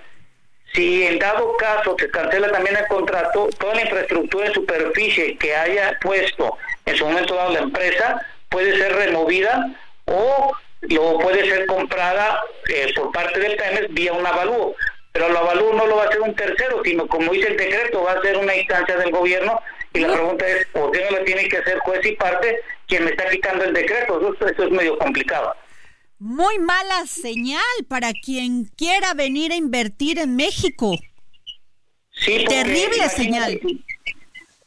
Si 0.75 1.07
en 1.07 1.19
dado 1.19 1.57
caso 1.57 1.97
se 1.99 2.11
cancela 2.11 2.53
también 2.53 2.77
el 2.77 2.87
contrato, 2.87 3.49
toda 3.59 3.77
la 3.77 3.83
infraestructura 3.83 4.49
de 4.49 4.55
superficie 4.55 5.39
que 5.39 5.57
haya 5.57 5.99
puesto 6.03 6.59
en 6.85 6.97
su 6.97 7.07
momento 7.07 7.35
dado 7.35 7.55
la 7.55 7.61
empresa 7.61 8.27
puede 8.51 8.77
ser 8.77 8.95
removida 8.95 9.75
o 10.05 10.53
lo 10.83 11.19
puede 11.19 11.49
ser 11.49 11.67
comprada 11.67 12.43
eh, 12.69 12.93
por 12.95 13.13
parte 13.13 13.39
del 13.41 13.57
Pemex 13.57 13.93
vía 13.95 14.13
un 14.13 14.27
avalúo. 14.27 14.75
Pero 15.13 15.27
el 15.27 15.37
avalúo 15.37 15.75
no 15.75 15.87
lo 15.87 15.97
va 15.97 16.05
a 16.05 16.09
hacer 16.09 16.21
un 16.23 16.35
tercero, 16.35 16.81
sino 16.85 17.07
como 17.07 17.33
dice 17.33 17.49
el 17.49 17.57
decreto, 17.57 18.03
va 18.03 18.13
a 18.13 18.23
ser 18.23 18.37
una 18.37 18.57
instancia 18.57 18.97
del 18.97 19.11
gobierno. 19.11 19.61
Y 19.93 20.01
la 20.01 20.13
pregunta 20.13 20.49
es, 20.49 20.67
¿por 20.69 20.91
qué 20.91 21.05
no 21.05 21.19
lo 21.19 21.25
tiene 21.25 21.49
que 21.49 21.59
hacer 21.59 21.79
juez 21.81 22.05
y 22.07 22.13
parte 22.13 22.61
quien 22.87 23.05
me 23.05 23.11
está 23.11 23.29
quitando 23.29 23.65
el 23.65 23.75
decreto? 23.75 24.35
Eso, 24.35 24.65
es 24.65 24.71
medio 24.71 24.97
complicado. 24.99 25.55
Muy 26.19 26.59
mala 26.59 27.07
señal 27.07 27.63
para 27.89 28.13
quien 28.13 28.65
quiera 28.77 29.13
venir 29.13 29.53
a 29.53 29.57
invertir 29.57 30.19
en 30.19 30.35
México. 30.35 30.97
Sí, 32.13 32.45
Terrible 32.49 33.09
señal. 33.11 33.61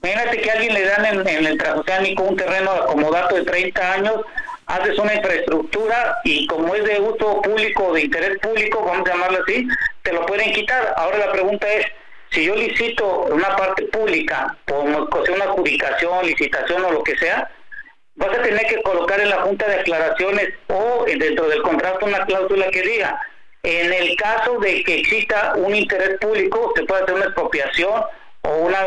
Imagínate 0.03 0.41
que 0.41 0.51
a 0.51 0.53
alguien 0.53 0.73
le 0.75 0.85
dan 0.85 1.05
en, 1.05 1.27
en 1.27 1.45
el 1.47 1.57
transoceánico 1.57 2.23
un 2.23 2.35
terreno 2.35 2.71
acomodado 2.71 3.35
de 3.35 3.43
30 3.43 3.93
años 3.93 4.21
haces 4.67 4.97
una 4.97 5.13
infraestructura 5.13 6.17
y 6.23 6.47
como 6.47 6.73
es 6.75 6.83
de 6.83 6.99
uso 6.99 7.41
público, 7.41 7.93
de 7.93 8.01
interés 8.01 8.39
público, 8.39 8.83
vamos 8.83 9.07
a 9.07 9.13
llamarlo 9.13 9.43
así, 9.43 9.67
te 10.03 10.13
lo 10.13 10.25
pueden 10.25 10.53
quitar. 10.53 10.93
Ahora 10.97 11.17
la 11.19 11.31
pregunta 11.31 11.71
es, 11.71 11.85
si 12.31 12.45
yo 12.45 12.55
licito 12.55 13.21
una 13.31 13.55
parte 13.55 13.83
pública, 13.85 14.57
por 14.65 14.79
una 14.79 15.45
adjudicación, 15.45 16.25
licitación 16.25 16.83
o 16.83 16.91
lo 16.91 17.03
que 17.03 17.17
sea, 17.17 17.49
vas 18.15 18.37
a 18.37 18.41
tener 18.41 18.65
que 18.67 18.81
colocar 18.81 19.19
en 19.19 19.29
la 19.29 19.41
Junta 19.41 19.67
de 19.67 19.79
Aclaraciones 19.81 20.49
o 20.67 21.05
dentro 21.05 21.47
del 21.47 21.61
contrato 21.61 22.05
una 22.05 22.25
cláusula 22.25 22.69
que 22.71 22.81
diga, 22.81 23.19
en 23.63 23.91
el 23.91 24.15
caso 24.15 24.59
de 24.59 24.83
que 24.83 24.99
exista 24.99 25.53
un 25.55 25.75
interés 25.75 26.19
público, 26.19 26.71
se 26.75 26.83
puede 26.83 27.03
hacer 27.03 27.15
una 27.15 27.25
expropiación 27.25 28.03
o 28.41 28.57
una 28.57 28.79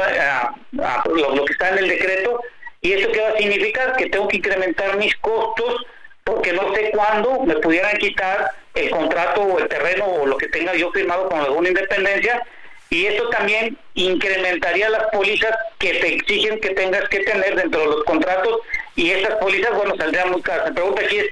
lo 0.72 1.44
que 1.44 1.52
está 1.52 1.70
en 1.70 1.78
el 1.78 1.88
decreto, 1.88 2.40
¿Y 2.80 2.92
eso 2.92 3.10
qué 3.10 3.20
va 3.20 3.28
a 3.30 3.36
significar? 3.36 3.96
Que 3.96 4.08
tengo 4.08 4.28
que 4.28 4.36
incrementar 4.36 4.96
mis 4.96 5.14
costos 5.16 5.84
porque 6.24 6.52
no 6.52 6.74
sé 6.74 6.90
cuándo 6.92 7.40
me 7.40 7.56
pudieran 7.56 7.96
quitar 7.98 8.50
el 8.74 8.90
contrato 8.90 9.42
o 9.42 9.58
el 9.58 9.68
terreno 9.68 10.04
o 10.04 10.26
lo 10.26 10.36
que 10.36 10.48
tenga 10.48 10.74
yo 10.74 10.92
firmado 10.92 11.28
con 11.28 11.40
alguna 11.40 11.68
independencia 11.68 12.42
y 12.90 13.06
eso 13.06 13.28
también 13.28 13.78
incrementaría 13.94 14.88
las 14.88 15.04
pólizas 15.12 15.54
que 15.78 15.94
te 15.94 16.14
exigen 16.14 16.60
que 16.60 16.70
tengas 16.70 17.06
que 17.08 17.20
tener 17.20 17.54
dentro 17.54 17.80
de 17.80 17.86
los 17.86 18.04
contratos 18.04 18.60
y 18.96 19.10
esas 19.10 19.34
pólizas, 19.36 19.74
bueno, 19.74 19.94
saldrían 19.96 20.30
muy 20.30 20.42
caras. 20.42 20.68
La 20.68 20.74
pregunta 20.74 21.02
aquí 21.02 21.18
es, 21.18 21.26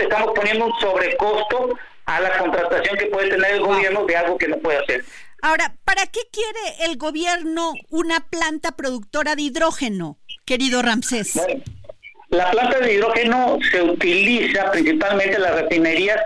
estamos 0.00 0.32
poniendo 0.34 0.66
un 0.66 0.80
sobrecosto 0.80 1.78
a 2.06 2.20
la 2.20 2.38
contratación 2.38 2.96
que 2.96 3.06
puede 3.06 3.28
tener 3.28 3.52
el 3.52 3.60
gobierno 3.60 4.06
de 4.06 4.16
algo 4.16 4.38
que 4.38 4.48
no 4.48 4.58
puede 4.58 4.78
hacer. 4.78 5.04
Ahora, 5.42 5.74
¿para 5.84 6.06
qué 6.06 6.20
quiere 6.32 6.90
el 6.90 6.96
gobierno 6.96 7.74
una 7.90 8.20
planta 8.20 8.72
productora 8.72 9.36
de 9.36 9.42
hidrógeno? 9.42 10.18
Querido 10.46 10.80
Ramsés? 10.80 11.38
la 12.28 12.50
planta 12.50 12.80
de 12.80 12.94
hidrógeno 12.94 13.58
se 13.70 13.82
utiliza 13.82 14.70
principalmente 14.70 15.36
en 15.36 15.42
las 15.42 15.62
refinerías 15.62 16.20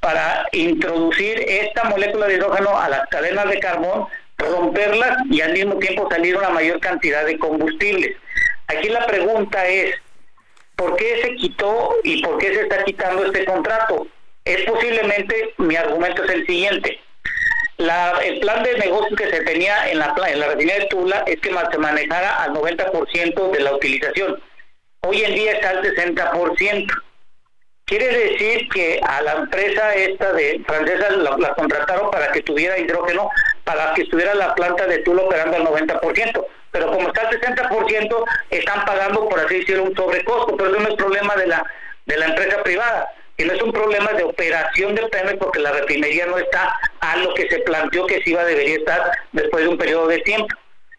para 0.00 0.46
introducir 0.52 1.44
esta 1.48 1.84
molécula 1.84 2.26
de 2.26 2.34
hidrógeno 2.34 2.78
a 2.78 2.88
las 2.88 3.08
cadenas 3.08 3.48
de 3.48 3.60
carbón, 3.60 4.06
romperlas 4.36 5.18
y 5.30 5.40
al 5.40 5.52
mismo 5.52 5.76
tiempo 5.78 6.08
salir 6.10 6.36
una 6.36 6.50
mayor 6.50 6.80
cantidad 6.80 7.24
de 7.24 7.38
combustibles. 7.38 8.16
Aquí 8.66 8.88
la 8.88 9.06
pregunta 9.06 9.66
es, 9.66 9.94
¿por 10.76 10.96
qué 10.96 11.20
se 11.22 11.34
quitó 11.36 11.96
y 12.02 12.22
por 12.22 12.38
qué 12.38 12.54
se 12.54 12.62
está 12.62 12.84
quitando 12.84 13.24
este 13.24 13.44
contrato? 13.44 14.06
Es 14.44 14.60
posiblemente, 14.66 15.54
mi 15.58 15.76
argumento 15.76 16.24
es 16.24 16.30
el 16.30 16.46
siguiente, 16.46 17.00
el 17.78 18.40
plan 18.40 18.62
de 18.62 18.78
negocio 18.78 19.16
que 19.16 19.30
se 19.30 19.40
tenía 19.42 19.90
en 19.90 19.98
la, 19.98 20.14
en 20.26 20.40
la 20.40 20.46
refinería 20.48 20.84
de 20.84 20.86
Tula 20.86 21.24
es 21.26 21.40
que 21.40 21.50
se 21.50 21.78
manejara 21.78 22.42
al 22.42 22.52
90% 22.52 23.50
de 23.50 23.60
la 23.60 23.74
utilización. 23.74 24.40
Hoy 25.00 25.22
en 25.22 25.34
día 25.34 25.52
está 25.52 25.70
al 25.70 25.82
60%. 25.82 27.02
Quiere 27.86 28.06
decir 28.06 28.68
que 28.70 28.98
a 29.06 29.20
la 29.20 29.32
empresa 29.32 29.94
esta 29.94 30.32
de 30.32 30.62
francesa 30.66 31.10
la, 31.10 31.54
contrataron 31.54 32.10
para 32.10 32.32
que 32.32 32.40
tuviera 32.40 32.78
hidrógeno, 32.78 33.28
para 33.64 33.92
que 33.92 34.02
estuviera 34.02 34.34
la 34.34 34.54
planta 34.54 34.86
de 34.86 34.98
Tula 34.98 35.22
operando 35.22 35.56
al 35.56 35.64
90%. 35.64 36.46
Pero 36.70 36.86
como 36.90 37.08
está 37.08 37.28
al 37.28 37.40
60%, 37.40 38.24
están 38.50 38.84
pagando, 38.84 39.28
por 39.28 39.38
así 39.38 39.60
decirlo, 39.60 39.84
un 39.84 39.96
sobrecosto. 39.96 40.56
Pero 40.56 40.70
eso 40.70 40.80
no 40.80 40.88
es 40.88 40.94
problema 40.94 41.36
de 41.36 41.46
la, 41.46 41.66
la 42.06 42.26
empresa 42.26 42.62
privada 42.62 43.10
que 43.36 43.44
no 43.44 43.52
es 43.52 43.62
un 43.62 43.72
problema 43.72 44.12
de 44.12 44.24
operación 44.24 44.94
de 44.94 45.08
Pemex 45.08 45.38
porque 45.38 45.58
la 45.58 45.72
refinería 45.72 46.26
no 46.26 46.38
está 46.38 46.72
a 47.04 47.16
lo 47.16 47.34
que 47.34 47.48
se 47.48 47.58
planteó 47.60 48.06
que 48.06 48.22
sí 48.22 48.30
iba 48.30 48.44
debería 48.44 48.76
estar 48.76 49.12
después 49.32 49.64
de 49.64 49.68
un 49.68 49.76
periodo 49.76 50.06
de 50.06 50.20
tiempo. 50.20 50.48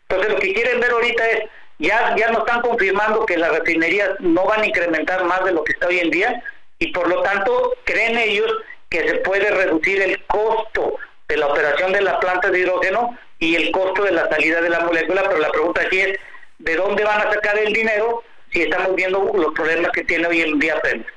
Entonces 0.07 0.33
lo 0.33 0.39
que 0.39 0.53
quieren 0.53 0.79
ver 0.79 0.91
ahorita 0.91 1.29
es, 1.31 1.39
ya, 1.79 2.15
ya 2.15 2.29
nos 2.29 2.39
están 2.39 2.61
confirmando 2.61 3.25
que 3.25 3.37
las 3.37 3.51
refinerías 3.51 4.11
no 4.19 4.45
van 4.45 4.61
a 4.61 4.67
incrementar 4.67 5.23
más 5.25 5.43
de 5.43 5.53
lo 5.53 5.63
que 5.63 5.73
está 5.73 5.87
hoy 5.87 5.99
en 5.99 6.11
día 6.11 6.43
y 6.77 6.91
por 6.91 7.07
lo 7.07 7.23
tanto 7.23 7.73
creen 7.85 8.17
ellos 8.17 8.51
que 8.89 9.07
se 9.07 9.15
puede 9.15 9.49
reducir 9.49 9.99
el 10.01 10.23
costo 10.25 10.97
de 11.27 11.37
la 11.37 11.47
operación 11.47 11.91
de 11.91 12.01
la 12.01 12.19
planta 12.19 12.51
de 12.51 12.59
hidrógeno 12.59 13.17
y 13.39 13.55
el 13.55 13.71
costo 13.71 14.03
de 14.03 14.11
la 14.11 14.29
salida 14.29 14.61
de 14.61 14.69
la 14.69 14.81
molécula, 14.81 15.23
pero 15.23 15.39
la 15.39 15.51
pregunta 15.51 15.81
aquí 15.81 16.01
es, 16.01 16.19
¿de 16.59 16.75
dónde 16.75 17.03
van 17.03 17.21
a 17.21 17.33
sacar 17.33 17.57
el 17.57 17.73
dinero 17.73 18.23
si 18.51 18.61
estamos 18.61 18.95
viendo 18.95 19.31
los 19.33 19.53
problemas 19.53 19.91
que 19.91 20.03
tiene 20.03 20.27
hoy 20.27 20.41
en 20.41 20.59
día 20.59 20.79
Pemex? 20.81 21.14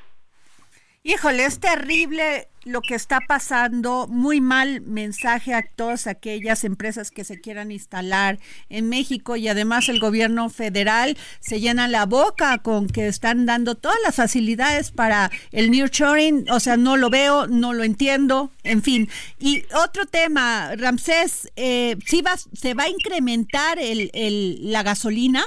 Híjole, 1.01 1.45
es 1.45 1.61
terrible 1.61 2.49
lo 2.65 2.81
que 2.81 2.93
está 2.93 3.21
pasando, 3.25 4.05
muy 4.09 4.41
mal 4.41 4.81
mensaje 4.81 5.53
a 5.53 5.63
todas 5.63 6.07
aquellas 6.07 6.65
empresas 6.65 7.09
que 7.09 7.23
se 7.23 7.39
quieran 7.39 7.71
instalar 7.71 8.37
en 8.67 8.89
México 8.89 9.37
y 9.37 9.47
además 9.47 9.87
el 9.87 10.01
gobierno 10.01 10.49
federal. 10.49 11.17
Se 11.39 11.61
llena 11.61 11.87
la 11.87 12.05
boca 12.05 12.57
con 12.57 12.87
que 12.87 13.07
están 13.07 13.45
dando 13.45 13.75
todas 13.75 13.97
las 14.03 14.15
facilidades 14.15 14.91
para 14.91 15.31
el 15.53 15.71
nurturing, 15.71 16.49
o 16.51 16.59
sea, 16.59 16.75
no 16.75 16.97
lo 16.97 17.09
veo, 17.09 17.47
no 17.47 17.71
lo 17.71 17.85
entiendo, 17.85 18.51
en 18.63 18.83
fin. 18.83 19.09
Y 19.39 19.63
otro 19.81 20.05
tema, 20.05 20.75
Ramsés, 20.75 21.49
eh, 21.55 21.95
¿sí 22.05 22.21
va, 22.21 22.35
¿se 22.35 22.73
va 22.73 22.83
a 22.83 22.89
incrementar 22.89 23.79
el, 23.79 24.11
el, 24.13 24.69
la 24.69 24.83
gasolina? 24.83 25.45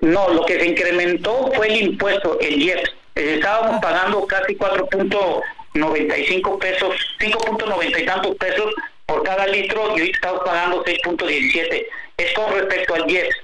No, 0.00 0.28
lo 0.30 0.44
que 0.44 0.58
se 0.58 0.66
incrementó 0.66 1.52
fue 1.54 1.68
el 1.68 1.90
impuesto, 1.90 2.40
el 2.40 2.60
IEPS 2.60 3.05
eh, 3.16 3.34
estábamos 3.34 3.80
pagando 3.80 4.26
casi 4.26 4.56
4.95 4.56 6.58
pesos, 6.58 6.94
5.90 7.18 8.00
y 8.00 8.04
tantos 8.04 8.36
pesos 8.36 8.74
por 9.06 9.22
cada 9.22 9.46
litro 9.46 9.96
y 9.96 10.02
hoy 10.02 10.10
estamos 10.10 10.42
pagando 10.44 10.84
6.17. 10.84 11.86
Es 12.18 12.32
con 12.34 12.52
respecto 12.52 12.94
al 12.94 13.06
10. 13.06 13.34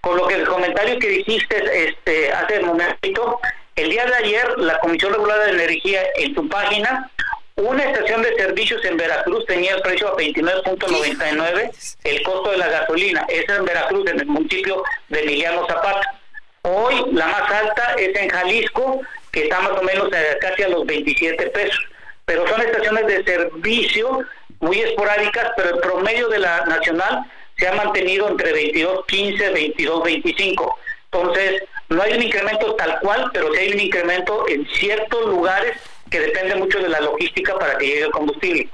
Con 0.00 0.16
lo 0.16 0.26
que 0.26 0.34
el 0.34 0.46
comentario 0.46 0.98
que 0.98 1.08
dijiste 1.08 1.88
este, 1.88 2.32
hace 2.32 2.58
un 2.58 2.66
momento, 2.66 3.40
el 3.76 3.90
día 3.90 4.04
de 4.06 4.14
ayer 4.16 4.58
la 4.58 4.78
Comisión 4.80 5.12
Regulada 5.12 5.46
de 5.46 5.52
Energía 5.52 6.02
en 6.16 6.34
su 6.34 6.48
página, 6.48 7.08
una 7.54 7.84
estación 7.84 8.22
de 8.22 8.34
servicios 8.34 8.84
en 8.84 8.96
Veracruz 8.96 9.46
tenía 9.46 9.76
el 9.76 9.82
precio 9.82 10.08
a 10.08 10.16
29.99 10.16 11.96
el 12.02 12.22
costo 12.24 12.50
de 12.50 12.56
la 12.56 12.66
gasolina. 12.66 13.24
Esa 13.28 13.56
en 13.56 13.64
Veracruz, 13.64 14.10
en 14.10 14.20
el 14.20 14.26
municipio 14.26 14.82
de 15.10 15.22
Emiliano 15.22 15.64
Zapata. 15.68 16.21
Hoy 16.62 16.94
la 17.12 17.26
más 17.26 17.50
alta 17.50 17.94
es 17.98 18.14
en 18.16 18.28
Jalisco, 18.28 19.00
que 19.32 19.44
está 19.44 19.60
más 19.60 19.72
o 19.72 19.82
menos 19.82 20.08
casi 20.40 20.62
a 20.62 20.68
los 20.68 20.86
27 20.86 21.46
pesos. 21.48 21.84
Pero 22.24 22.46
son 22.46 22.60
estaciones 22.60 23.06
de 23.06 23.24
servicio 23.24 24.20
muy 24.60 24.80
esporádicas, 24.80 25.50
pero 25.56 25.74
el 25.74 25.80
promedio 25.80 26.28
de 26.28 26.38
la 26.38 26.64
nacional 26.66 27.24
se 27.58 27.66
ha 27.66 27.74
mantenido 27.74 28.28
entre 28.28 28.52
22.15, 28.52 29.76
22.25. 29.76 30.74
Entonces, 31.10 31.62
no 31.88 32.00
hay 32.00 32.14
un 32.14 32.22
incremento 32.22 32.74
tal 32.76 33.00
cual, 33.00 33.30
pero 33.32 33.52
sí 33.52 33.58
hay 33.58 33.72
un 33.72 33.80
incremento 33.80 34.48
en 34.48 34.66
ciertos 34.68 35.26
lugares 35.26 35.76
que 36.10 36.20
depende 36.20 36.54
mucho 36.54 36.78
de 36.78 36.88
la 36.88 37.00
logística 37.00 37.58
para 37.58 37.76
que 37.76 37.86
llegue 37.86 38.04
el 38.04 38.10
combustible. 38.12 38.70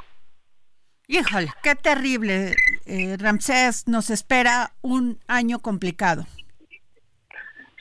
Híjole, 1.07 1.51
qué 1.63 1.75
terrible, 1.75 2.55
eh, 2.85 3.17
Ramsés. 3.19 3.89
Nos 3.89 4.11
espera 4.11 4.73
un 4.83 5.21
año 5.27 5.61
complicado. 5.61 6.27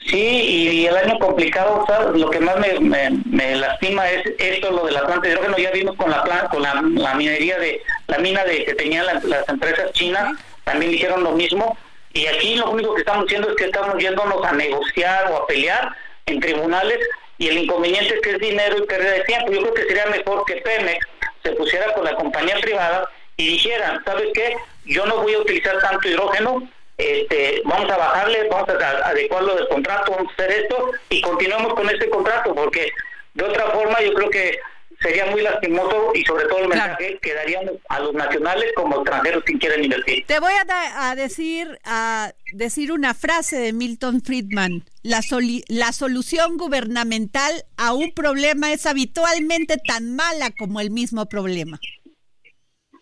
Sí, 0.06 0.16
y, 0.16 0.86
el 0.86 0.96
año 0.96 1.18
complicado, 1.18 1.84
lo 2.14 2.30
que 2.30 2.40
más 2.40 2.56
me, 2.80 3.56
lastima 3.56 4.08
es 4.10 4.32
esto, 4.38 4.70
lo 4.70 4.86
de 4.86 4.92
la 4.92 5.04
planta 5.04 5.26
de 5.26 5.34
hidrógeno. 5.34 5.58
Ya 5.58 5.70
vimos 5.72 5.96
con 5.96 6.10
la 6.10 6.22
planta, 6.22 6.48
con 6.48 6.62
la, 6.62 7.14
minería 7.14 7.58
de 7.58 7.82
la 8.06 8.18
mina 8.18 8.44
de 8.44 8.64
que 8.64 8.74
tenían 8.74 9.06
las, 9.06 9.48
empresas 9.48 9.92
chinas, 9.92 10.38
también 10.64 10.94
hicieron 10.94 11.24
lo 11.24 11.32
mismo. 11.32 11.76
Y 12.12 12.26
aquí 12.26 12.54
lo 12.54 12.70
único 12.70 12.94
que 12.94 13.00
estamos 13.00 13.26
haciendo 13.26 13.50
es 13.50 13.56
que 13.56 13.64
estamos 13.64 13.98
yéndonos 13.98 14.44
a 14.44 14.52
negociar 14.52 15.30
o 15.30 15.36
a 15.36 15.46
pelear 15.46 15.94
en 16.26 16.40
tribunales 16.40 16.98
y 17.36 17.48
el 17.48 17.58
inconveniente 17.58 18.14
es 18.14 18.20
que 18.20 18.30
es 18.30 18.38
dinero 18.38 18.78
y 18.78 18.86
pérdida 18.86 19.12
de 19.12 19.20
tiempo. 19.20 19.52
Yo 19.52 19.60
creo 19.62 19.74
que 19.74 19.82
sería 19.84 20.06
mejor 20.06 20.44
que 20.44 20.56
Pemex 20.56 21.06
se 21.42 21.52
pusiera 21.52 21.92
con 21.92 22.04
la 22.04 22.14
compañía 22.14 22.56
privada 22.60 23.08
y 23.36 23.48
dijera, 23.52 24.00
¿sabes 24.04 24.28
qué? 24.34 24.56
Yo 24.84 25.06
no 25.06 25.22
voy 25.22 25.34
a 25.34 25.38
utilizar 25.38 25.78
tanto 25.80 26.08
hidrógeno, 26.08 26.68
este, 26.98 27.62
vamos 27.64 27.90
a 27.90 27.96
bajarle, 27.96 28.48
vamos 28.48 28.68
a 28.68 29.08
adecuarlo 29.08 29.54
del 29.54 29.68
contrato, 29.68 30.12
vamos 30.12 30.30
a 30.30 30.42
hacer 30.42 30.62
esto 30.62 30.90
y 31.08 31.20
continuamos 31.22 31.74
con 31.74 31.88
este 31.88 32.10
contrato, 32.10 32.54
porque 32.54 32.90
de 33.34 33.44
otra 33.44 33.70
forma 33.70 34.00
yo 34.02 34.12
creo 34.14 34.30
que 34.30 34.58
sería 35.00 35.26
muy 35.26 35.42
lastimoso 35.42 36.10
y 36.14 36.24
sobre 36.24 36.46
todo 36.46 36.58
el 36.58 36.68
mensaje 36.68 37.18
que 37.22 37.34
daríamos 37.34 37.74
a 37.88 38.00
los 38.00 38.14
nacionales 38.14 38.72
como 38.74 38.96
extranjeros 38.96 39.44
que 39.44 39.58
quieren 39.58 39.84
invertir. 39.84 40.24
Te 40.26 40.40
voy 40.40 40.52
a, 40.52 41.10
a, 41.10 41.14
decir 41.14 41.78
a 41.84 42.32
decir 42.52 42.90
una 42.92 43.14
frase 43.14 43.56
de 43.58 43.72
Milton 43.72 44.22
Friedman. 44.22 44.84
La, 45.02 45.20
la 45.68 45.92
solución 45.92 46.56
gubernamental 46.56 47.64
a 47.76 47.92
un 47.92 48.12
problema 48.12 48.72
es 48.72 48.86
habitualmente 48.86 49.76
tan 49.86 50.16
mala 50.16 50.50
como 50.58 50.80
el 50.80 50.90
mismo 50.90 51.26
problema. 51.26 51.78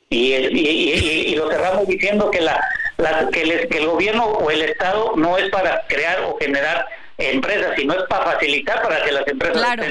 Y, 0.09 0.33
y, 0.35 1.35
lo 1.35 1.51
cerramos 1.51 1.87
diciendo 1.89 2.31
que, 2.31 2.41
la, 2.41 2.61
que, 3.33 3.43
el, 3.43 3.69
que 3.69 3.79
el 3.79 3.87
gobierno 3.87 4.25
o 4.25 4.51
el 4.51 4.63
Estado 4.63 5.13
no 5.17 5.37
es 5.37 5.51
para 5.51 5.85
crear 5.89 6.21
o 6.21 6.37
generar 6.39 6.87
empresas, 7.19 7.75
sino 7.77 7.95
es 7.95 8.05
para 8.09 8.33
facilitar 8.33 8.83
para 8.83 9.05
que 9.05 9.13
las 9.13 9.27
empresas 9.27 9.57
claro. 9.57 9.85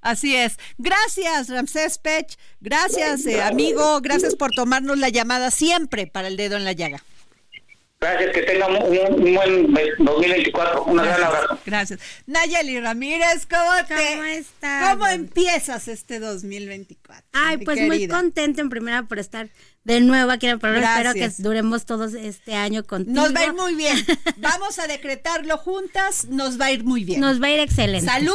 Así 0.00 0.36
es. 0.36 0.58
Gracias, 0.78 1.48
Ramsés 1.48 1.98
Pech. 1.98 2.36
Gracias, 2.60 3.26
eh, 3.26 3.42
amigo. 3.42 4.00
Gracias 4.00 4.36
por 4.36 4.52
tomarnos 4.52 4.98
la 4.98 5.08
llamada 5.08 5.50
siempre 5.50 6.06
para 6.06 6.28
el 6.28 6.36
dedo 6.36 6.56
en 6.56 6.64
la 6.64 6.72
llaga. 6.72 7.02
Gracias, 8.00 8.32
que 8.32 8.42
tengan 8.42 8.76
un, 8.76 9.34
buen 9.34 9.74
2024. 9.98 10.84
Un 10.84 10.96
gran 10.98 11.22
abrazo. 11.22 11.58
Gracias. 11.66 12.00
Nayeli 12.26 12.80
Ramírez, 12.80 13.44
¿cómo, 13.50 13.72
te, 13.88 14.38
estás? 14.38 14.90
¿Cómo 14.90 15.08
empiezas 15.08 15.88
este 15.88 16.20
2024? 16.20 17.26
Ay, 17.32 17.58
pues 17.58 17.80
muy 17.80 18.06
contento 18.06 18.60
en 18.60 18.70
primera 18.70 19.02
por 19.02 19.18
estar 19.18 19.48
de 19.82 20.00
nuevo 20.00 20.30
aquí 20.30 20.46
en 20.46 20.52
el 20.52 20.58
programa. 20.60 20.96
Espero 20.96 21.14
que 21.14 21.42
duremos 21.42 21.86
todos 21.86 22.14
este 22.14 22.54
año 22.54 22.84
contigo. 22.84 23.16
Nos 23.16 23.34
va 23.34 23.40
a 23.40 23.46
ir 23.46 23.54
muy 23.54 23.74
bien. 23.74 23.96
Vamos 24.36 24.78
a 24.78 24.86
decretarlo 24.86 25.58
juntas. 25.58 26.28
Nos 26.28 26.60
va 26.60 26.66
a 26.66 26.72
ir 26.72 26.84
muy 26.84 27.02
bien. 27.02 27.18
Nos 27.20 27.42
va 27.42 27.48
a 27.48 27.50
ir 27.50 27.60
excelente. 27.60 28.06
Salud, 28.06 28.32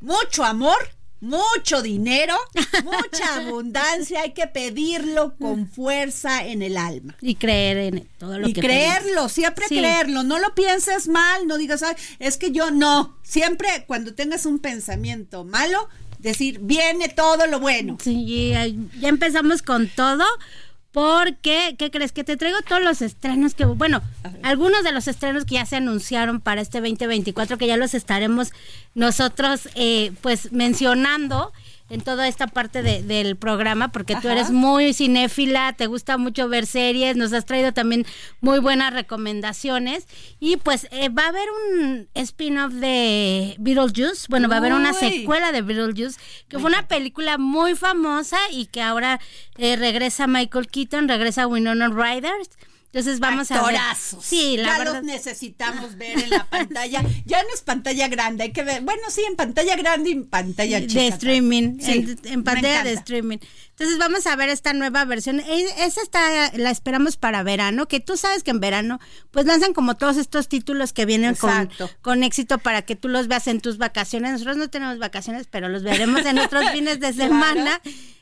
mucho 0.00 0.44
amor 0.44 0.95
mucho 1.20 1.82
dinero, 1.82 2.36
mucha 2.84 3.36
abundancia, 3.36 4.22
hay 4.22 4.32
que 4.32 4.46
pedirlo 4.46 5.34
con 5.38 5.68
fuerza 5.68 6.46
en 6.46 6.62
el 6.62 6.76
alma. 6.76 7.16
Y 7.20 7.36
creer 7.36 7.78
en 7.78 8.08
todo 8.18 8.38
lo 8.38 8.48
y 8.48 8.52
que 8.52 8.60
creerlo, 8.60 9.28
siempre 9.28 9.66
creerlo, 9.66 10.22
no 10.22 10.38
lo 10.38 10.54
pienses 10.54 11.08
mal, 11.08 11.46
no 11.46 11.56
digas, 11.56 11.82
es 12.18 12.36
que 12.36 12.52
yo 12.52 12.70
no, 12.70 13.18
siempre 13.22 13.68
cuando 13.86 14.14
tengas 14.14 14.46
un 14.46 14.58
pensamiento 14.58 15.44
malo, 15.44 15.88
decir, 16.18 16.58
viene 16.60 17.08
todo 17.08 17.46
lo 17.46 17.60
bueno. 17.60 17.98
Sí, 18.02 18.52
ya 19.00 19.08
empezamos 19.08 19.62
con 19.62 19.88
todo 19.88 20.24
porque, 20.96 21.76
¿qué 21.78 21.90
crees? 21.90 22.10
Que 22.10 22.24
te 22.24 22.38
traigo 22.38 22.56
todos 22.66 22.82
los 22.82 23.02
estrenos 23.02 23.52
que, 23.54 23.66
bueno, 23.66 24.00
algunos 24.42 24.82
de 24.82 24.92
los 24.92 25.08
estrenos 25.08 25.44
que 25.44 25.56
ya 25.56 25.66
se 25.66 25.76
anunciaron 25.76 26.40
para 26.40 26.62
este 26.62 26.80
2024, 26.80 27.58
que 27.58 27.66
ya 27.66 27.76
los 27.76 27.92
estaremos 27.92 28.50
nosotros, 28.94 29.68
eh, 29.74 30.12
pues, 30.22 30.52
mencionando 30.52 31.52
en 31.88 32.00
toda 32.00 32.26
esta 32.26 32.48
parte 32.48 32.82
del 32.82 33.36
programa, 33.36 33.92
porque 33.92 34.16
tú 34.16 34.28
eres 34.28 34.50
muy 34.50 34.92
cinéfila, 34.92 35.72
te 35.72 35.86
gusta 35.86 36.16
mucho 36.18 36.48
ver 36.48 36.66
series, 36.66 37.16
nos 37.16 37.32
has 37.32 37.46
traído 37.46 37.72
también 37.72 38.04
muy 38.40 38.58
buenas 38.58 38.92
recomendaciones. 38.92 40.06
Y 40.40 40.56
pues 40.56 40.88
eh, 40.90 41.08
va 41.08 41.26
a 41.26 41.28
haber 41.28 41.48
un 41.50 42.08
spin-off 42.14 42.72
de 42.72 43.54
Beetlejuice, 43.58 44.26
bueno, 44.28 44.48
va 44.48 44.56
a 44.56 44.58
haber 44.58 44.72
una 44.72 44.92
secuela 44.92 45.52
de 45.52 45.62
Beetlejuice, 45.62 46.18
que 46.48 46.58
fue 46.58 46.68
una 46.68 46.88
película 46.88 47.38
muy 47.38 47.76
famosa 47.76 48.38
y 48.50 48.66
que 48.66 48.82
ahora 48.82 49.20
eh, 49.56 49.76
regresa 49.76 50.26
Michael 50.26 50.66
Keaton, 50.66 51.08
regresa 51.08 51.46
Winona 51.46 51.88
Ryder. 51.88 52.34
Entonces 52.96 53.20
vamos 53.20 53.50
a 53.50 53.62
ver. 53.62 53.78
Sí, 54.22 54.56
la 54.56 54.78
ya 54.78 54.84
los 54.84 55.02
necesitamos 55.02 55.96
ver 55.96 56.18
en 56.18 56.30
la 56.30 56.46
pantalla. 56.48 57.04
Ya 57.26 57.42
no 57.42 57.48
es 57.52 57.60
pantalla 57.60 58.08
grande, 58.08 58.44
hay 58.44 58.52
que 58.52 58.62
ver. 58.64 58.80
Bueno, 58.80 59.02
sí, 59.10 59.20
en 59.28 59.36
pantalla 59.36 59.76
grande 59.76 60.08
y 60.08 60.12
en 60.14 60.24
pantalla 60.24 60.80
chica. 60.80 61.00
De 61.00 61.08
streaming, 61.08 61.78
en, 61.80 62.42
pantalla 62.42 62.84
de 62.84 62.94
streaming. 62.94 63.36
Entonces 63.68 63.98
vamos 63.98 64.26
a 64.26 64.34
ver 64.36 64.48
esta 64.48 64.72
nueva 64.72 65.04
versión. 65.04 65.40
E, 65.40 65.66
esa 65.84 66.00
está, 66.00 66.50
la 66.54 66.70
esperamos 66.70 67.18
para 67.18 67.42
verano, 67.42 67.86
que 67.86 68.00
tú 68.00 68.16
sabes 68.16 68.42
que 68.42 68.50
en 68.50 68.60
verano, 68.60 68.98
pues 69.30 69.44
lanzan 69.44 69.74
como 69.74 69.98
todos 69.98 70.16
estos 70.16 70.48
títulos 70.48 70.94
que 70.94 71.04
vienen 71.04 71.34
con, 71.34 71.68
con 72.00 72.22
éxito 72.22 72.56
para 72.56 72.80
que 72.80 72.96
tú 72.96 73.10
los 73.10 73.28
veas 73.28 73.46
en 73.46 73.60
tus 73.60 73.76
vacaciones. 73.76 74.32
Nosotros 74.32 74.56
no 74.56 74.70
tenemos 74.70 74.98
vacaciones, 74.98 75.48
pero 75.50 75.68
los 75.68 75.82
veremos 75.82 76.24
en 76.24 76.38
otros 76.38 76.64
fines 76.72 76.98
de 77.00 77.12
semana. 77.12 77.78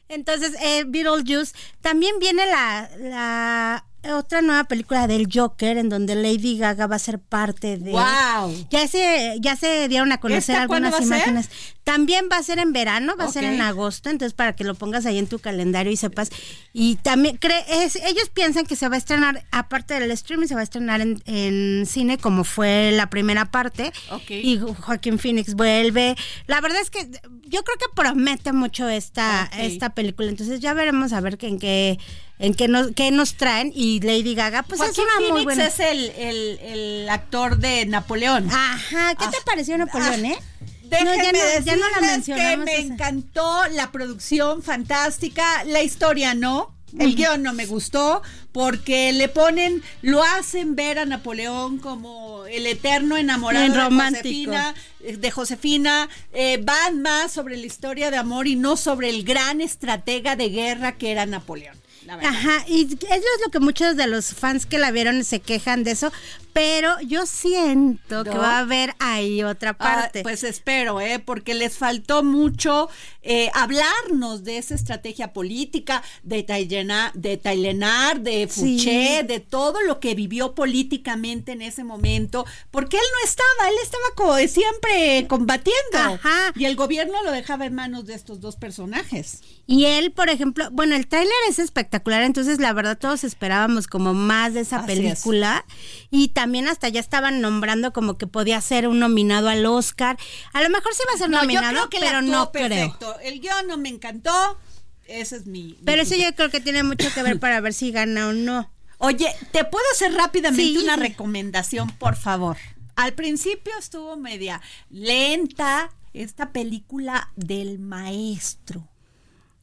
Entonces, 0.08 0.56
eh, 0.60 0.82
Beetlejuice. 0.84 1.54
También 1.80 2.18
viene 2.18 2.44
la, 2.46 2.90
la 2.98 3.84
otra 4.12 4.42
nueva 4.42 4.64
película 4.64 5.06
del 5.06 5.28
Joker 5.32 5.78
en 5.78 5.88
donde 5.88 6.14
Lady 6.14 6.58
Gaga 6.58 6.86
va 6.86 6.96
a 6.96 6.98
ser 6.98 7.18
parte 7.18 7.78
de 7.78 7.92
wow. 7.92 8.66
ya 8.70 8.86
se 8.88 9.36
ya 9.40 9.56
se 9.56 9.88
dieron 9.88 10.12
a 10.12 10.18
conocer 10.18 10.56
algunas 10.56 11.00
imágenes. 11.00 11.48
También 11.84 12.28
va 12.32 12.38
a 12.38 12.42
ser 12.42 12.58
en 12.58 12.72
verano 12.72 13.14
va 13.18 13.24
a 13.24 13.32
ser 13.32 13.44
en 13.44 13.60
agosto 13.60 14.08
entonces 14.08 14.32
para 14.32 14.56
que 14.56 14.64
lo 14.64 14.74
pongas 14.74 15.04
ahí 15.04 15.18
en 15.18 15.26
tu 15.26 15.38
calendario 15.38 15.92
y 15.92 15.96
sepas. 15.96 16.30
Y 16.72 16.96
también 16.96 17.36
cree 17.36 17.64
ellos 17.68 18.30
piensan 18.32 18.66
que 18.66 18.76
se 18.76 18.88
va 18.88 18.94
a 18.94 18.98
estrenar 18.98 19.44
aparte 19.50 19.98
del 19.98 20.10
streaming 20.10 20.46
se 20.46 20.54
va 20.54 20.60
a 20.60 20.64
estrenar 20.64 21.00
en, 21.00 21.86
cine 21.86 22.18
como 22.18 22.44
fue 22.44 22.92
la 22.92 23.10
primera 23.10 23.46
parte. 23.46 23.92
Y 24.28 24.58
Joaquín 24.58 25.18
Phoenix 25.18 25.54
vuelve. 25.54 26.16
La 26.46 26.60
verdad 26.60 26.80
es 26.80 26.90
que 26.90 27.08
yo 27.46 27.62
creo 27.62 27.76
que 27.78 27.86
promete 27.94 28.52
mucho 28.52 28.88
esta 28.88 29.50
esta 29.58 29.94
película. 29.94 30.28
Entonces 30.28 30.60
ya 30.60 30.74
veremos 30.74 31.12
a 31.12 31.20
ver 31.20 31.38
que 31.38 31.48
en 31.48 31.58
qué 31.58 31.98
en 32.38 32.54
qué 32.54 32.68
nos, 32.68 32.92
qué 32.92 33.10
nos 33.10 33.34
traen 33.34 33.72
y 33.74 34.00
Lady 34.00 34.34
Gaga, 34.34 34.62
pues 34.64 34.80
es 34.80 34.98
una 34.98 35.28
muy 35.30 35.44
buena. 35.44 35.66
es 35.66 35.80
el, 35.80 36.10
el, 36.10 36.58
el, 36.60 37.08
actor 37.08 37.58
de 37.58 37.86
Napoleón. 37.86 38.48
Ajá, 38.50 39.14
¿qué 39.14 39.26
te 39.28 39.36
ah. 39.36 39.42
pareció 39.44 39.78
Napoleón, 39.78 40.24
eh? 40.26 40.38
Déjenme 40.82 41.38
ya, 41.64 41.76
no, 41.76 41.88
la 41.88 42.20
que 42.20 42.56
me 42.58 42.76
encantó 42.76 43.66
la 43.72 43.90
producción 43.90 44.62
fantástica, 44.62 45.64
la 45.64 45.82
historia 45.82 46.34
no, 46.34 46.74
el 46.98 47.16
guion 47.16 47.42
no 47.42 47.52
me 47.52 47.66
gustó 47.66 48.22
porque 48.52 49.12
le 49.12 49.28
ponen, 49.28 49.82
lo 50.02 50.22
hacen 50.22 50.76
ver 50.76 50.98
a 50.98 51.06
Napoleón 51.06 51.78
como 51.78 52.44
el 52.46 52.66
eterno 52.66 53.16
enamorado 53.16 53.90
de 53.90 53.96
Josefina, 53.96 54.74
de 55.00 55.30
Josefina 55.30 56.08
eh, 56.32 56.60
van 56.62 57.02
más 57.02 57.32
sobre 57.32 57.56
la 57.56 57.66
historia 57.66 58.10
de 58.10 58.16
amor 58.16 58.46
y 58.46 58.54
no 58.54 58.76
sobre 58.76 59.10
el 59.10 59.24
gran 59.24 59.60
estratega 59.60 60.36
de 60.36 60.50
guerra 60.50 60.92
que 60.92 61.10
era 61.10 61.26
Napoleón. 61.26 61.83
Ajá, 62.08 62.64
y 62.68 62.84
eso 62.84 62.98
es 63.10 63.44
lo 63.44 63.50
que 63.50 63.60
muchos 63.60 63.96
de 63.96 64.06
los 64.06 64.34
fans 64.34 64.66
que 64.66 64.78
la 64.78 64.90
vieron 64.90 65.24
se 65.24 65.40
quejan 65.40 65.84
de 65.84 65.92
eso, 65.92 66.12
pero 66.54 67.00
yo 67.00 67.26
siento 67.26 68.22
que 68.22 68.30
va 68.30 68.58
a 68.58 68.60
haber 68.60 68.94
ahí 69.00 69.42
otra 69.42 69.70
ah, 69.70 69.76
parte. 69.76 70.22
pues 70.22 70.44
espero, 70.44 71.00
¿eh? 71.00 71.18
porque 71.18 71.52
les 71.52 71.76
faltó 71.76 72.22
mucho 72.22 72.88
eh, 73.22 73.50
hablarnos 73.54 74.44
de 74.44 74.58
esa 74.58 74.76
estrategia 74.76 75.32
política, 75.32 76.04
de, 76.22 76.44
Tailena, 76.44 77.10
de 77.14 77.38
Tailenar, 77.38 78.20
de 78.20 78.46
Fouché, 78.46 79.24
de 79.24 79.40
todo 79.40 79.82
lo 79.82 79.98
que 79.98 80.14
vivió 80.14 80.54
políticamente 80.54 81.50
en 81.50 81.60
ese 81.60 81.82
momento, 81.82 82.46
porque 82.70 82.98
él 82.98 83.02
no 83.12 83.28
estaba, 83.28 83.68
él 83.70 83.76
estaba 83.82 84.38
siempre 84.46 85.26
combatiendo. 85.26 85.98
Ajá. 85.98 86.52
Y 86.54 86.66
el 86.66 86.76
gobierno 86.76 87.20
lo 87.24 87.32
dejaba 87.32 87.66
en 87.66 87.74
manos 87.74 88.06
de 88.06 88.14
estos 88.14 88.40
dos 88.40 88.54
personajes. 88.54 89.42
Y 89.66 89.86
él, 89.86 90.12
por 90.12 90.28
ejemplo, 90.28 90.68
bueno, 90.70 90.94
el 90.94 91.08
tráiler 91.08 91.32
es 91.48 91.58
espectacular, 91.58 92.22
entonces 92.22 92.60
la 92.60 92.72
verdad 92.72 92.96
todos 92.96 93.24
esperábamos 93.24 93.88
como 93.88 94.14
más 94.14 94.54
de 94.54 94.60
esa 94.60 94.86
película. 94.86 95.64
Y 96.12 96.28
también 96.28 96.43
también 96.44 96.68
hasta 96.68 96.90
ya 96.90 97.00
estaban 97.00 97.40
nombrando 97.40 97.94
como 97.94 98.18
que 98.18 98.26
podía 98.26 98.60
ser 98.60 98.86
un 98.86 98.98
nominado 98.98 99.48
al 99.48 99.64
Oscar. 99.64 100.18
A 100.52 100.62
lo 100.62 100.68
mejor 100.68 100.92
sí 100.92 101.02
va 101.08 101.14
a 101.14 101.16
ser 101.16 101.30
nominado, 101.30 101.88
pero 101.88 102.20
no 102.20 102.52
perfecto. 102.52 103.18
El 103.20 103.40
guion 103.40 103.66
no 103.66 103.78
me 103.78 103.88
encantó. 103.88 104.58
Ese 105.06 105.36
es 105.36 105.46
mi. 105.46 105.78
Pero 105.86 106.02
eso 106.02 106.14
yo 106.16 106.34
creo 106.34 106.50
que 106.50 106.60
tiene 106.60 106.82
mucho 106.82 107.08
que 107.14 107.22
ver 107.22 107.40
para 107.40 107.62
ver 107.62 107.72
si 107.72 107.92
gana 107.92 108.28
o 108.28 108.34
no. 108.34 108.70
Oye, 108.98 109.34
¿te 109.52 109.64
puedo 109.64 109.86
hacer 109.94 110.12
rápidamente 110.12 110.80
una 110.80 110.96
recomendación, 110.96 111.88
por 111.92 112.14
favor? 112.14 112.58
Al 112.94 113.14
principio 113.14 113.72
estuvo 113.78 114.18
media 114.18 114.60
lenta 114.90 115.88
esta 116.12 116.52
película 116.52 117.30
del 117.36 117.78
maestro. 117.78 118.86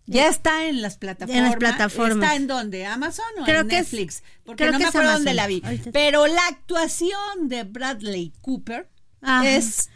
Ya 0.06 0.28
está 0.28 0.66
en 0.66 0.82
las 0.82 0.98
plataformas. 0.98 1.38
En 1.38 1.44
las 1.46 1.56
plataformas. 1.56 2.24
¿Está 2.24 2.36
en 2.36 2.48
dónde? 2.48 2.86
¿Amazon 2.86 3.26
o 3.40 3.48
en 3.48 3.68
Netflix? 3.68 4.24
Porque 4.44 4.70
no 4.72 4.80
me 4.80 4.86
acuerdo 4.86 5.14
dónde 5.14 5.34
la 5.34 5.48
vi. 5.48 5.62
Pero 5.94 6.28
la 6.28 6.46
actuación 6.48 7.48
de 7.48 7.64
Bradley 7.64 8.34
Cooper 8.42 8.90
es 9.44 9.90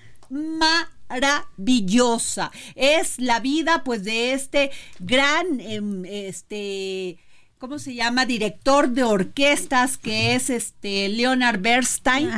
maravillosa. 1.10 2.52
Es 2.76 3.20
la 3.20 3.40
vida, 3.40 3.84
pues, 3.84 4.04
de 4.04 4.34
este 4.34 4.72
gran, 5.00 5.60
em, 5.60 6.06
este 6.06 7.18
¿cómo 7.60 7.80
se 7.80 7.94
llama? 7.96 8.26
Director 8.26 8.90
de 8.90 9.04
orquestas, 9.04 9.98
que 9.98 10.36
es 10.36 10.50
este 10.50 11.10
Leonard 11.10 11.60
Bernstein. 11.60 12.30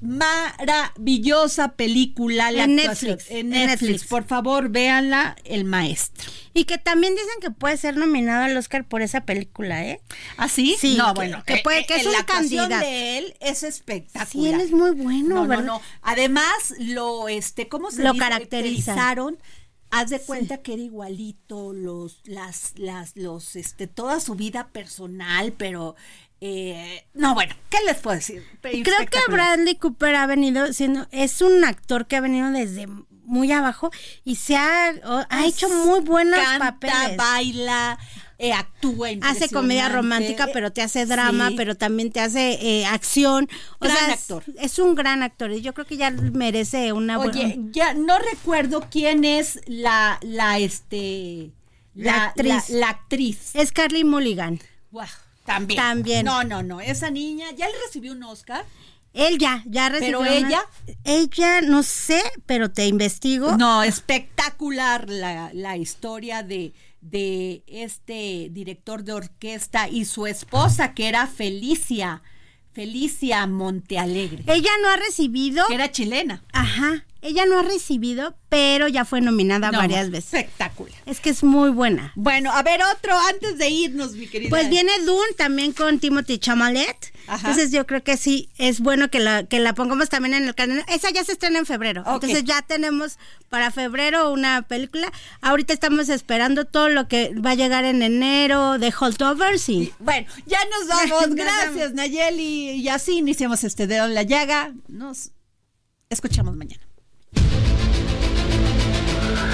Maravillosa 0.00 1.72
película. 1.72 2.50
La 2.50 2.64
En 2.64 2.76
Netflix, 2.76 3.30
En 3.30 3.50
Netflix. 3.50 3.80
Netflix. 3.82 4.04
Por 4.08 4.24
favor, 4.24 4.68
véanla, 4.68 5.36
El 5.44 5.64
Maestro. 5.64 6.30
Y 6.54 6.64
que 6.64 6.78
también 6.78 7.14
dicen 7.14 7.30
que 7.40 7.50
puede 7.50 7.76
ser 7.76 7.96
nominado 7.96 8.44
al 8.44 8.56
Oscar 8.56 8.86
por 8.86 9.02
esa 9.02 9.22
película, 9.24 9.84
¿eh? 9.84 10.00
¿Ah, 10.36 10.48
sí? 10.48 10.76
Sí, 10.78 10.96
no, 10.96 11.08
que- 11.08 11.14
bueno. 11.14 11.42
que 11.46 11.58
puede- 11.62 11.86
que 11.86 11.96
es 11.96 12.04
la 12.04 12.10
un 12.10 12.16
actuación 12.16 12.68
candidato. 12.70 12.84
de 12.86 13.18
él 13.18 13.34
es 13.40 13.62
espectacular. 13.62 14.26
Sí, 14.28 14.46
él 14.48 14.60
es 14.60 14.70
muy 14.72 14.90
bueno, 14.92 15.36
no, 15.36 15.46
¿verdad? 15.46 15.64
No, 15.64 15.74
no. 15.78 15.82
Además, 16.02 16.74
lo, 16.78 17.28
este, 17.28 17.68
¿cómo 17.68 17.90
se 17.90 18.02
Lo 18.02 18.12
dice? 18.12 18.24
Caracterizaron. 18.24 19.38
Haz 19.90 20.10
de 20.10 20.20
cuenta 20.20 20.58
que 20.58 20.74
era 20.74 20.82
igualito, 20.82 21.72
los, 21.72 22.20
las, 22.24 22.74
las, 22.76 23.16
los, 23.16 23.56
este, 23.56 23.86
toda 23.86 24.20
su 24.20 24.34
vida 24.34 24.68
personal, 24.68 25.52
pero, 25.52 25.96
eh, 26.40 27.06
no, 27.14 27.34
bueno, 27.34 27.54
¿qué 27.70 27.78
les 27.86 27.96
puedo 27.96 28.16
decir? 28.16 28.44
Creo 28.60 28.82
que. 28.82 29.18
Bradley 29.32 29.76
Cooper 29.76 30.14
ha 30.14 30.26
venido 30.26 30.72
siendo, 30.72 31.08
es 31.10 31.40
un 31.40 31.64
actor 31.64 32.06
que 32.06 32.16
ha 32.16 32.20
venido 32.20 32.50
desde 32.50 32.86
muy 33.24 33.52
abajo 33.52 33.90
y 34.24 34.36
se 34.36 34.56
ha, 34.56 34.94
ha 35.28 35.46
hecho 35.46 35.68
muy 35.68 36.00
buenos 36.00 36.38
Canta, 36.38 36.78
papeles. 36.78 37.16
baila, 37.16 37.98
eh, 38.40 38.52
actúa 38.52 39.08
Hace 39.22 39.48
comedia 39.48 39.88
romántica, 39.88 40.48
pero 40.52 40.72
te 40.72 40.80
hace 40.80 41.06
drama, 41.06 41.48
Sí. 41.48 41.54
pero 41.56 41.74
también 41.74 42.12
te 42.12 42.20
hace 42.20 42.52
eh, 42.60 42.86
acción. 42.86 43.48
O 43.80 43.84
Gran 43.84 43.96
sea, 43.96 44.14
actor. 44.14 44.44
Es, 44.60 44.78
un 44.78 44.94
gran 44.94 45.22
actor 45.24 45.50
y 45.50 45.60
yo 45.60 45.74
creo 45.74 45.86
que 45.86 45.96
ya 45.96 46.10
merece 46.12 46.92
una 46.92 47.16
buena... 47.16 47.32
Oye, 47.32 47.58
ya 47.72 47.94
no 47.94 48.16
recuerdo 48.18 48.86
quién 48.90 49.24
es 49.24 49.58
la, 49.66 50.18
la, 50.22 50.58
este, 50.60 51.50
La 51.94 52.26
actriz. 52.26 52.68
La, 52.70 52.78
la 52.78 52.88
actriz. 52.90 53.50
Es 53.54 53.72
Carly 53.72 54.04
Mulligan. 54.04 54.60
Guau, 54.92 55.08
también. 55.44 55.76
También. 55.80 56.24
No, 56.24 56.44
no, 56.44 56.62
no. 56.62 56.80
Esa 56.80 57.10
niña 57.10 57.50
ya 57.56 57.66
le 57.66 57.74
recibió 57.86 58.12
un 58.12 58.22
Oscar. 58.22 58.64
Él 59.14 59.38
ya, 59.38 59.64
ya 59.66 59.88
recibió 59.88 60.20
Pero 60.20 60.32
una- 60.38 60.48
ella- 60.48 60.64
Ella, 61.02 61.60
no 61.62 61.82
sé, 61.82 62.22
pero 62.46 62.70
te 62.70 62.86
investigo. 62.86 63.56
No, 63.56 63.82
espectacular 63.82 65.08
la, 65.10 65.50
la 65.54 65.76
historia 65.76 66.42
de, 66.42 66.72
de 67.00 67.62
este 67.66 68.48
director 68.50 69.04
de 69.04 69.12
orquesta 69.12 69.88
y 69.88 70.04
su 70.04 70.26
esposa, 70.26 70.94
que 70.94 71.08
era 71.08 71.26
Felicia, 71.26 72.22
Felicia 72.72 73.46
Montealegre. 73.46 74.44
Ella 74.46 74.70
no 74.82 74.90
ha 74.90 74.96
recibido... 74.96 75.64
Era 75.70 75.90
chilena. 75.90 76.44
Ajá. 76.52 77.04
Ella 77.20 77.46
no 77.46 77.58
ha 77.58 77.62
recibido, 77.62 78.36
pero 78.48 78.86
ya 78.86 79.04
fue 79.04 79.20
nominada 79.20 79.72
No, 79.72 79.78
varias 79.78 80.10
veces. 80.10 80.34
Espectacular. 80.34 80.96
Es 81.04 81.18
que 81.18 81.30
es 81.30 81.42
muy 81.42 81.70
buena. 81.70 82.12
Bueno, 82.14 82.52
a 82.52 82.62
ver 82.62 82.80
otro 82.94 83.12
antes 83.28 83.58
de 83.58 83.68
irnos, 83.68 84.12
mi 84.12 84.28
querida. 84.28 84.50
Pues 84.50 84.70
viene 84.70 84.92
Dune 85.04 85.32
también 85.36 85.72
con 85.72 85.98
Timothy 85.98 86.38
Chamalet. 86.38 87.12
Ajá. 87.26 87.50
Entonces 87.50 87.72
yo 87.72 87.86
creo 87.86 88.04
que 88.04 88.16
sí, 88.16 88.50
es 88.56 88.80
bueno 88.80 89.10
que 89.10 89.18
la, 89.18 89.42
que 89.44 89.58
la 89.58 89.74
pongamos 89.74 90.08
también 90.08 90.34
en 90.34 90.46
el 90.46 90.54
canal. 90.54 90.84
Esa 90.88 91.10
ya 91.10 91.24
se 91.24 91.32
estrena 91.32 91.58
en 91.58 91.66
febrero. 91.66 92.04
Entonces 92.06 92.44
ya 92.44 92.62
tenemos 92.62 93.18
para 93.48 93.72
febrero 93.72 94.32
una 94.32 94.62
película. 94.62 95.12
Ahorita 95.40 95.72
estamos 95.72 96.08
esperando 96.08 96.66
todo 96.66 96.88
lo 96.88 97.08
que 97.08 97.34
va 97.34 97.50
a 97.50 97.54
llegar 97.56 97.84
en 97.84 98.02
enero 98.02 98.78
de 98.78 98.94
Holdovers 98.98 99.68
y... 99.68 99.92
Bueno, 99.98 100.28
ya 100.46 100.60
nos 100.66 100.88
vamos. 101.10 101.34
Gracias. 101.34 101.94
Nayeli. 101.94 102.70
Y 102.70 102.88
así 102.88 103.18
iniciamos 103.18 103.64
este 103.64 103.88
dedo 103.88 104.06
en 104.06 104.14
la 104.14 104.22
llaga. 104.22 104.72
Nos 104.86 105.32
escuchamos 106.10 106.54
mañana. 106.54 106.87